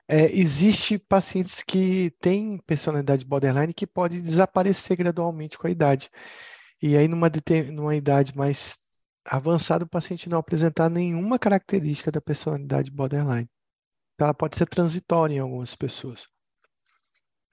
[0.07, 6.09] É, existe pacientes que têm personalidade borderline que pode desaparecer gradualmente com a idade.
[6.81, 7.31] E aí, numa,
[7.71, 8.77] numa idade mais
[9.23, 13.49] avançada, o paciente não apresentar nenhuma característica da personalidade borderline.
[14.15, 16.27] Então, ela pode ser transitória em algumas pessoas.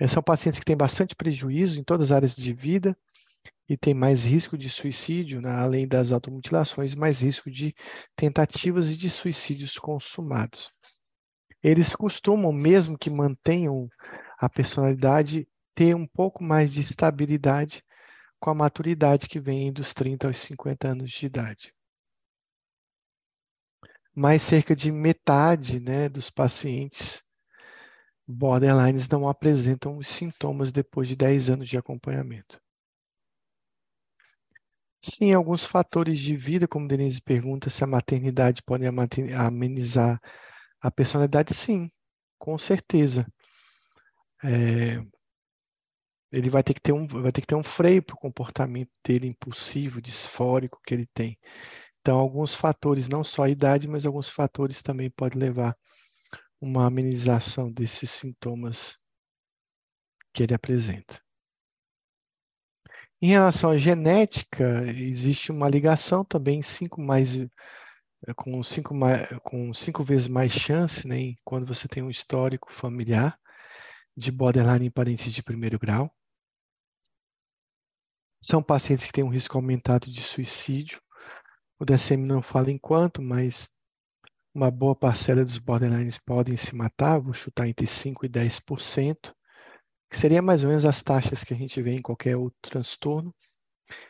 [0.06, 2.96] São pacientes que têm bastante prejuízo em todas as áreas de vida
[3.68, 5.50] e têm mais risco de suicídio, né?
[5.50, 7.74] além das automutilações, mais risco de
[8.14, 10.70] tentativas e de suicídios consumados
[11.62, 13.88] eles costumam, mesmo que mantenham
[14.38, 17.84] a personalidade, ter um pouco mais de estabilidade
[18.40, 21.74] com a maturidade que vem dos 30 aos 50 anos de idade.
[24.14, 27.24] Mais cerca de metade né, dos pacientes
[28.28, 32.60] borderlines não apresentam os sintomas depois de 10 anos de acompanhamento.
[35.00, 40.20] Sim, alguns fatores de vida, como Denise pergunta, se a maternidade pode amenizar
[40.80, 41.90] a personalidade, sim,
[42.38, 43.26] com certeza.
[44.42, 45.00] É,
[46.32, 48.90] ele vai ter que ter um, vai ter que ter um freio para o comportamento
[49.04, 51.38] dele impulsivo, disfórico que ele tem.
[52.00, 55.76] Então, alguns fatores, não só a idade, mas alguns fatores também podem levar
[56.60, 58.96] uma amenização desses sintomas
[60.32, 61.20] que ele apresenta.
[63.20, 67.30] Em relação à genética, existe uma ligação também cinco mais,
[68.36, 73.38] com, cinco mais, com cinco vezes mais chance, né, quando você tem um histórico familiar
[74.16, 76.12] de borderline em parentes de primeiro grau.
[78.40, 81.02] São pacientes que têm um risco aumentado de suicídio.
[81.78, 83.68] O DSM não fala em quanto, mas
[84.54, 89.34] uma boa parcela dos borderlines podem se matar, vou chutar entre 5% e 10%
[90.08, 93.34] que seria mais ou menos as taxas que a gente vê em qualquer outro transtorno.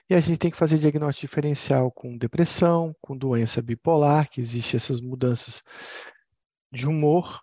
[0.09, 4.77] E a gente tem que fazer diagnóstico diferencial com depressão, com doença bipolar, que existe
[4.77, 5.63] essas mudanças
[6.73, 7.41] de humor,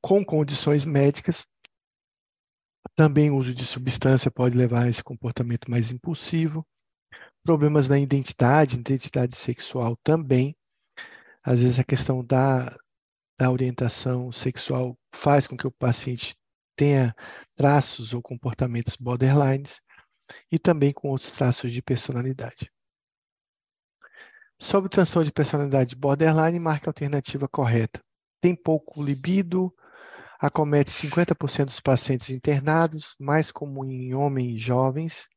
[0.00, 1.46] com condições médicas.
[2.96, 6.66] Também o uso de substância pode levar a esse comportamento mais impulsivo.
[7.42, 10.56] Problemas na identidade, identidade sexual também.
[11.44, 12.74] Às vezes a questão da,
[13.38, 16.34] da orientação sexual faz com que o paciente
[16.74, 17.14] tenha
[17.54, 19.78] traços ou comportamentos borderlines
[20.50, 22.72] e também com outros traços de personalidade.
[24.58, 28.00] Sobre o transtorno de personalidade borderline, marque a alternativa correta.
[28.40, 29.70] Tem pouco libido,
[30.40, 35.28] acomete 50% dos pacientes internados, mais comum em homens jovens.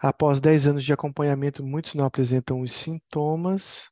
[0.00, 3.91] Após 10 anos de acompanhamento, muitos não apresentam os sintomas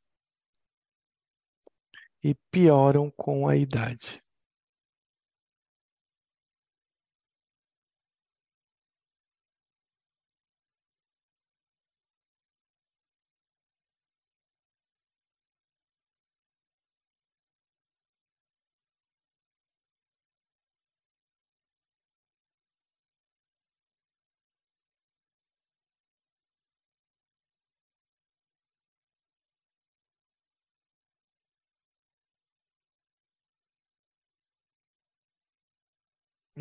[2.23, 4.21] e pioram com a idade.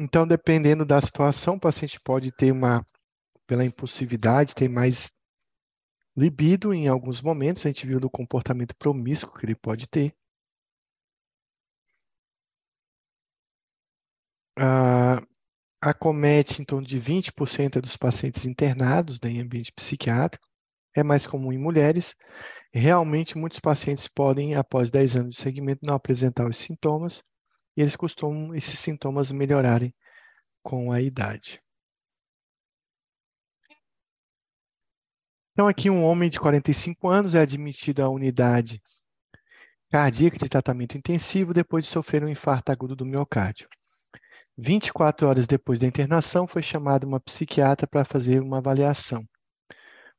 [0.02, 2.82] Então, dependendo da situação, o paciente pode ter uma,
[3.46, 5.10] pela impulsividade, ter mais
[6.16, 10.14] libido em alguns momentos, a gente viu no comportamento promíscuo que ele pode ter.
[14.58, 15.20] Ah,
[15.82, 20.46] acomete em torno de 20% dos pacientes internados né, em ambiente psiquiátrico,
[20.96, 22.14] é mais comum em mulheres.
[22.72, 27.22] Realmente, muitos pacientes podem, após 10 anos de segmento, não apresentar os sintomas,
[27.80, 29.94] e eles costumam esses sintomas melhorarem
[30.62, 31.62] com a idade.
[35.52, 38.82] Então, aqui um homem de 45 anos é admitido à unidade
[39.90, 43.66] cardíaca de tratamento intensivo depois de sofrer um infarto agudo do miocárdio.
[44.58, 49.26] 24 horas depois da internação, foi chamada uma psiquiatra para fazer uma avaliação,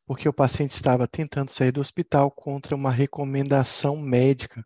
[0.08, 4.66] porque o paciente estava tentando sair do hospital contra uma recomendação médica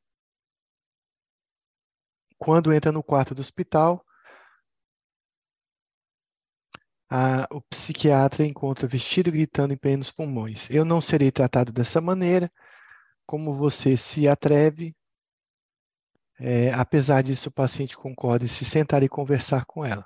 [2.37, 4.05] quando entra no quarto do hospital,
[7.09, 10.69] a, o psiquiatra encontra vestido gritando em plenos pulmões.
[10.69, 12.51] Eu não serei tratado dessa maneira.
[13.25, 14.95] Como você se atreve?
[16.39, 20.05] É, apesar disso, o paciente concorda em se sentar e conversar com ela.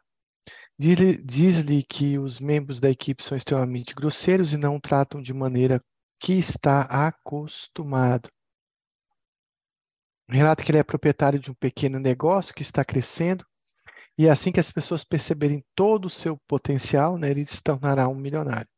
[0.78, 5.84] Diz-lhe diz que os membros da equipe são extremamente grosseiros e não tratam de maneira
[6.20, 8.30] que está acostumado.
[10.30, 13.44] Relata que ele é proprietário de um pequeno negócio que está crescendo
[14.16, 18.16] e assim que as pessoas perceberem todo o seu potencial, né, ele se tornará um
[18.16, 18.70] milionário.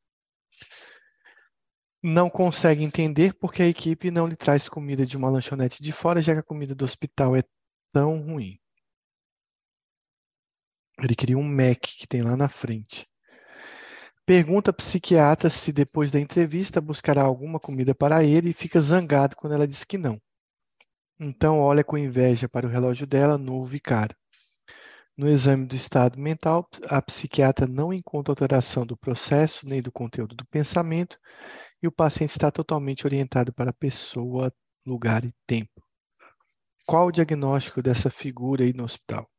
[2.02, 6.22] Não consegue entender porque a equipe não lhe traz comida de uma lanchonete de fora,
[6.22, 7.44] já que a comida do hospital é
[7.92, 8.58] tão ruim.
[11.00, 13.08] Ele queria um Mac que tem lá na frente.
[14.26, 19.36] Pergunta à psiquiatra se depois da entrevista buscará alguma comida para ele e fica zangado
[19.36, 20.22] quando ela diz que não.
[21.24, 24.16] Então olha com inveja para o relógio dela, novo caro.
[25.16, 30.36] No exame do estado mental, a psiquiatra não encontra alteração do processo nem do conteúdo
[30.36, 31.20] do pensamento
[31.80, 34.52] e o paciente está totalmente orientado para pessoa,
[34.84, 35.84] lugar e tempo.
[36.88, 39.31] Qual o diagnóstico dessa figura aí no hospital?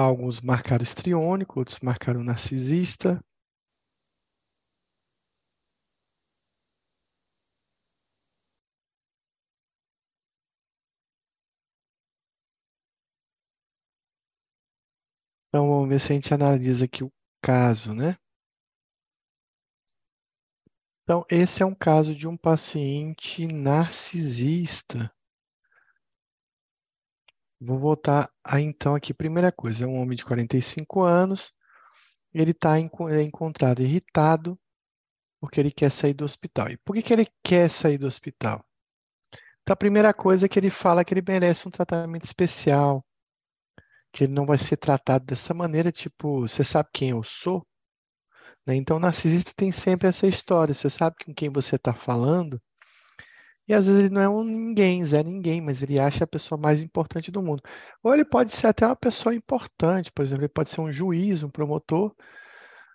[0.00, 3.20] Alguns marcaram estriônico, outros marcaram narcisista.
[15.48, 17.12] Então, vamos ver se a gente analisa aqui o
[17.42, 18.16] caso, né?
[21.02, 25.10] Então, esse é um caso de um paciente narcisista.
[27.60, 29.12] Vou voltar a então aqui.
[29.12, 31.52] Primeira coisa, é um homem de 45 anos.
[32.32, 34.58] Ele está é encontrado irritado
[35.40, 36.68] porque ele quer sair do hospital.
[36.70, 38.64] E por que, que ele quer sair do hospital?
[39.62, 43.04] Então, a primeira coisa é que ele fala que ele merece um tratamento especial,
[44.12, 47.66] que ele não vai ser tratado dessa maneira, tipo, você sabe quem eu sou?
[48.66, 48.76] Né?
[48.76, 52.60] Então, o narcisista tem sempre essa história, você sabe com quem você está falando,
[53.68, 56.58] e às vezes ele não é um ninguém, Zé ninguém, mas ele acha a pessoa
[56.60, 57.62] mais importante do mundo.
[58.02, 61.42] Ou ele pode ser até uma pessoa importante, por exemplo, ele pode ser um juiz,
[61.42, 62.14] um promotor,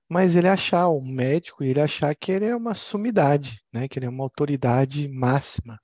[0.10, 3.88] mas ele achar, um médico, ele achar que ele é uma sumidade, né?
[3.88, 5.80] que ele é uma autoridade máxima.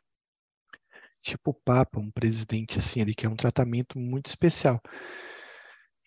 [1.22, 4.82] Tipo o Papa, um presidente assim, ele quer um tratamento muito especial.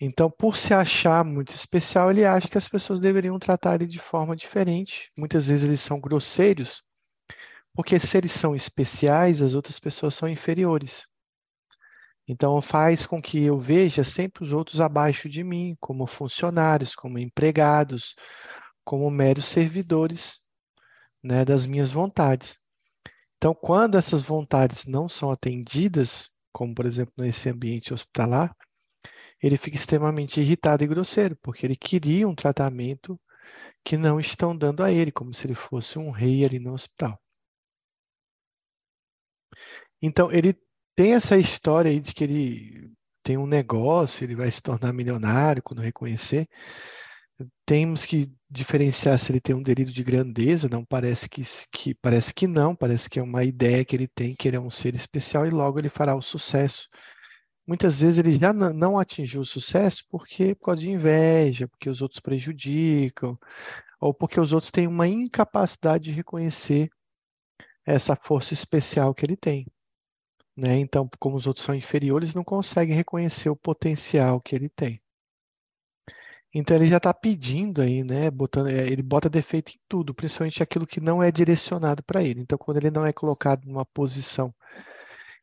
[0.00, 4.00] Então, por se achar muito especial, ele acha que as pessoas deveriam tratar ele de
[4.00, 5.10] forma diferente.
[5.16, 6.82] Muitas vezes eles são grosseiros,
[7.74, 11.02] porque se eles são especiais, as outras pessoas são inferiores.
[12.28, 17.18] Então, faz com que eu veja sempre os outros abaixo de mim, como funcionários, como
[17.18, 18.14] empregados,
[18.84, 20.38] como meros servidores
[21.22, 22.56] né, das minhas vontades.
[23.36, 28.54] Então, quando essas vontades não são atendidas, como por exemplo nesse ambiente hospitalar,
[29.42, 33.20] ele fica extremamente irritado e grosseiro, porque ele queria um tratamento
[33.84, 37.20] que não estão dando a ele, como se ele fosse um rei ali no hospital.
[40.02, 40.54] Então, ele
[40.96, 42.92] tem essa história aí de que ele
[43.22, 46.48] tem um negócio, ele vai se tornar milionário quando reconhecer.
[47.66, 51.42] Temos que diferenciar se ele tem um delírio de grandeza, não parece que,
[51.72, 54.60] que parece que não, parece que é uma ideia que ele tem que ele é
[54.60, 56.88] um ser especial e logo ele fará o sucesso.
[57.66, 62.02] Muitas vezes ele já não atingiu o sucesso porque por causa de inveja, porque os
[62.02, 63.38] outros prejudicam,
[64.00, 66.90] ou porque os outros têm uma incapacidade de reconhecer
[67.86, 69.66] essa força especial que ele tem.
[70.56, 70.78] Né?
[70.78, 75.02] Então, como os outros são inferiores, não conseguem reconhecer o potencial que ele tem.
[76.54, 78.30] Então ele já está pedindo aí, né?
[78.30, 82.40] Botando, é, ele bota defeito em tudo, principalmente aquilo que não é direcionado para ele.
[82.40, 84.54] Então, quando ele não é colocado numa posição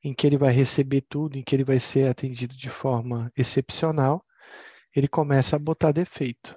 [0.03, 4.23] em que ele vai receber tudo, em que ele vai ser atendido de forma excepcional,
[4.95, 6.55] ele começa a botar defeito.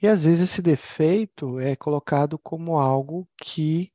[0.00, 3.92] E às vezes esse defeito é colocado como algo que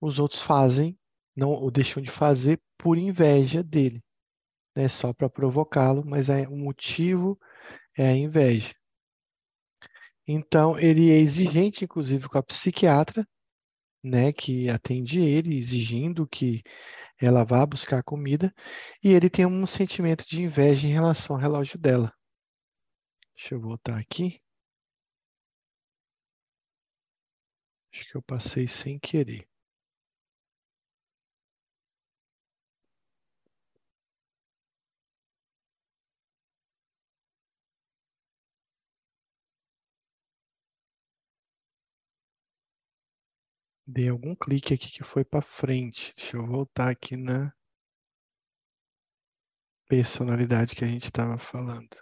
[0.00, 0.98] os outros fazem,
[1.36, 4.02] não ou deixam de fazer por inveja dele,
[4.76, 4.88] né?
[4.88, 7.38] Só para provocá-lo, mas é, o motivo
[7.96, 8.74] é a inveja.
[10.26, 13.26] Então, ele é exigente, inclusive, com a psiquiatra,
[14.04, 16.62] né, que atende ele, exigindo que
[17.20, 18.52] ela vá buscar comida,
[19.02, 22.12] e ele tem um sentimento de inveja em relação ao relógio dela.
[23.36, 24.40] Deixa eu voltar aqui.
[27.92, 29.46] Acho que eu passei sem querer.
[43.86, 46.14] Dei algum clique aqui que foi para frente.
[46.16, 47.52] Deixa eu voltar aqui na
[49.88, 51.96] personalidade que a gente estava falando.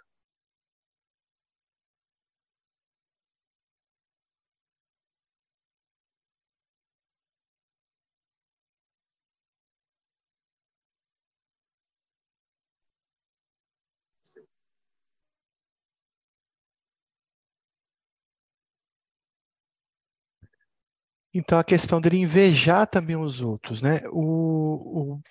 [21.33, 24.01] Então, a questão dele invejar também os outros, né?
[24.11, 25.21] O, o,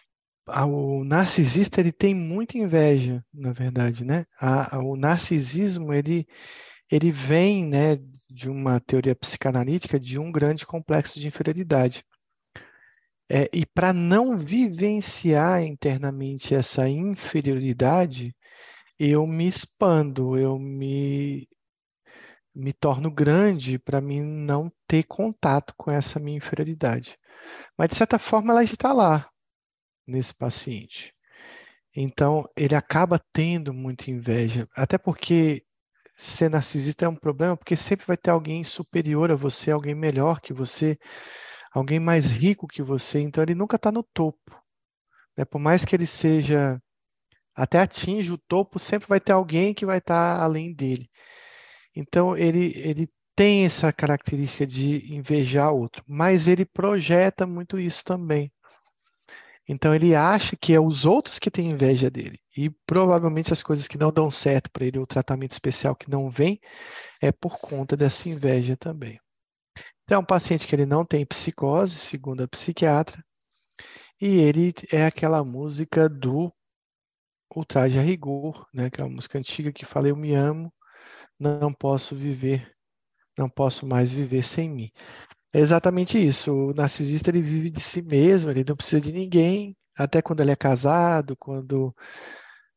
[0.47, 4.25] a, o narcisista, ele tem muita inveja, na verdade, né?
[4.41, 6.27] A, a, o narcisismo, ele,
[6.91, 7.99] ele vem, né,
[8.31, 12.05] de uma teoria psicanalítica de um grande complexo de inferioridade.
[13.29, 18.35] É, e para não vivenciar internamente essa inferioridade,
[18.99, 21.49] eu me expando, eu me
[22.55, 27.19] me torno grande para mim não ter contato com essa minha inferioridade.
[27.77, 29.29] Mas, de certa forma, ela está lá,
[30.07, 31.15] nesse paciente.
[31.95, 35.65] Então, ele acaba tendo muita inveja, até porque
[36.17, 40.41] ser narcisista é um problema, porque sempre vai ter alguém superior a você, alguém melhor
[40.41, 40.99] que você,
[41.73, 44.39] alguém mais rico que você, então ele nunca está no topo.
[45.37, 45.45] Né?
[45.45, 46.81] Por mais que ele seja,
[47.55, 51.09] até atinja o topo, sempre vai ter alguém que vai estar tá além dele.
[51.95, 58.53] Então, ele, ele tem essa característica de invejar outro, mas ele projeta muito isso também.
[59.69, 62.41] Então, ele acha que é os outros que têm inveja dele.
[62.57, 66.29] E provavelmente as coisas que não dão certo para ele, o tratamento especial que não
[66.29, 66.61] vem,
[67.21, 69.21] é por conta dessa inveja também.
[70.05, 73.25] Então, é um paciente que ele não tem psicose, segundo a psiquiatra,
[74.21, 76.53] e ele é aquela música do
[77.55, 78.87] Ultraje a Rigor, né?
[78.87, 80.73] Aquela música antiga que fala, eu me amo,
[81.41, 82.71] não posso viver,
[83.39, 84.93] não posso mais viver sem mim.
[85.53, 86.53] É exatamente isso.
[86.53, 90.53] O narcisista ele vive de si mesmo, ele não precisa de ninguém, até quando ele
[90.53, 91.95] é casado, quando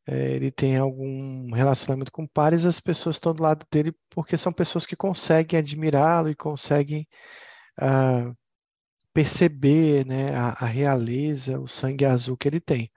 [0.08, 4.52] é, ele tem algum relacionamento com pares, as pessoas estão do lado dele porque são
[4.54, 7.08] pessoas que conseguem admirá-lo e conseguem
[7.80, 8.34] ah,
[9.14, 12.92] perceber né, a, a realeza, o sangue azul que ele tem.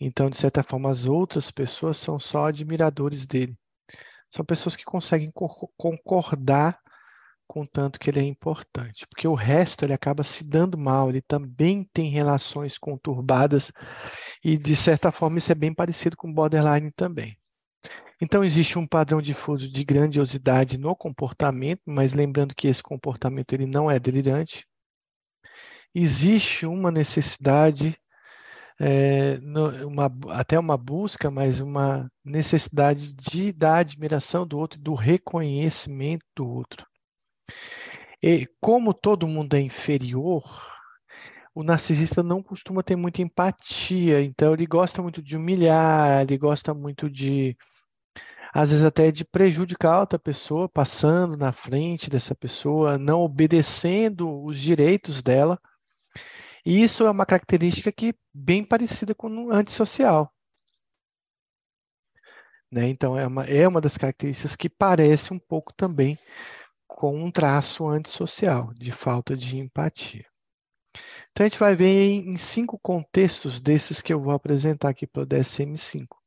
[0.00, 3.56] Então, de certa forma, as outras pessoas são só admiradores dele.
[4.30, 5.32] São pessoas que conseguem
[5.76, 6.78] concordar
[7.50, 11.20] com tanto que ele é importante, porque o resto ele acaba se dando mal, ele
[11.20, 13.72] também tem relações conturbadas
[14.44, 17.36] e de certa forma isso é bem parecido com borderline também.
[18.22, 23.66] Então existe um padrão difuso de grandiosidade no comportamento, mas lembrando que esse comportamento ele
[23.66, 24.64] não é delirante.
[25.92, 27.98] Existe uma necessidade
[28.80, 34.94] é, no, uma, até uma busca, mas uma necessidade de da admiração do outro, do
[34.94, 36.86] reconhecimento do outro.
[38.22, 40.44] E como todo mundo é inferior,
[41.54, 46.72] o narcisista não costuma ter muita empatia, então ele gosta muito de humilhar, ele gosta
[46.72, 47.56] muito de,
[48.52, 54.58] às vezes até de prejudicar outra pessoa, passando na frente dessa pessoa, não obedecendo os
[54.58, 55.58] direitos dela.
[56.64, 60.32] E isso é uma característica que bem parecida com o antissocial.
[62.70, 62.88] Né?
[62.88, 66.18] Então, é uma, é uma das características que parece um pouco também
[66.86, 70.26] com um traço antissocial, de falta de empatia.
[71.30, 75.06] Então, a gente vai ver em, em cinco contextos desses que eu vou apresentar aqui
[75.06, 76.19] para o DSM-5.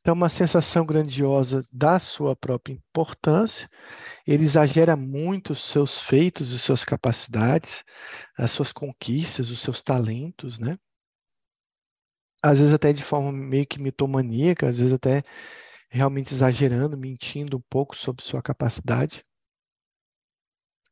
[0.00, 3.68] Então, uma sensação grandiosa da sua própria importância,
[4.26, 7.84] ele exagera muito os seus feitos e suas capacidades,
[8.36, 10.78] as suas conquistas, os seus talentos, né?
[12.42, 15.22] Às vezes até de forma meio que mitomaníaca, às vezes até
[15.90, 19.24] realmente exagerando, mentindo um pouco sobre sua capacidade.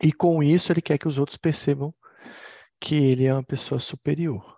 [0.03, 1.95] E com isso ele quer que os outros percebam
[2.81, 4.56] que ele é uma pessoa superior.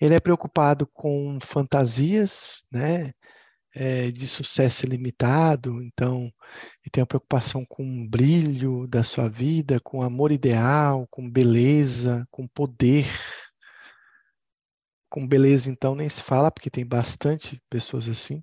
[0.00, 3.12] Ele é preocupado com fantasias, né,
[3.74, 9.80] é, de sucesso ilimitado, então ele tem uma preocupação com o brilho da sua vida,
[9.80, 13.06] com amor ideal, com beleza, com poder.
[15.10, 18.42] Com beleza, então, nem se fala, porque tem bastante pessoas assim.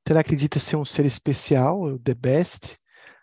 [0.00, 2.76] Então, ele acredita ser um ser especial, the best,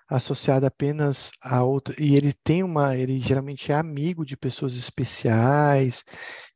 [0.09, 6.03] associado apenas a outra e ele tem uma ele geralmente é amigo de pessoas especiais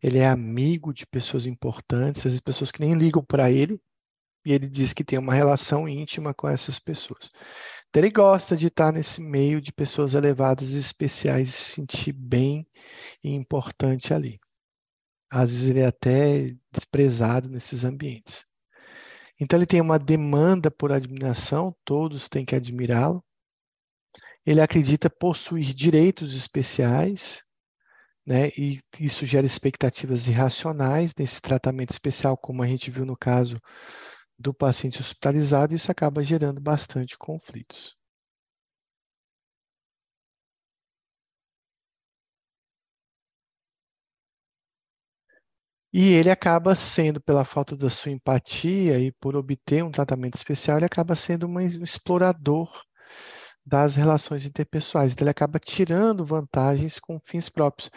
[0.03, 3.80] ele é amigo de pessoas importantes as pessoas que nem ligam para ele
[4.48, 7.30] e ele diz que tem uma relação íntima com essas pessoas.
[7.90, 12.14] Então ele gosta de estar nesse meio de pessoas elevadas e especiais e se sentir
[12.14, 12.65] bem
[13.22, 14.40] e importante ali.
[15.30, 18.45] Às vezes ele é até desprezado nesses ambientes.
[19.38, 23.22] Então ele tem uma demanda por admiração todos têm que admirá-lo
[24.48, 27.44] ele acredita possuir direitos especiais,
[28.26, 28.49] né?
[28.57, 33.60] E isso gera expectativas irracionais nesse tratamento especial, como a gente viu no caso
[34.40, 37.95] do paciente hospitalizado, isso acaba gerando bastante conflitos.
[45.94, 50.78] E ele acaba sendo, pela falta da sua empatia e por obter um tratamento especial,
[50.78, 52.69] ele acaba sendo um explorador
[53.68, 55.11] das relações interpessoais.
[55.11, 57.91] Então, ele acaba tirando vantagens com fins próprios.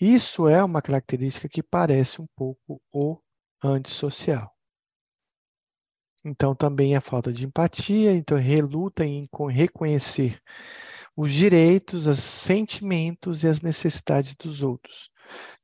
[0.00, 3.18] Isso é uma característica que parece um pouco o
[3.62, 4.54] antissocial.
[6.24, 10.40] Então, também a falta de empatia, então reluta em reconhecer
[11.16, 15.10] os direitos, os sentimentos e as necessidades dos outros.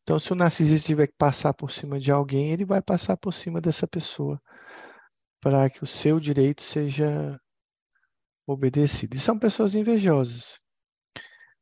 [0.02, 3.32] Então, se o narcisista tiver que passar por cima de alguém, ele vai passar por
[3.32, 4.40] cima dessa pessoa
[5.40, 7.40] para que o seu direito seja
[8.46, 9.16] obedecido.
[9.16, 10.58] E são pessoas invejosas,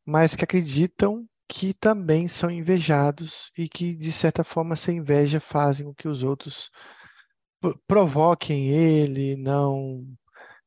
[0.05, 5.87] mas que acreditam que também são invejados e que, de certa forma, essa inveja fazem
[5.87, 6.71] com que os outros
[7.87, 10.07] provoquem ele, não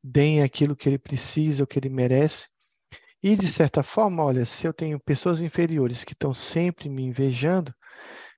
[0.03, 2.48] deem aquilo que ele precisa, o que ele merece.
[3.23, 7.73] E, de certa forma, olha, se eu tenho pessoas inferiores que estão sempre me invejando,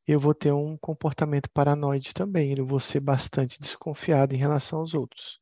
[0.08, 4.94] eu vou ter um comportamento paranoide também, eu vou ser bastante desconfiado em relação aos
[4.94, 5.40] outros.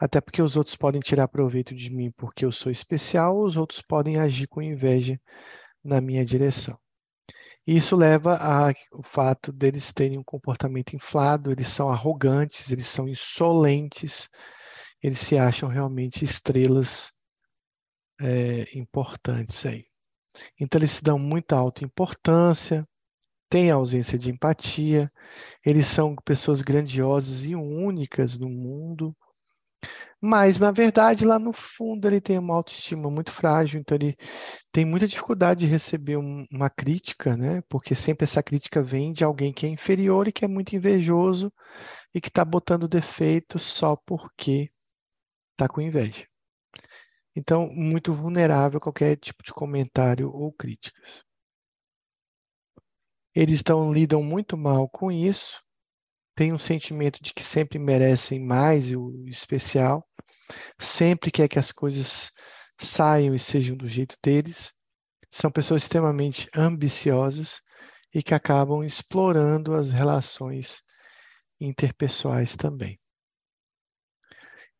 [0.00, 3.82] Até porque os outros podem tirar proveito de mim porque eu sou especial, os outros
[3.82, 5.20] podem agir com inveja
[5.84, 6.78] na minha direção.
[7.66, 14.30] Isso leva ao fato deles terem um comportamento inflado, eles são arrogantes, eles são insolentes,
[15.02, 17.12] eles se acham realmente estrelas
[18.18, 19.84] é, importantes aí.
[20.58, 22.88] Então, eles se dão muita autoimportância,
[23.50, 25.12] têm ausência de empatia,
[25.64, 29.14] eles são pessoas grandiosas e únicas no mundo,
[30.22, 34.16] mas, na verdade, lá no fundo, ele tem uma autoestima muito frágil, então ele
[34.70, 37.62] tem muita dificuldade de receber um, uma crítica, né?
[37.68, 41.50] Porque sempre essa crítica vem de alguém que é inferior e que é muito invejoso
[42.14, 44.70] e que está botando defeito só porque
[45.52, 46.26] está com inveja.
[47.34, 51.24] Então, muito vulnerável a qualquer tipo de comentário ou críticas.
[53.34, 55.62] Eles estão, lidam muito mal com isso,
[56.40, 60.08] têm um sentimento de que sempre merecem mais o especial,
[60.78, 62.30] sempre quer que as coisas
[62.80, 64.72] saiam e sejam do jeito deles.
[65.30, 67.60] São pessoas extremamente ambiciosas
[68.14, 70.82] e que acabam explorando as relações
[71.60, 72.98] interpessoais também.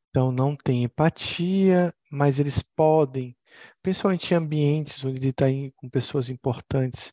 [0.09, 3.37] Então, não tem empatia, mas eles podem,
[3.83, 5.45] principalmente em ambientes onde ele está
[5.77, 7.13] com pessoas importantes,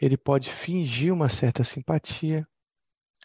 [0.00, 2.48] ele pode fingir uma certa simpatia.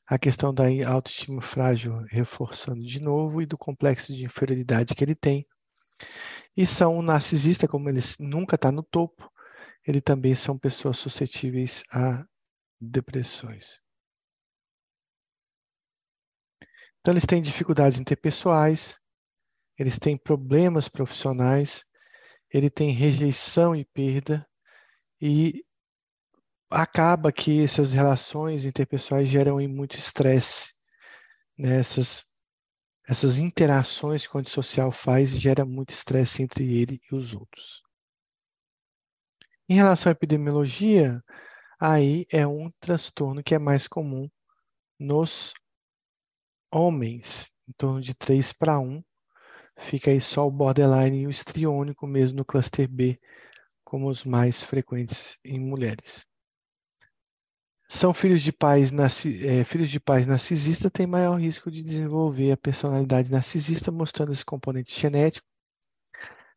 [0.08, 5.14] A questão da autoestima frágil reforçando de novo e do complexo de inferioridade que ele
[5.14, 5.46] tem.
[6.56, 9.30] E são um narcisista, como ele nunca está no topo,
[9.86, 12.26] ele também são pessoas suscetíveis a
[12.80, 13.82] depressões.
[17.02, 18.98] Então, eles têm dificuldades interpessoais,
[19.78, 21.86] eles têm problemas profissionais,
[22.50, 24.48] ele tem rejeição e perda,
[25.22, 25.66] e
[26.70, 30.74] acaba que essas relações interpessoais geram muito estresse.
[31.58, 31.80] Né?
[31.80, 32.26] Essas,
[33.08, 37.82] essas interações que o antissocial faz gera muito estresse entre ele e os outros.
[39.70, 41.22] Em relação à epidemiologia,
[41.80, 44.30] aí é um transtorno que é mais comum
[45.00, 45.54] nos
[46.72, 49.04] homens, em torno de 3 para 1.
[49.78, 53.20] Fica aí só o borderline e o estriônico mesmo no cluster B,
[53.84, 56.26] como os mais frequentes em mulheres.
[57.88, 58.92] São filhos de pais,
[59.44, 64.44] é, filhos de pais narcisistas têm maior risco de desenvolver a personalidade narcisista, mostrando esse
[64.46, 65.48] componente genético.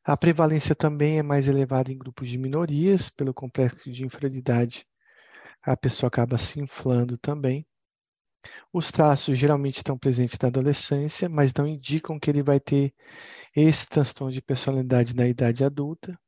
[0.05, 4.87] A prevalência também é mais elevada em grupos de minorias, pelo complexo de inferioridade,
[5.63, 7.67] a pessoa acaba se inflando também.
[8.73, 12.95] Os traços geralmente estão presentes na adolescência, mas não indicam que ele vai ter
[13.55, 16.19] esse transtorno de personalidade na idade adulta.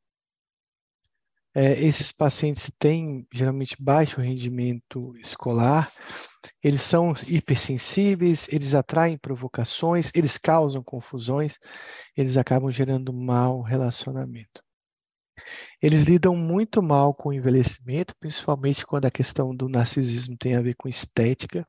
[1.55, 5.93] É, esses pacientes têm geralmente baixo rendimento escolar,
[6.63, 11.59] eles são hipersensíveis, eles atraem provocações, eles causam confusões,
[12.17, 14.63] eles acabam gerando mau relacionamento.
[15.81, 20.63] Eles lidam muito mal com o envelhecimento, principalmente quando a questão do narcisismo tem a
[20.63, 21.67] ver com estética.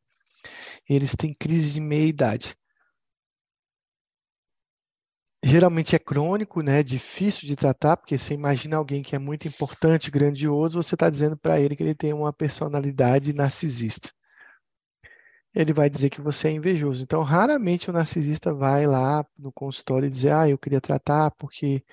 [0.88, 2.55] Eles têm crise de meia-idade.
[5.45, 6.82] Geralmente é crônico, né?
[6.82, 11.36] Difícil de tratar, porque você imagina alguém que é muito importante, grandioso, você está dizendo
[11.36, 14.10] para ele que ele tem uma personalidade narcisista.
[15.53, 17.03] Ele vai dizer que você é invejoso.
[17.03, 21.84] Então, raramente o narcisista vai lá no consultório e dizer: Ah, eu queria tratar porque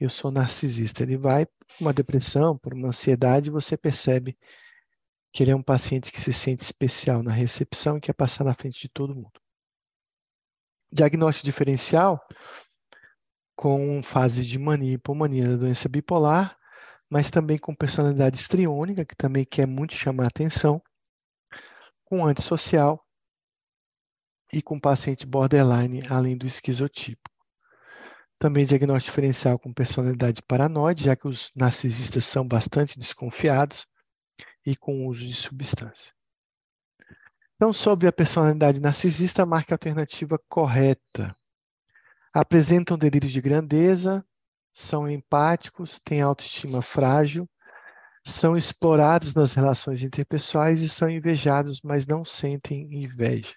[0.00, 1.04] eu sou narcisista.
[1.04, 4.36] Ele vai por uma depressão, por uma ansiedade, e você percebe
[5.32, 8.54] que ele é um paciente que se sente especial na recepção e quer passar na
[8.54, 9.40] frente de todo mundo.
[10.90, 12.20] Diagnóstico diferencial
[13.58, 16.56] com fases de mania e hipomania da doença bipolar,
[17.10, 20.80] mas também com personalidade estriônica, que também quer muito chamar atenção,
[22.04, 23.04] com antissocial
[24.52, 27.28] e com paciente borderline, além do esquizotipo.
[28.38, 33.88] Também diagnóstico diferencial com personalidade paranoide, já que os narcisistas são bastante desconfiados
[34.64, 36.12] e com uso de substância.
[37.56, 41.36] Então, sobre a personalidade narcisista, marque a alternativa correta
[42.40, 44.24] apresentam delírio de grandeza,
[44.72, 47.48] são empáticos, têm autoestima frágil,
[48.24, 53.54] são explorados nas relações interpessoais e são invejados, mas não sentem inveja.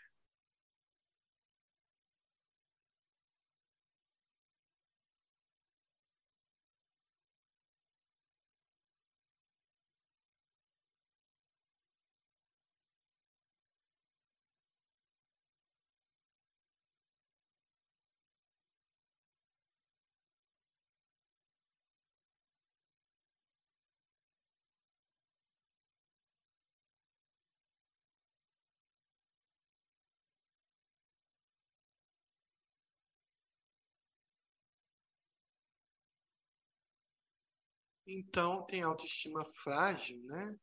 [38.14, 40.54] Então, tem autoestima frágil, né?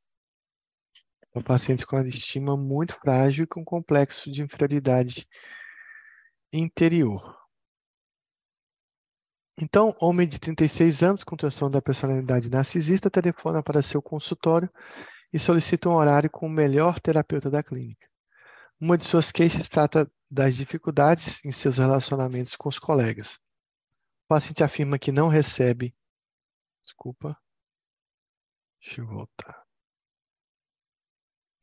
[1.32, 5.26] São pacientes com autoestima muito frágil e com complexo de inferioridade
[6.52, 7.36] interior.
[9.58, 14.70] Então, homem de 36 anos com transtorno da personalidade narcisista telefona para seu consultório
[15.32, 18.06] e solicita um horário com o melhor terapeuta da clínica.
[18.78, 23.38] Uma de suas queixas trata das dificuldades em seus relacionamentos com os colegas.
[24.26, 25.94] O paciente afirma que não recebe.
[26.88, 27.38] Desculpa.
[28.80, 29.62] Deixa eu voltar.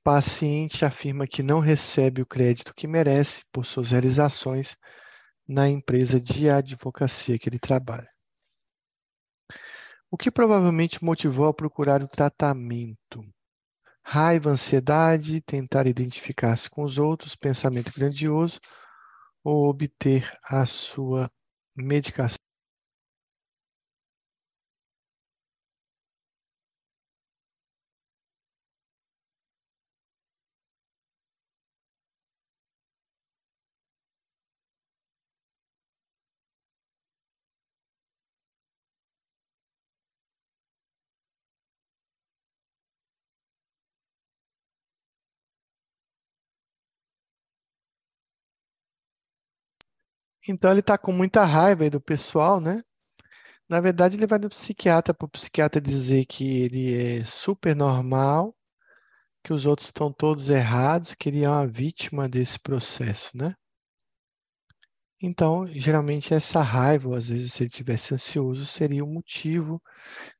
[0.03, 4.77] Paciente afirma que não recebe o crédito que merece por suas realizações
[5.47, 8.07] na empresa de advocacia que ele trabalha.
[10.11, 13.25] O que provavelmente motivou a procurar o tratamento?
[14.03, 18.59] Raiva, ansiedade, tentar identificar-se com os outros, pensamento grandioso
[19.43, 21.31] ou obter a sua
[21.75, 22.44] medicação.
[50.47, 52.81] Então ele está com muita raiva do pessoal, né?
[53.69, 58.55] Na verdade, ele vai no psiquiatra para o psiquiatra dizer que ele é super normal,
[59.43, 63.55] que os outros estão todos errados, que ele é uma vítima desse processo, né?
[65.21, 69.81] Então, geralmente essa raiva, ou às vezes se ele estivesse ansioso, seria o motivo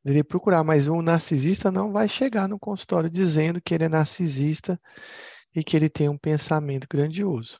[0.03, 4.79] dele procurar, mas o narcisista não vai chegar no consultório dizendo que ele é narcisista
[5.55, 7.59] e que ele tem um pensamento grandioso.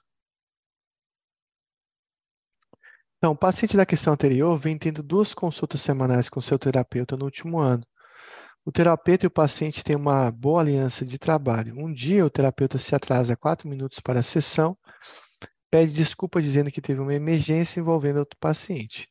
[3.26, 7.26] Então, o paciente da questão anterior vem tendo duas consultas semanais com seu terapeuta no
[7.26, 7.84] último ano.
[8.64, 11.73] O terapeuta e o paciente têm uma boa aliança de trabalho.
[11.76, 14.77] Um dia, o terapeuta se atrasa quatro minutos para a sessão,
[15.72, 19.10] pede desculpa dizendo que teve uma emergência envolvendo outro paciente.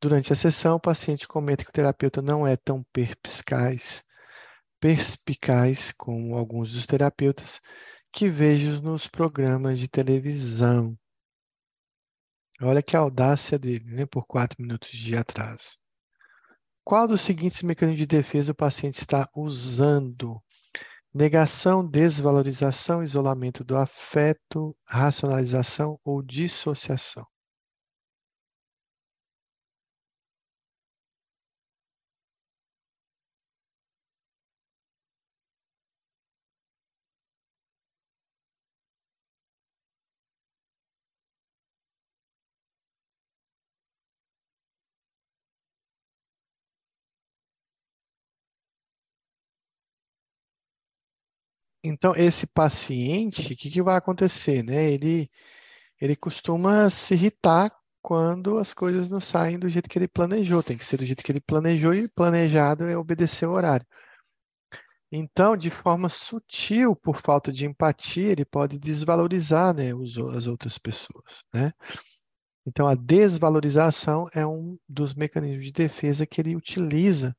[0.00, 4.02] Durante a sessão, o paciente comenta que o terapeuta não é tão perspicaz,
[4.80, 7.60] perspicaz como alguns dos terapeutas
[8.10, 10.96] que vejo nos programas de televisão.
[12.62, 14.06] Olha que audácia dele, né?
[14.06, 15.78] Por quatro minutos de atraso.
[16.84, 20.42] Qual dos seguintes mecanismos de defesa o paciente está usando?
[21.12, 27.26] Negação, desvalorização, isolamento do afeto, racionalização ou dissociação?
[51.82, 54.90] Então, esse paciente, o que, que vai acontecer, né?
[54.92, 55.30] Ele,
[56.00, 60.62] ele costuma se irritar quando as coisas não saem do jeito que ele planejou.
[60.62, 63.86] Tem que ser do jeito que ele planejou e planejado é obedecer o horário.
[65.12, 70.78] Então, de forma sutil, por falta de empatia, ele pode desvalorizar, né, os, as outras
[70.78, 71.72] pessoas, né?
[72.64, 77.36] Então, a desvalorização é um dos mecanismos de defesa que ele utiliza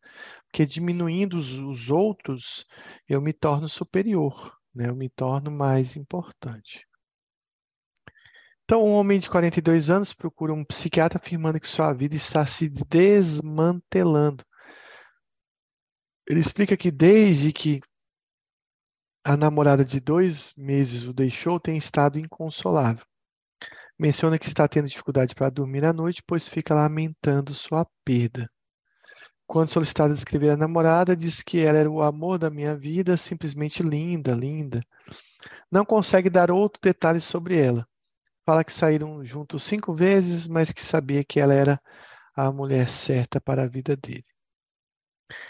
[0.51, 2.65] porque diminuindo os, os outros,
[3.07, 4.89] eu me torno superior, né?
[4.89, 6.85] eu me torno mais importante.
[8.65, 12.67] Então, um homem de 42 anos procura um psiquiatra afirmando que sua vida está se
[12.67, 14.43] desmantelando.
[16.27, 17.79] Ele explica que desde que
[19.23, 23.05] a namorada de dois meses o deixou, tem estado inconsolável.
[23.97, 28.49] Menciona que está tendo dificuldade para dormir à noite, pois fica lamentando sua perda.
[29.51, 33.17] Quando solicitada a descrever a namorada, diz que ela era o amor da minha vida,
[33.17, 34.81] simplesmente linda, linda.
[35.69, 37.85] Não consegue dar outro detalhe sobre ela.
[38.45, 41.81] Fala que saíram juntos cinco vezes, mas que sabia que ela era
[42.33, 44.23] a mulher certa para a vida dele.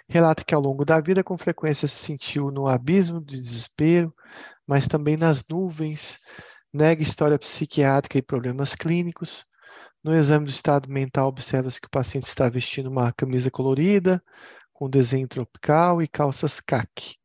[0.09, 4.11] Relata que ao longo da vida, com frequência, se sentiu no abismo de desespero,
[4.65, 6.17] mas também nas nuvens.
[6.73, 9.45] Nega história psiquiátrica e problemas clínicos.
[10.03, 14.23] No exame do estado mental, observa-se que o paciente está vestindo uma camisa colorida,
[14.73, 17.17] com desenho tropical e calças caque.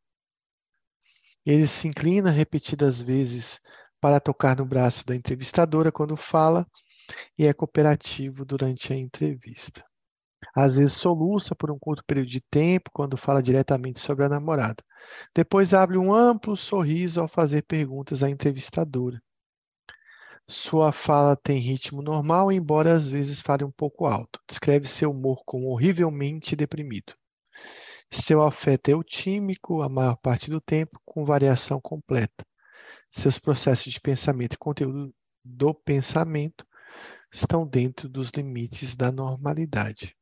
[1.43, 3.59] Ele se inclina repetidas vezes
[3.99, 6.67] para tocar no braço da entrevistadora quando fala
[7.37, 9.83] e é cooperativo durante a entrevista.
[10.55, 14.83] Às vezes soluça por um curto período de tempo quando fala diretamente sobre a namorada.
[15.33, 19.19] Depois abre um amplo sorriso ao fazer perguntas à entrevistadora.
[20.49, 24.41] Sua fala tem ritmo normal, embora às vezes fale um pouco alto.
[24.47, 27.13] Descreve seu humor como horrivelmente deprimido.
[28.11, 32.45] Seu afeto é eutímico a maior parte do tempo, com variação completa.
[33.11, 35.13] Seus processos de pensamento e conteúdo
[35.43, 36.65] do pensamento
[37.31, 40.15] estão dentro dos limites da normalidade.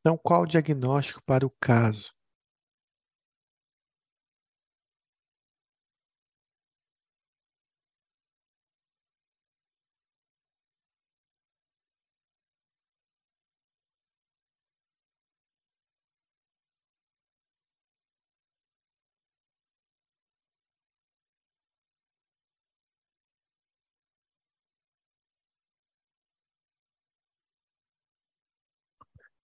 [0.00, 2.12] Então, qual o diagnóstico para o caso?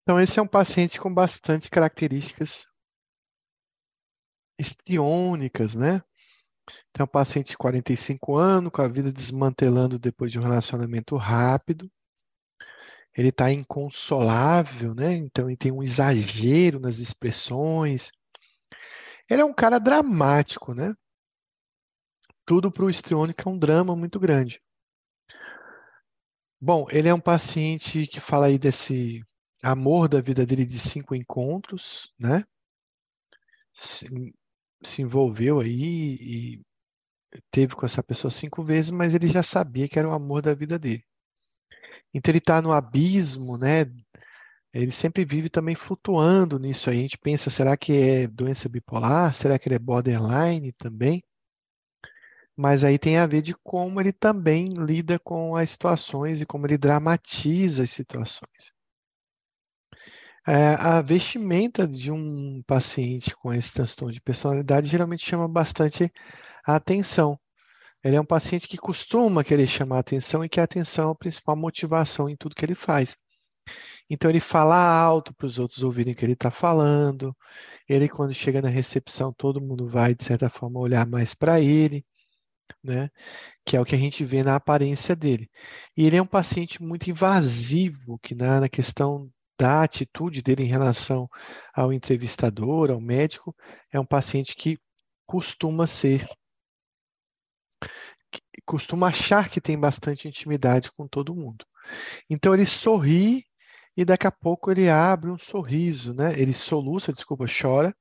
[0.07, 2.65] Então, esse é um paciente com bastante características
[4.57, 6.01] histriônicas, né?
[6.97, 11.91] É um paciente de 45 anos, com a vida desmantelando depois de um relacionamento rápido.
[13.17, 15.13] Ele está inconsolável, né?
[15.13, 18.13] Então, ele tem um exagero nas expressões.
[19.29, 20.95] Ele é um cara dramático, né?
[22.45, 24.63] Tudo para o histriônico é um drama muito grande.
[26.61, 29.27] Bom, ele é um paciente que fala aí desse
[29.67, 32.45] amor da vida dele de cinco encontros, né?
[33.75, 34.07] Se,
[34.83, 36.63] se envolveu aí e
[37.51, 40.55] teve com essa pessoa cinco vezes, mas ele já sabia que era o amor da
[40.55, 41.05] vida dele.
[42.15, 43.85] Então ele está no abismo, né?
[44.73, 46.99] Ele sempre vive também flutuando nisso aí.
[46.99, 49.35] A gente pensa, será que é doença bipolar?
[49.35, 51.23] Será que ele é borderline também?
[52.57, 56.67] Mas aí tem a ver de como ele também lida com as situações e como
[56.67, 58.76] ele dramatiza as situações.
[60.49, 66.13] É, a vestimenta de um paciente com esse transtorno de personalidade geralmente chama bastante
[66.65, 67.39] a atenção.
[68.05, 71.13] Ele é um paciente que costuma querer chamar a atenção e que a atenção é
[71.13, 73.17] a principal motivação em tudo que ele faz.
[74.09, 77.37] Então ele fala alto para os outros ouvirem o que ele está falando.
[77.89, 82.05] Ele, quando chega na recepção, todo mundo vai, de certa forma, olhar mais para ele,
[82.83, 83.11] né?
[83.65, 85.51] Que é o que a gente vê na aparência dele.
[85.97, 90.69] E ele é um paciente muito invasivo, que na, na questão da atitude dele em
[90.69, 91.29] relação
[91.75, 93.55] ao entrevistador, ao médico,
[93.91, 94.79] é um paciente que
[95.27, 96.27] costuma ser,
[98.65, 101.65] costuma achar que tem bastante intimidade com todo mundo.
[102.29, 103.45] Então ele sorri
[103.97, 106.39] e daqui a pouco ele abre um sorriso, né?
[106.39, 107.95] Ele soluça, desculpa, chora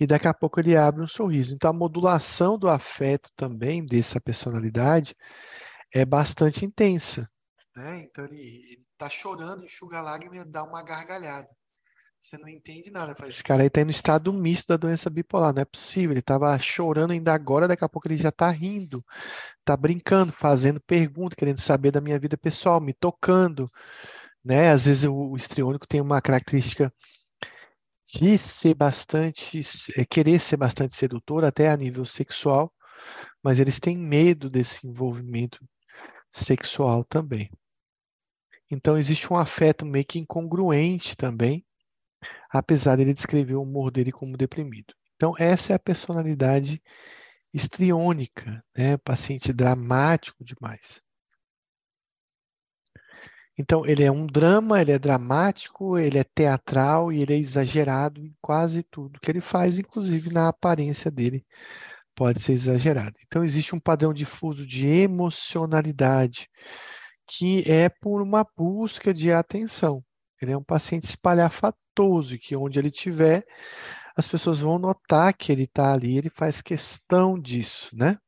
[0.00, 1.54] e daqui a pouco ele abre um sorriso.
[1.54, 5.14] Então a modulação do afeto também dessa personalidade
[5.92, 7.28] é bastante intensa,
[7.76, 8.00] né?
[8.00, 11.48] Então ele tá chorando, enxuga a lágrima e dá uma gargalhada.
[12.20, 13.16] Você não entende nada.
[13.16, 16.12] Fala, esse cara aí tá no estado misto da doença bipolar, não é possível.
[16.12, 19.04] Ele tava chorando ainda agora, daqui a pouco ele já tá rindo,
[19.64, 23.68] tá brincando, fazendo pergunta, querendo saber da minha vida pessoal, me tocando,
[24.44, 24.70] né?
[24.70, 26.94] Às vezes o, o histriônico tem uma característica
[28.06, 29.60] de ser bastante,
[29.96, 32.72] é, querer ser bastante sedutor, até a nível sexual,
[33.42, 35.58] mas eles têm medo desse envolvimento
[36.30, 37.50] sexual também.
[38.72, 41.62] Então existe um afeto meio que incongruente também,
[42.50, 44.94] apesar dele descrever o humor dele como deprimido.
[45.14, 46.82] Então essa é a personalidade
[47.52, 48.96] histriônica, né?
[48.96, 51.02] Paciente dramático demais.
[53.58, 58.24] Então ele é um drama, ele é dramático, ele é teatral e ele é exagerado
[58.24, 61.44] em quase tudo que ele faz, inclusive na aparência dele
[62.14, 63.18] pode ser exagerado.
[63.26, 66.48] Então existe um padrão difuso de emocionalidade
[67.36, 70.04] que é por uma busca de atenção.
[70.40, 73.46] Ele é um paciente espalhafatoso, que onde ele estiver,
[74.14, 78.18] as pessoas vão notar que ele está ali, ele faz questão disso, né?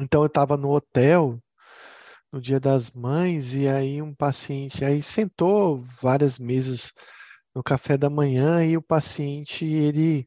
[0.00, 1.38] Então eu estava no hotel
[2.32, 6.92] no Dia das Mães e aí um paciente aí sentou várias mesas
[7.54, 10.26] no café da manhã e o paciente ele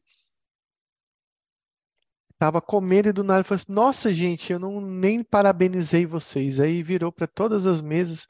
[2.38, 6.60] Tava comendo e do nada falou assim: Nossa, gente, eu não nem parabenizei vocês.
[6.60, 8.26] Aí virou para todas as mesas: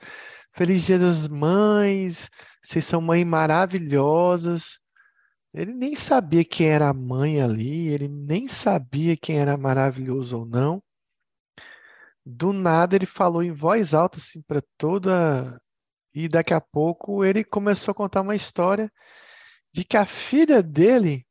[0.52, 2.30] Feliz Dia das Mães,
[2.62, 4.78] vocês são mães maravilhosas.
[5.52, 10.46] Ele nem sabia quem era a mãe ali, ele nem sabia quem era maravilhoso ou
[10.46, 10.82] não.
[12.24, 15.60] Do nada ele falou em voz alta assim para toda
[16.14, 18.92] e daqui a pouco ele começou a contar uma história
[19.72, 21.25] de que a filha dele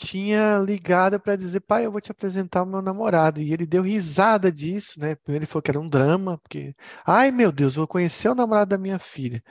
[0.00, 3.40] tinha ligado para dizer, pai, eu vou te apresentar o meu namorado.
[3.40, 5.14] E ele deu risada disso, né?
[5.14, 6.74] Primeiro ele falou que era um drama, porque,
[7.06, 9.42] ai meu Deus, vou conhecer o namorado da minha filha.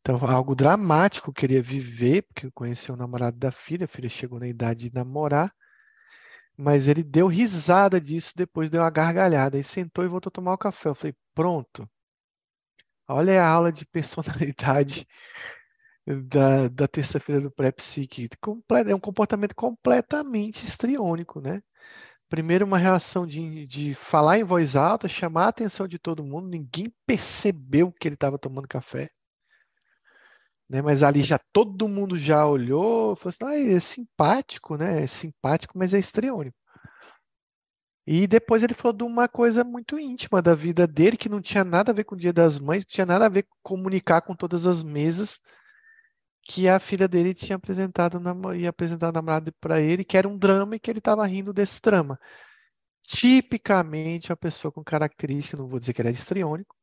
[0.00, 4.40] Então, algo dramático, queria viver, porque eu conheci o namorado da filha, a filha chegou
[4.40, 5.52] na idade de namorar.
[6.56, 10.54] Mas ele deu risada disso, depois deu uma gargalhada, e sentou e voltou a tomar
[10.54, 10.88] o café.
[10.88, 11.88] Eu falei, pronto.
[13.08, 15.06] Olha a aula de personalidade
[16.06, 18.28] da, da terça-feira do pré-psique.
[18.86, 21.62] É um comportamento completamente histriônico, né?
[22.28, 26.48] Primeiro, uma reação de, de falar em voz alta, chamar a atenção de todo mundo,
[26.48, 29.10] ninguém percebeu que ele estava tomando café.
[30.68, 30.82] Né?
[30.82, 35.04] Mas ali já todo mundo já olhou, falou assim, ah, é simpático, né?
[35.04, 36.56] É simpático, mas é estriônico.
[38.06, 41.64] E depois ele falou de uma coisa muito íntima da vida dele, que não tinha
[41.64, 44.20] nada a ver com o Dia das Mães, não tinha nada a ver com comunicar
[44.22, 45.38] com todas as mesas,
[46.44, 48.20] que a filha dele tinha apresentado,
[48.54, 51.52] ia apresentar a namorada para ele, que era um drama e que ele estava rindo
[51.52, 52.18] desse drama.
[53.04, 56.76] Tipicamente, a pessoa com característica, não vou dizer que ele é histriônico,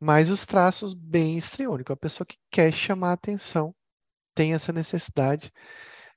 [0.00, 1.92] mas os traços bem histriônicos.
[1.92, 3.74] A pessoa que quer chamar atenção
[4.34, 5.52] tem essa necessidade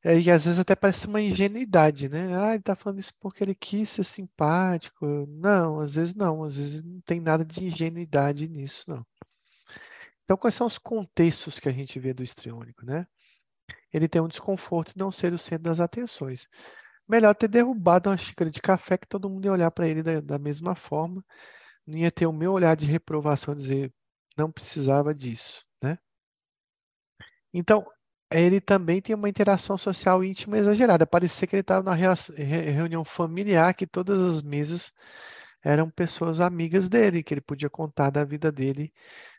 [0.03, 2.35] é, e às vezes até parece uma ingenuidade, né?
[2.37, 5.05] Ah, ele tá falando isso porque ele quis ser simpático.
[5.27, 9.05] Não, às vezes não, às vezes não tem nada de ingenuidade nisso, não.
[10.31, 13.05] Então, quais são os contextos que a gente vê do histriônico, né?
[13.91, 16.47] Ele tem um desconforto de não ser o centro das atenções.
[17.05, 20.21] Melhor ter derrubado uma xícara de café que todo mundo ia olhar para ele da,
[20.21, 21.21] da mesma forma,
[21.85, 23.93] não ia ter o meu olhar de reprovação, dizer
[24.37, 25.97] não precisava disso, né?
[27.53, 27.85] Então,
[28.31, 31.05] ele também tem uma interação social íntima exagerada.
[31.05, 34.93] Parecia que ele estava na reunião familiar, que todas as mesas
[35.63, 38.93] eram pessoas amigas dele, que ele podia contar da vida dele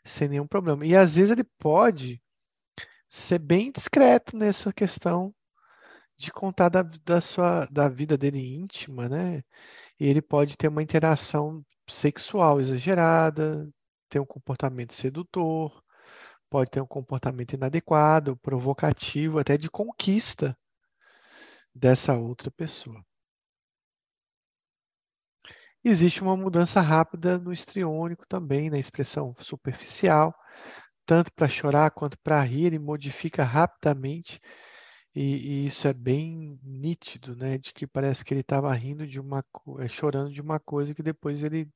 [0.05, 0.85] sem nenhum problema.
[0.85, 2.21] E às vezes ele pode
[3.09, 5.33] ser bem discreto nessa questão
[6.17, 9.43] de contar da, da sua da vida dele íntima, né?
[9.99, 13.69] E ele pode ter uma interação sexual exagerada,
[14.09, 15.83] ter um comportamento sedutor,
[16.49, 20.57] pode ter um comportamento inadequado, provocativo, até de conquista
[21.73, 23.03] dessa outra pessoa.
[25.83, 30.33] Existe uma mudança rápida no estriônico também, na expressão superficial,
[31.05, 34.39] tanto para chorar quanto para rir, ele modifica rapidamente,
[35.15, 37.57] e, e, isso é bem nítido, né?
[37.57, 39.43] De que parece que ele estava rindo de uma,
[39.79, 41.69] eh, chorando de uma coisa que depois ele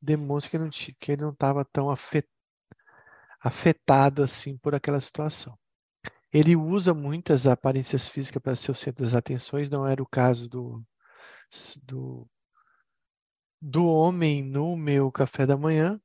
[0.00, 1.88] demonstra que, não, que ele não estava tão
[3.40, 5.56] afetado assim por aquela situação.
[6.32, 10.48] Ele usa muitas aparências físicas para ser o centro das atenções, não era o caso
[10.48, 10.82] do,
[11.84, 12.28] do,
[13.60, 16.00] do homem no meu café da manhã.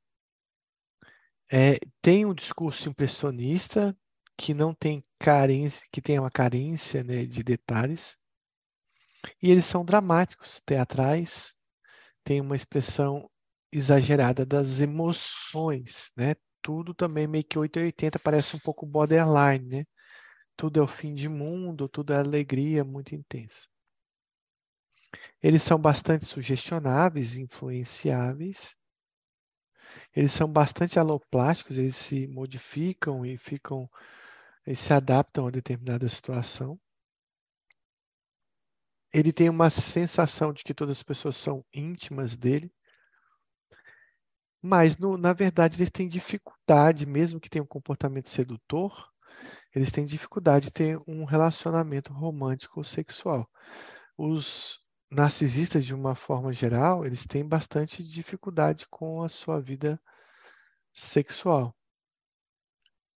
[1.52, 3.96] É, tem um discurso impressionista
[4.36, 8.16] que não tem carência, que tem uma carência né, de detalhes.
[9.42, 11.54] E eles são dramáticos, teatrais,
[12.24, 13.30] tem uma expressão
[13.72, 16.34] exagerada das emoções, né?
[16.64, 19.84] tudo também meio que 880 parece um pouco borderline, né?
[20.56, 23.66] Tudo é o fim de mundo, tudo é alegria muito intensa.
[25.44, 28.74] Eles são bastante sugestionáveis, influenciáveis.
[30.16, 33.86] Eles são bastante aloplásticos, eles se modificam e ficam,
[34.66, 36.80] eles se adaptam a determinada situação.
[39.12, 42.72] Ele tem uma sensação de que todas as pessoas são íntimas dele.
[44.62, 49.12] Mas, no, na verdade, eles têm dificuldade, mesmo que tenham um comportamento sedutor,
[49.74, 53.46] eles têm dificuldade de ter um relacionamento romântico ou sexual.
[54.16, 60.00] Os narcisistas, de uma forma geral, eles têm bastante dificuldade com a sua vida
[60.92, 61.74] sexual.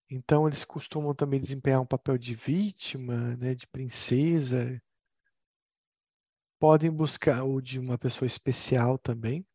[0.09, 4.81] Então, eles costumam também desempenhar um papel de vítima, né, de princesa.
[6.59, 9.45] Podem buscar o de uma pessoa especial também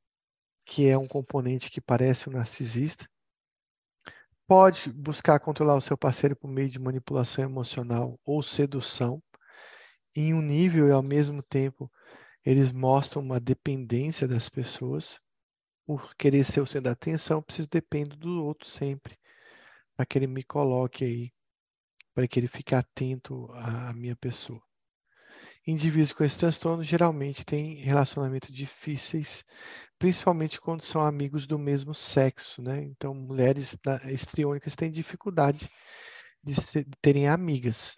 [0.64, 3.08] que é um componente que parece um narcisista.
[4.46, 9.22] Pode buscar controlar o seu parceiro por meio de manipulação emocional ou sedução,
[10.14, 11.90] em um nível e ao mesmo tempo
[12.44, 15.20] eles mostram uma dependência das pessoas.
[15.84, 19.18] Por querer ser o centro da atenção, preciso depender do outro sempre,
[19.96, 21.32] para que ele me coloque aí,
[22.14, 24.62] para que ele fique atento à minha pessoa.
[25.66, 29.44] Indivíduos com esse transtorno geralmente têm relacionamentos difíceis
[30.02, 32.82] principalmente quando são amigos do mesmo sexo, né?
[32.82, 35.70] Então, mulheres estriônicas têm dificuldade
[36.42, 37.94] de, ser, de terem amigas.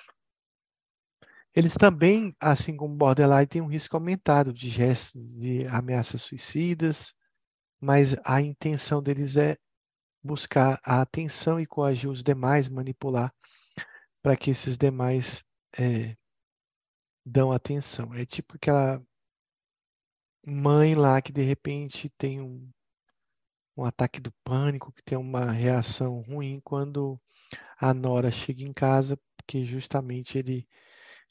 [1.55, 7.15] Eles também, assim como borderline, têm um risco aumentado de gestos de ameaças suicidas,
[7.81, 9.57] mas a intenção deles é
[10.23, 13.33] buscar a atenção e coagir os demais, manipular
[14.23, 15.45] para que esses demais
[15.79, 16.17] é,
[17.25, 18.13] dão atenção.
[18.15, 19.03] É tipo aquela
[20.47, 22.69] mãe lá que de repente tem um,
[23.77, 27.21] um ataque do pânico, que tem uma reação ruim quando
[27.79, 30.67] a nora chega em casa, porque justamente ele,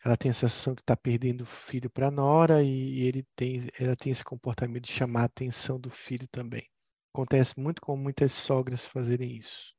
[0.03, 3.67] ela tem a sensação que está perdendo o filho para a nora e, ele tem,
[3.79, 6.67] ela tem esse comportamento de chamar a atenção do filho também.
[7.13, 9.73] Acontece muito com muitas sogras fazerem isso.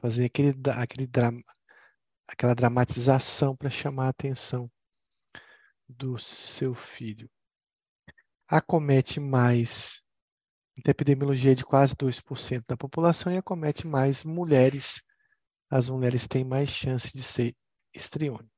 [0.00, 1.40] Fazer aquele, aquele drama,
[2.26, 4.70] aquela dramatização para chamar a atenção
[5.88, 7.30] do seu filho.
[8.48, 10.02] acomete mais,
[10.86, 15.02] a epidemiologia é de quase 2% da população e acomete mais mulheres.
[15.70, 17.54] As mulheres têm mais chance de ser
[17.94, 18.51] estriônico.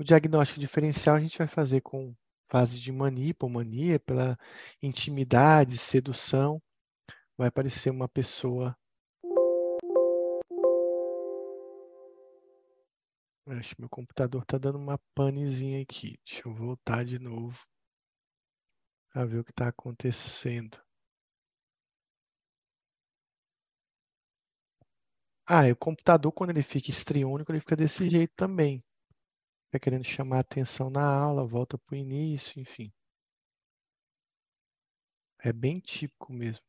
[0.00, 2.16] O diagnóstico diferencial a gente vai fazer com
[2.50, 4.38] fase de mania, hipomania, pela
[4.82, 6.58] intimidade, sedução.
[7.36, 8.74] Vai aparecer uma pessoa
[13.46, 16.18] Acho que meu computador está dando uma panezinha aqui.
[16.24, 17.58] Deixa eu voltar de novo
[19.12, 20.80] a ver o que está acontecendo.
[25.46, 28.82] Ah, o computador, quando ele fica estriônico, ele fica desse jeito também.
[29.72, 32.92] Fica querendo chamar atenção na aula, volta para o início, enfim.
[35.38, 36.64] É bem típico mesmo.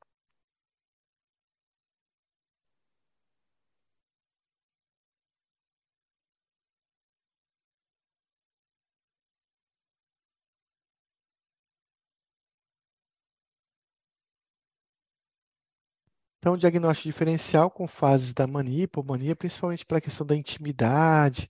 [16.42, 21.48] Então, diagnóstico diferencial com fases da mania, hipomania, principalmente pela questão da intimidade,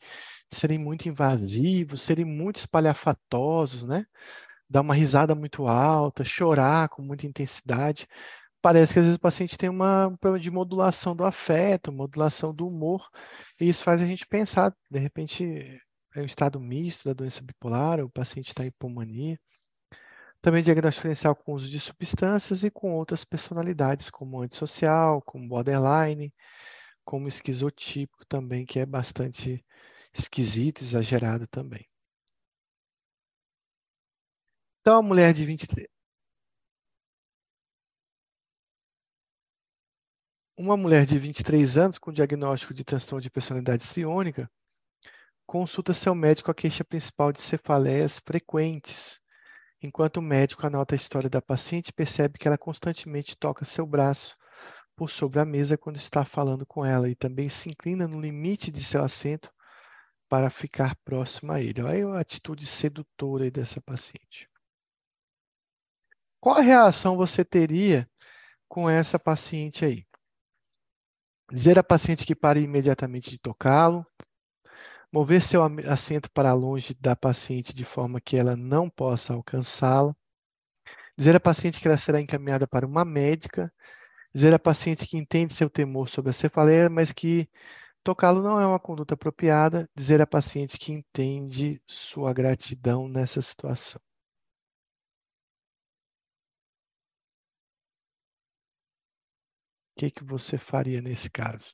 [0.52, 4.06] serem muito invasivos, serem muito espalhafatosos, né?
[4.70, 8.08] Dar uma risada muito alta, chorar com muita intensidade.
[8.62, 12.54] Parece que às vezes o paciente tem uma, um problema de modulação do afeto, modulação
[12.54, 13.10] do humor,
[13.62, 15.82] e isso faz a gente pensar, de repente,
[16.16, 19.40] é um estado misto da doença bipolar, o paciente está em hipomania.
[20.42, 26.34] Também diagnóstico diferencial com uso de substâncias e com outras personalidades, como antissocial, como borderline,
[27.06, 29.64] como esquizotípico também, que é bastante
[30.14, 31.88] esquisito, exagerado também.
[34.82, 35.88] Então, a mulher de 23.
[40.58, 44.50] Uma mulher de 23 anos com diagnóstico de transtorno de personalidade histriônica
[45.46, 49.21] consulta seu médico a queixa principal de cefaleias frequentes,
[49.82, 54.38] Enquanto o médico anota a história da paciente, percebe que ela constantemente toca seu braço
[54.96, 58.70] por sobre a mesa quando está falando com ela e também se inclina no limite
[58.70, 59.52] de seu assento
[60.30, 61.82] para ficar próximo a ele.
[61.82, 64.48] Olha a atitude sedutora dessa paciente.
[66.40, 68.08] Qual a reação você teria
[68.68, 70.06] com essa paciente aí?
[71.52, 74.06] Dizer à paciente que pare imediatamente de tocá-lo,
[75.12, 80.16] mover seu assento para longe da paciente de forma que ela não possa alcançá-la,
[81.18, 83.74] dizer à paciente que ela será encaminhada para uma médica,
[84.34, 87.50] dizer à paciente que entende seu temor sobre a cefaleia, mas que
[88.04, 94.02] tocá-lo não é uma conduta apropriada, dizer à paciente que entende sua gratidão nessa situação.
[99.96, 101.74] O que, que você faria nesse caso?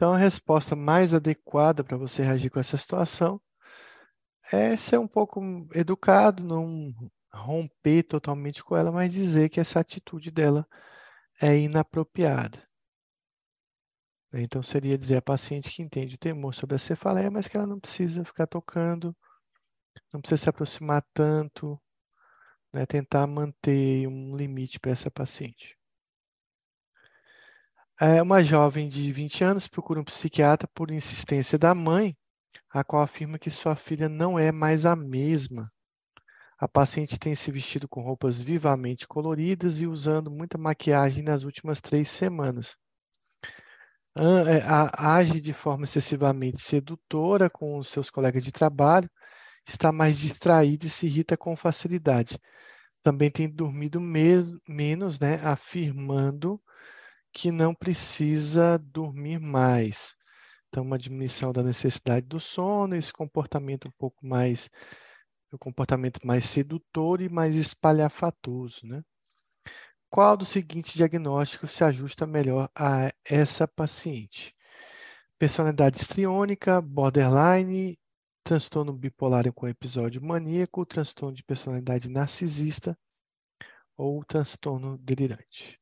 [0.00, 3.38] Então, a resposta mais adequada para você reagir com essa situação
[4.50, 5.42] é ser um pouco
[5.74, 6.94] educado, não
[7.30, 10.66] romper totalmente com ela, mas dizer que essa atitude dela
[11.38, 12.66] é inapropriada.
[14.32, 17.66] Então, seria dizer à paciente que entende o temor sobre a cefaleia, mas que ela
[17.66, 19.14] não precisa ficar tocando,
[20.14, 21.78] não precisa se aproximar tanto,
[22.72, 22.86] né?
[22.86, 25.78] tentar manter um limite para essa paciente.
[28.02, 32.16] É, uma jovem de 20 anos procura um psiquiatra por insistência da mãe,
[32.70, 35.70] a qual afirma que sua filha não é mais a mesma.
[36.58, 41.78] A paciente tem se vestido com roupas vivamente coloridas e usando muita maquiagem nas últimas
[41.78, 42.74] três semanas.
[44.16, 44.62] É,
[44.96, 49.10] age de forma excessivamente sedutora com seus colegas de trabalho,
[49.68, 52.40] está mais distraída e se irrita com facilidade.
[53.02, 56.58] Também tem dormido menos, né, afirmando
[57.32, 60.14] que não precisa dormir mais.
[60.68, 64.70] Então, uma diminuição da necessidade do sono, esse comportamento um pouco mais,
[65.52, 69.02] o um comportamento mais sedutor e mais espalhafatoso, né?
[70.08, 74.54] Qual dos seguintes diagnósticos se ajusta melhor a essa paciente?
[75.38, 77.98] Personalidade histriônica, borderline,
[78.44, 82.98] transtorno bipolar com episódio maníaco, transtorno de personalidade narcisista
[83.96, 85.79] ou transtorno delirante.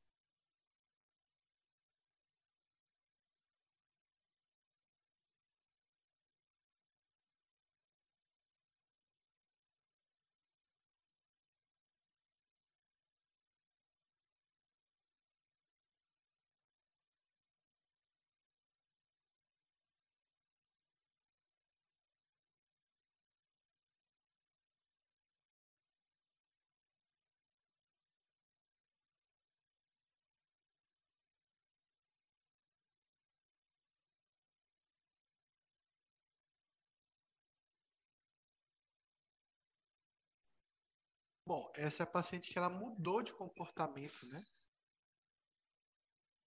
[41.49, 44.45] Bom, essa é a paciente que ela mudou de comportamento, né?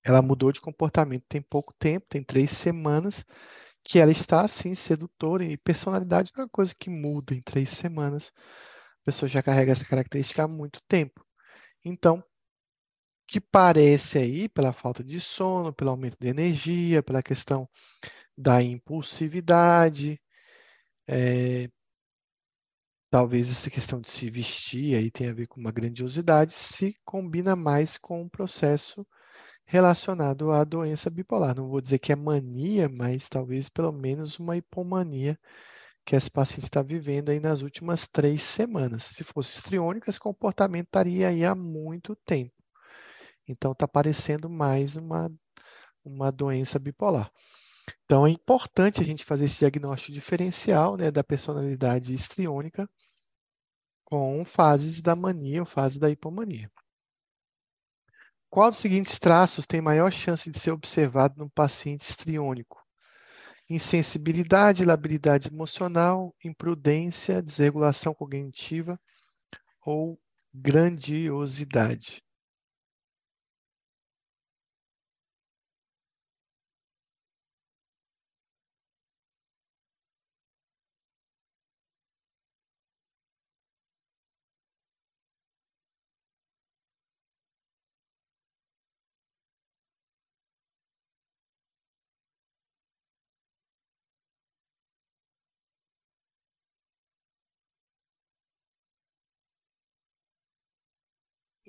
[0.03, 3.26] Ela mudou de comportamento tem pouco tempo, tem três semanas,
[3.84, 7.72] que ela está assim, sedutora, e personalidade não é uma coisa que muda em três
[7.72, 8.32] semanas.
[9.02, 11.26] A pessoa já carrega essa característica há muito tempo.
[11.84, 12.23] Então,
[13.28, 17.68] que parece aí, pela falta de sono, pelo aumento de energia, pela questão
[18.38, 20.22] da impulsividade,
[21.07, 21.69] é,
[23.12, 27.56] talvez essa questão de se vestir aí tenha a ver com uma grandiosidade, se combina
[27.58, 29.06] mais com um processo
[29.66, 31.56] relacionado à doença bipolar.
[31.56, 35.38] Não vou dizer que é mania, mas talvez pelo menos uma hipomania
[36.06, 39.04] que esse paciente está vivendo aí nas últimas três semanas.
[39.04, 42.54] Se fosse estriônico, esse comportamento estaria aí há muito tempo.
[43.48, 45.30] Então, está parecendo mais uma,
[46.04, 47.30] uma doença bipolar.
[48.06, 52.90] Então, é importante a gente fazer esse diagnóstico diferencial né, da personalidade estriônica
[54.12, 56.70] com fases da mania ou fases da hipomania.
[58.50, 62.86] Qual dos seguintes traços tem maior chance de ser observado no paciente estriônico?
[63.70, 69.00] Insensibilidade, labilidade emocional, imprudência, desregulação cognitiva
[69.82, 70.20] ou
[70.54, 72.22] grandiosidade?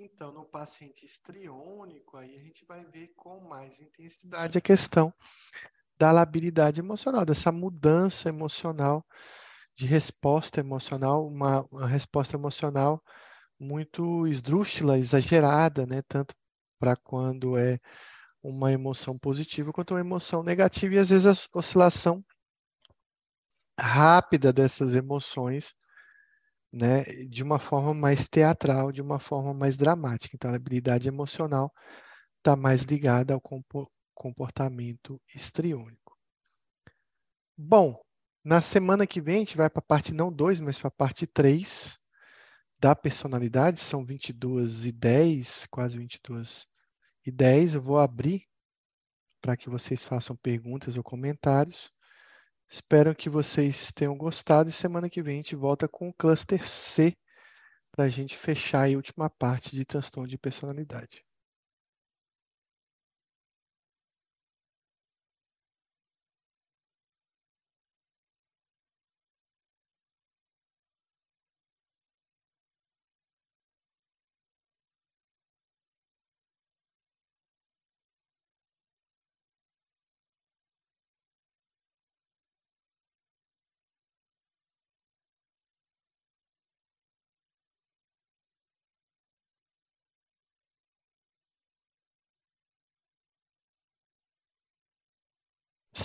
[0.03, 5.13] Então, no paciente estriônico, aí a gente vai ver com mais intensidade a questão
[5.97, 9.05] da labilidade emocional, dessa mudança emocional,
[9.77, 13.01] de resposta emocional, uma, uma resposta emocional
[13.57, 16.01] muito esdrúxula, exagerada, né?
[16.01, 16.35] Tanto
[16.77, 17.79] para quando é
[18.43, 22.21] uma emoção positiva quanto uma emoção negativa, e às vezes a oscilação
[23.79, 25.73] rápida dessas emoções
[26.73, 30.35] né, de uma forma mais teatral, de uma forma mais dramática.
[30.35, 31.71] Então, a habilidade emocional
[32.39, 33.41] está mais ligada ao
[34.15, 36.17] comportamento estriônico.
[37.55, 38.01] Bom,
[38.43, 40.91] na semana que vem a gente vai para a parte não 2, mas para a
[40.91, 41.99] parte 3
[42.79, 46.67] da personalidade, são 22 e 10, quase 22
[47.25, 47.75] e 10.
[47.75, 48.45] Eu vou abrir
[49.39, 51.93] para que vocês façam perguntas ou comentários.
[52.73, 56.67] Espero que vocês tenham gostado e semana que vem a gente volta com o cluster
[56.67, 57.15] C
[57.91, 61.23] para a gente fechar a última parte de transtorno de personalidade.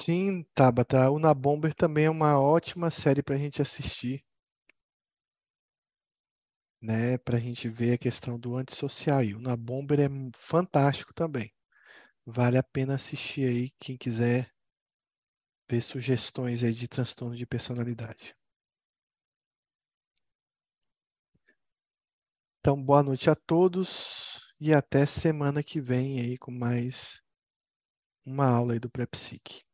[0.09, 4.24] Sim, Tabata, o Na Bomber também é uma ótima série para a gente assistir,
[6.82, 7.16] né?
[7.18, 9.22] Para a gente ver a questão do antissocial.
[9.22, 11.52] E o Na Bomber é fantástico também.
[12.26, 14.51] Vale a pena assistir aí, quem quiser
[15.66, 18.36] ver sugestões aí de transtorno de personalidade.
[22.60, 27.20] Então, boa noite a todos e até semana que vem aí com mais
[28.24, 29.64] uma aula aí do Prepsic.